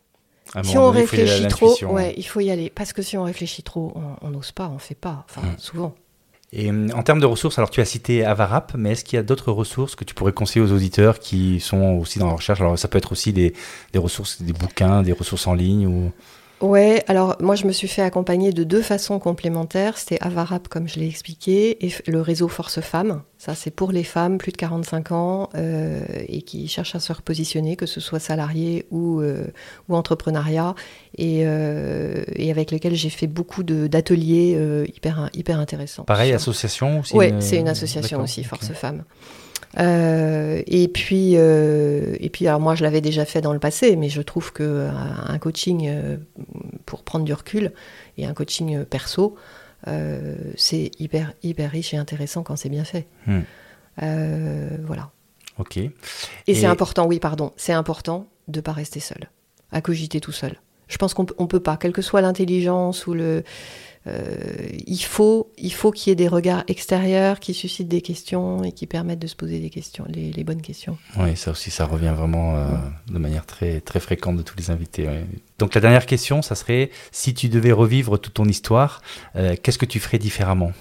À 0.56 0.64
Si 0.64 0.78
on 0.78 0.88
donné, 0.88 1.02
réfléchit 1.02 1.48
trop, 1.48 1.76
ouais, 1.86 2.14
il 2.18 2.24
faut 2.24 2.40
y 2.40 2.50
aller. 2.50 2.72
Parce 2.74 2.92
que 2.94 3.02
si 3.02 3.18
on 3.18 3.24
réfléchit 3.24 3.64
trop, 3.64 3.94
on- 4.22 4.30
n'ose 4.30 4.52
pas, 4.52 4.68
on 4.74 4.80
fait 4.80 4.96
pas. 4.96 5.26
Enfin, 5.30 5.42
Mm. 5.48 5.56
souvent. 5.60 5.96
Et 6.52 6.70
hum, 6.72 6.90
en 6.96 7.04
termes 7.04 7.20
de 7.20 7.28
ressources, 7.28 7.60
alors 7.60 7.70
tu 7.70 7.80
as 7.82 7.86
cité 7.86 8.26
Avarap, 8.26 8.74
mais 8.76 8.94
est-ce 8.94 9.04
qu'il 9.06 9.18
y 9.18 9.20
a 9.20 9.24
d'autres 9.24 9.52
ressources 9.52 9.96
que 9.96 10.04
tu 10.04 10.16
pourrais 10.16 10.32
conseiller 10.34 10.66
aux 10.66 10.72
auditeurs 10.72 11.20
qui 11.20 11.60
sont 11.60 11.92
aussi 12.00 12.18
dans 12.18 12.26
la 12.28 12.34
recherche? 12.34 12.60
Alors 12.62 12.78
ça 12.80 12.88
peut 12.88 12.98
être 12.98 13.12
aussi 13.12 13.32
des, 13.34 13.54
des 13.94 14.00
ressources, 14.00 14.42
des 14.42 14.54
bouquins, 14.54 15.04
des 15.04 15.12
ressources 15.12 15.46
en 15.46 15.54
ligne 15.54 15.86
ou... 15.86 16.12
Ouais, 16.62 17.04
alors 17.08 17.38
moi 17.40 17.56
je 17.56 17.66
me 17.66 17.72
suis 17.72 17.88
fait 17.88 18.02
accompagner 18.02 18.52
de 18.52 18.64
deux 18.64 18.82
façons 18.82 19.20
complémentaires. 19.20 19.98
C'était 19.98 20.20
Avarap, 20.22 20.68
comme 20.68 20.88
je 20.88 21.00
l'ai 21.00 21.08
expliqué, 21.08 21.86
et 21.86 21.94
le 22.08 22.22
réseau 22.22 22.48
Force 22.48 22.82
Femmes. 22.82 23.22
Ça, 23.38 23.56
c'est 23.56 23.72
pour 23.72 23.94
les 23.94 24.04
femmes 24.04 24.38
plus 24.38 24.52
de 24.52 24.58
45 24.58 25.12
ans 25.14 25.50
euh, 25.56 26.02
et 26.28 26.42
qui 26.42 26.68
cherchent 26.68 26.96
à 26.96 27.00
se 27.00 27.14
repositionner, 27.14 27.78
que 27.78 27.86
ce 27.86 28.02
soit 28.02 28.20
salarié 28.20 28.86
ou, 28.92 29.22
euh, 29.22 29.48
ou 29.88 29.96
entrepreneuriat, 29.96 30.76
et, 31.18 31.44
euh, 31.46 32.24
et 32.36 32.52
avec 32.52 32.72
lesquels 32.72 32.96
j'ai 32.96 33.10
fait 33.10 33.28
beaucoup 33.28 33.64
d'ateliers 33.64 34.56
euh, 34.58 34.86
hyper, 34.94 35.30
hyper 35.34 35.60
intéressants. 35.60 36.04
Pareil, 36.04 36.34
association 36.34 37.00
aussi 37.00 37.16
Oui, 37.16 37.34
c'est 37.40 37.58
une 37.58 37.70
association 37.70 38.22
aussi. 38.22 38.44
Force 38.44 38.74
Femmes. 38.74 39.04
Euh, 39.78 40.62
et 40.66 40.88
puis, 40.88 41.34
euh, 41.36 42.16
et 42.20 42.30
puis, 42.30 42.48
alors 42.48 42.60
moi, 42.60 42.74
je 42.76 42.84
l'avais 42.84 43.02
déjà 43.02 43.26
fait 43.26 43.42
dans 43.42 43.54
le 43.54 43.60
passé, 43.60 43.96
mais 43.96 44.10
je 44.10 44.22
trouve 44.22 44.52
que 44.52 44.64
euh, 44.64 44.90
un 45.28 45.38
coaching 45.38 46.18
pour 46.86 47.04
prendre 47.04 47.26
du 47.26 47.34
recul 47.34 47.72
et 48.18 48.26
un 48.26 48.34
coaching 48.34 48.84
perso, 48.86 49.36
euh, 49.88 50.36
c'est 50.58 50.90
hyper, 51.00 51.34
hyper 51.44 51.70
riche 51.72 51.94
et 51.94 51.98
intéressant 51.98 52.42
quand 52.44 52.56
c'est 52.56 52.70
bien 52.70 52.84
fait. 52.84 53.08
Hmm. 53.28 53.42
Voilà. 54.86 55.12
Ok. 55.60 55.78
Et, 55.78 55.92
Et- 56.48 56.56
c'est 56.56 56.66
important, 56.66 57.06
oui, 57.06 57.20
pardon, 57.20 57.52
c'est 57.58 57.74
important 57.74 58.28
de 58.48 58.62
pas 58.62 58.72
rester 58.72 59.00
seul, 59.00 59.30
à 59.72 59.82
cogiter 59.82 60.20
tout 60.22 60.32
seul. 60.32 60.56
Je 60.88 60.98
pense 60.98 61.14
qu'on 61.14 61.26
peut- 61.26 61.60
pas, 61.60 61.78
quelle 61.78 61.92
que 61.92 62.02
soit 62.02 62.22
l'intelligence 62.22 63.06
ou 63.06 63.14
le, 63.14 63.44
il 64.06 65.04
faut, 65.04 65.52
il 65.58 65.72
faut 65.72 65.92
qu'il 65.92 66.10
y 66.10 66.12
ait 66.14 66.16
des 66.16 66.28
regards 66.28 66.64
extérieurs 66.68 67.40
qui 67.40 67.54
suscitent 67.54 67.88
des 67.88 68.02
questions 68.02 68.64
et 68.64 68.72
qui 68.72 68.88
permettent 68.88 69.20
de 69.20 69.28
se 69.28 69.36
poser 69.36 69.60
des 69.60 69.70
questions, 69.70 70.06
les, 70.08 70.32
les 70.32 70.44
bonnes 70.44 70.62
questions. 70.62 70.98
Oui, 71.18 71.38
ça 71.38 71.52
aussi, 71.52 71.70
ça 71.70 71.86
revient 71.86 72.14
vraiment 72.16 72.56
euh, 72.56 72.70
de 73.12 73.20
manière 73.20 73.46
très, 73.46 73.82
très 73.82 74.00
fréquente 74.00 74.38
de 74.38 74.42
tous 74.42 74.58
les 74.58 74.72
invités. 74.72 75.08
ouais. 75.08 75.26
Donc 75.60 75.76
la 75.76 75.82
dernière 75.82 76.06
question, 76.06 76.42
ça 76.42 76.56
serait, 76.56 76.90
si 77.12 77.34
tu 77.34 77.50
devais 77.50 77.72
revivre 77.72 78.20
toute 78.20 78.34
ton 78.34 78.46
histoire, 78.46 79.02
euh, 79.36 79.56
qu'est-ce 79.62 79.78
que 79.78 79.86
tu 79.86 80.00
ferais 80.00 80.18
différemment? 80.18 80.72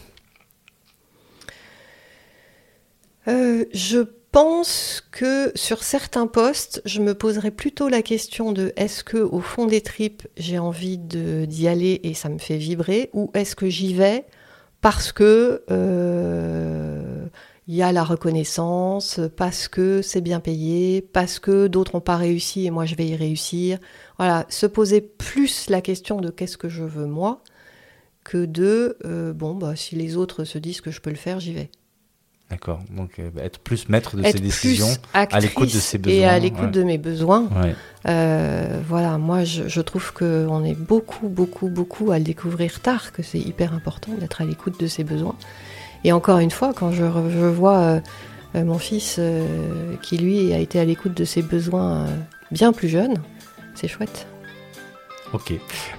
Euh, 3.27 3.67
je 3.75 3.99
pense 4.31 5.03
que 5.11 5.53
sur 5.55 5.83
certains 5.83 6.27
postes, 6.27 6.83
je 6.85 7.01
me 7.01 7.15
poserais 7.15 7.51
plutôt 7.51 7.89
la 7.89 8.03
question 8.03 8.53
de 8.53 8.73
est-ce 8.77 9.05
que 9.05 9.19
au 9.19 9.41
fond 9.41 9.67
des 9.67 9.81
tripes, 9.81 10.27
j'ai 10.37 10.59
envie 10.59 10.99
d'y 10.99 11.69
aller 11.69 12.01
et 12.03 12.15
ça 12.15 12.29
me 12.29 12.39
fait 12.39 12.59
vibrer, 12.59 13.11
ou 13.13 13.31
est-ce 13.35 13.57
que 13.57 13.69
j'y 13.69 13.95
vais 13.95 14.27
parce 14.81 15.13
que 15.13 15.65
euh, 15.71 17.27
il 17.67 17.75
y 17.75 17.83
a 17.83 17.93
la 17.93 18.05
reconnaissance, 18.05 19.21
parce 19.37 19.69
que 19.69 20.03
c'est 20.03 20.21
bien 20.21 20.41
payé, 20.41 21.03
parce 21.03 21.39
que 21.39 21.67
d'autres 21.67 21.97
n'ont 21.97 22.01
pas 22.01 22.17
réussi 22.17 22.67
et 22.67 22.71
moi 22.71 22.87
je 22.87 22.95
vais 22.95 23.07
y 23.07 23.17
réussir? 23.17 23.79
Voilà, 24.19 24.47
se 24.49 24.67
poser 24.67 25.01
plus 25.01 25.69
la 25.69 25.81
question 25.81 26.21
de 26.21 26.31
qu'est-ce 26.31 26.57
que 26.57 26.69
je 26.69 26.85
veux 26.85 27.07
moi 27.07 27.43
que 28.25 28.45
de 28.45 28.99
euh, 29.05 29.33
bon 29.33 29.55
bah 29.55 29.75
si 29.75 29.97
les 29.97 30.17
autres 30.17 30.45
se 30.45 30.59
disent 30.59 30.81
que 30.81 30.91
je 30.91 31.01
peux 31.01 31.11
le 31.11 31.17
faire, 31.17 31.41
j'y 31.41 31.55
vais. 31.55 31.71
D'accord. 32.51 32.81
Donc 32.91 33.19
euh, 33.19 33.31
être 33.39 33.59
plus 33.59 33.89
maître 33.91 34.17
de 34.17 34.25
être 34.25 34.33
ses 34.33 34.41
décisions. 34.41 34.89
actrice 35.13 35.43
l'écoute 35.43 35.75
de 35.75 35.79
ses 35.79 35.99
et 36.07 36.25
à 36.25 36.35
besoins, 36.35 36.39
l'écoute 36.39 36.61
ouais. 36.63 36.71
de 36.71 36.83
mes 36.83 36.97
besoins. 36.97 37.43
Ouais. 37.63 37.75
Euh, 38.07 38.81
voilà, 38.89 39.19
moi 39.19 39.45
je, 39.45 39.69
je 39.69 39.81
trouve 39.83 40.15
qu'on 40.15 40.65
est 40.65 40.75
beaucoup, 40.75 41.29
beaucoup, 41.29 41.69
beaucoup 41.69 42.11
à 42.11 42.19
le 42.19 42.25
découvrir 42.25 42.81
tard, 42.81 43.13
que 43.13 43.23
c'est 43.23 43.39
hyper 43.39 43.75
important 43.75 44.13
d'être 44.19 44.41
à 44.41 44.45
l'écoute 44.47 44.81
de 44.81 44.87
ses 44.87 45.05
besoins. 45.05 45.37
Et 46.05 46.13
encore 46.13 46.39
une 46.39 46.51
fois, 46.51 46.73
quand 46.73 46.91
je, 46.91 47.05
je 47.05 47.45
vois 47.45 48.01
euh, 48.55 48.65
mon 48.65 48.79
fils, 48.79 49.21
qui 50.01 50.17
lui 50.17 50.53
a 50.55 50.59
été 50.59 50.81
à 50.81 50.85
l'écoute 50.87 51.15
de 51.15 51.25
ses 51.25 51.43
besoins 51.43 52.07
bien 52.51 52.73
plus 52.73 52.89
jeune, 52.89 53.17
c'est 53.75 53.89
chouette. 53.89 54.27
Ok. 55.33 55.53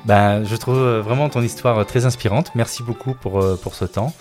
Ben, 0.06 0.44
je 0.44 0.56
trouve 0.56 0.80
vraiment 0.80 1.30
ton 1.30 1.42
histoire 1.42 1.86
très 1.86 2.06
inspirante. 2.06 2.52
Merci 2.56 2.84
beaucoup 2.84 3.14
pour, 3.14 3.44
pour 3.60 3.76
ce 3.76 3.86
temps. 3.86 4.14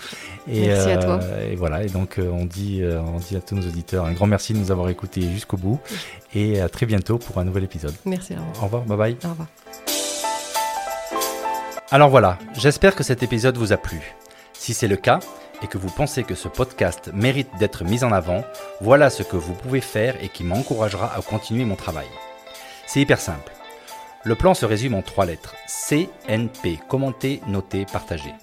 Et, 0.47 0.67
merci 0.67 0.91
à 0.91 0.97
toi. 0.97 1.19
Et 1.49 1.55
voilà. 1.55 1.83
Et 1.83 1.87
donc, 1.87 2.19
on 2.19 2.45
dit, 2.45 2.83
on 2.83 3.17
dit 3.19 3.35
à 3.35 3.41
tous 3.41 3.55
nos 3.55 3.63
auditeurs 3.63 4.05
un 4.05 4.13
grand 4.13 4.27
merci 4.27 4.53
de 4.53 4.59
nous 4.59 4.71
avoir 4.71 4.89
écoutés 4.89 5.21
jusqu'au 5.31 5.57
bout. 5.57 5.79
Et 6.33 6.61
à 6.61 6.69
très 6.69 6.85
bientôt 6.85 7.17
pour 7.17 7.37
un 7.39 7.43
nouvel 7.43 7.63
épisode. 7.63 7.93
Merci. 8.05 8.35
Au 8.61 8.65
revoir. 8.65 8.83
Bye 8.83 8.97
bye. 8.97 9.17
Au 9.25 9.29
revoir. 9.29 9.47
Alors 11.91 12.09
voilà, 12.09 12.37
j'espère 12.53 12.95
que 12.95 13.03
cet 13.03 13.23
épisode 13.23 13.57
vous 13.57 13.73
a 13.73 13.77
plu. 13.77 14.13
Si 14.53 14.75
c'est 14.75 14.87
le 14.87 14.95
cas 14.95 15.19
et 15.63 15.67
que 15.67 15.79
vous 15.79 15.89
pensez 15.89 16.23
que 16.23 16.35
ce 16.35 16.47
podcast 16.47 17.09
mérite 17.15 17.49
d'être 17.59 17.83
mis 17.83 18.03
en 18.03 18.11
avant, 18.11 18.43
voilà 18.79 19.09
ce 19.09 19.23
que 19.23 19.37
vous 19.37 19.53
pouvez 19.53 19.81
faire 19.81 20.15
et 20.23 20.29
qui 20.29 20.43
m'encouragera 20.43 21.11
à 21.17 21.21
continuer 21.23 21.65
mon 21.65 21.75
travail. 21.75 22.07
C'est 22.85 23.01
hyper 23.01 23.19
simple. 23.19 23.51
Le 24.25 24.35
plan 24.35 24.53
se 24.53 24.65
résume 24.65 24.95
en 24.95 25.01
trois 25.01 25.25
lettres. 25.25 25.55
CNP, 25.67 26.77
commenter, 26.89 27.41
noter, 27.47 27.85
partager. 27.85 28.33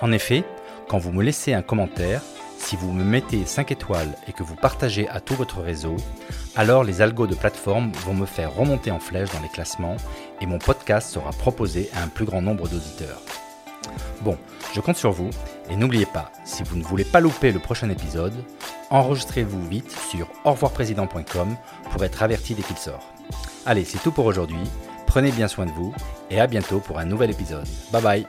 En 0.00 0.10
effet, 0.10 0.42
quand 0.88 0.96
vous 0.96 1.12
me 1.12 1.22
laissez 1.22 1.52
un 1.52 1.60
commentaire, 1.60 2.22
si 2.58 2.76
vous 2.76 2.90
me 2.92 3.04
mettez 3.04 3.44
5 3.44 3.72
étoiles 3.72 4.16
et 4.26 4.32
que 4.32 4.42
vous 4.42 4.54
partagez 4.54 5.06
à 5.10 5.20
tout 5.20 5.34
votre 5.34 5.60
réseau, 5.60 5.96
alors 6.54 6.82
les 6.82 7.02
algos 7.02 7.26
de 7.26 7.34
plateforme 7.34 7.92
vont 8.06 8.14
me 8.14 8.24
faire 8.24 8.54
remonter 8.54 8.90
en 8.90 8.98
flèche 8.98 9.30
dans 9.32 9.42
les 9.42 9.50
classements 9.50 9.98
et 10.40 10.46
mon 10.46 10.58
podcast 10.58 11.12
sera 11.12 11.30
proposé 11.30 11.90
à 11.94 12.02
un 12.02 12.08
plus 12.08 12.24
grand 12.24 12.40
nombre 12.40 12.66
d'auditeurs. 12.66 13.20
Bon, 14.22 14.38
je 14.74 14.80
compte 14.80 14.96
sur 14.96 15.12
vous 15.12 15.28
et 15.68 15.76
n'oubliez 15.76 16.06
pas, 16.06 16.32
si 16.46 16.62
vous 16.62 16.76
ne 16.76 16.82
voulez 16.82 17.04
pas 17.04 17.20
louper 17.20 17.52
le 17.52 17.60
prochain 17.60 17.90
épisode, 17.90 18.34
enregistrez-vous 18.88 19.68
vite 19.68 19.94
sur 20.10 20.26
revoirprésident.com 20.44 21.54
pour 21.90 22.02
être 22.02 22.22
averti 22.22 22.54
dès 22.54 22.62
qu'il 22.62 22.78
sort. 22.78 23.12
Allez, 23.66 23.84
c'est 23.84 23.98
tout 23.98 24.12
pour 24.12 24.26
aujourd'hui. 24.26 24.62
Prenez 25.16 25.32
bien 25.32 25.48
soin 25.48 25.64
de 25.64 25.70
vous 25.70 25.94
et 26.30 26.40
à 26.40 26.46
bientôt 26.46 26.78
pour 26.78 26.98
un 26.98 27.06
nouvel 27.06 27.30
épisode. 27.30 27.66
Bye 27.90 28.02
bye 28.02 28.26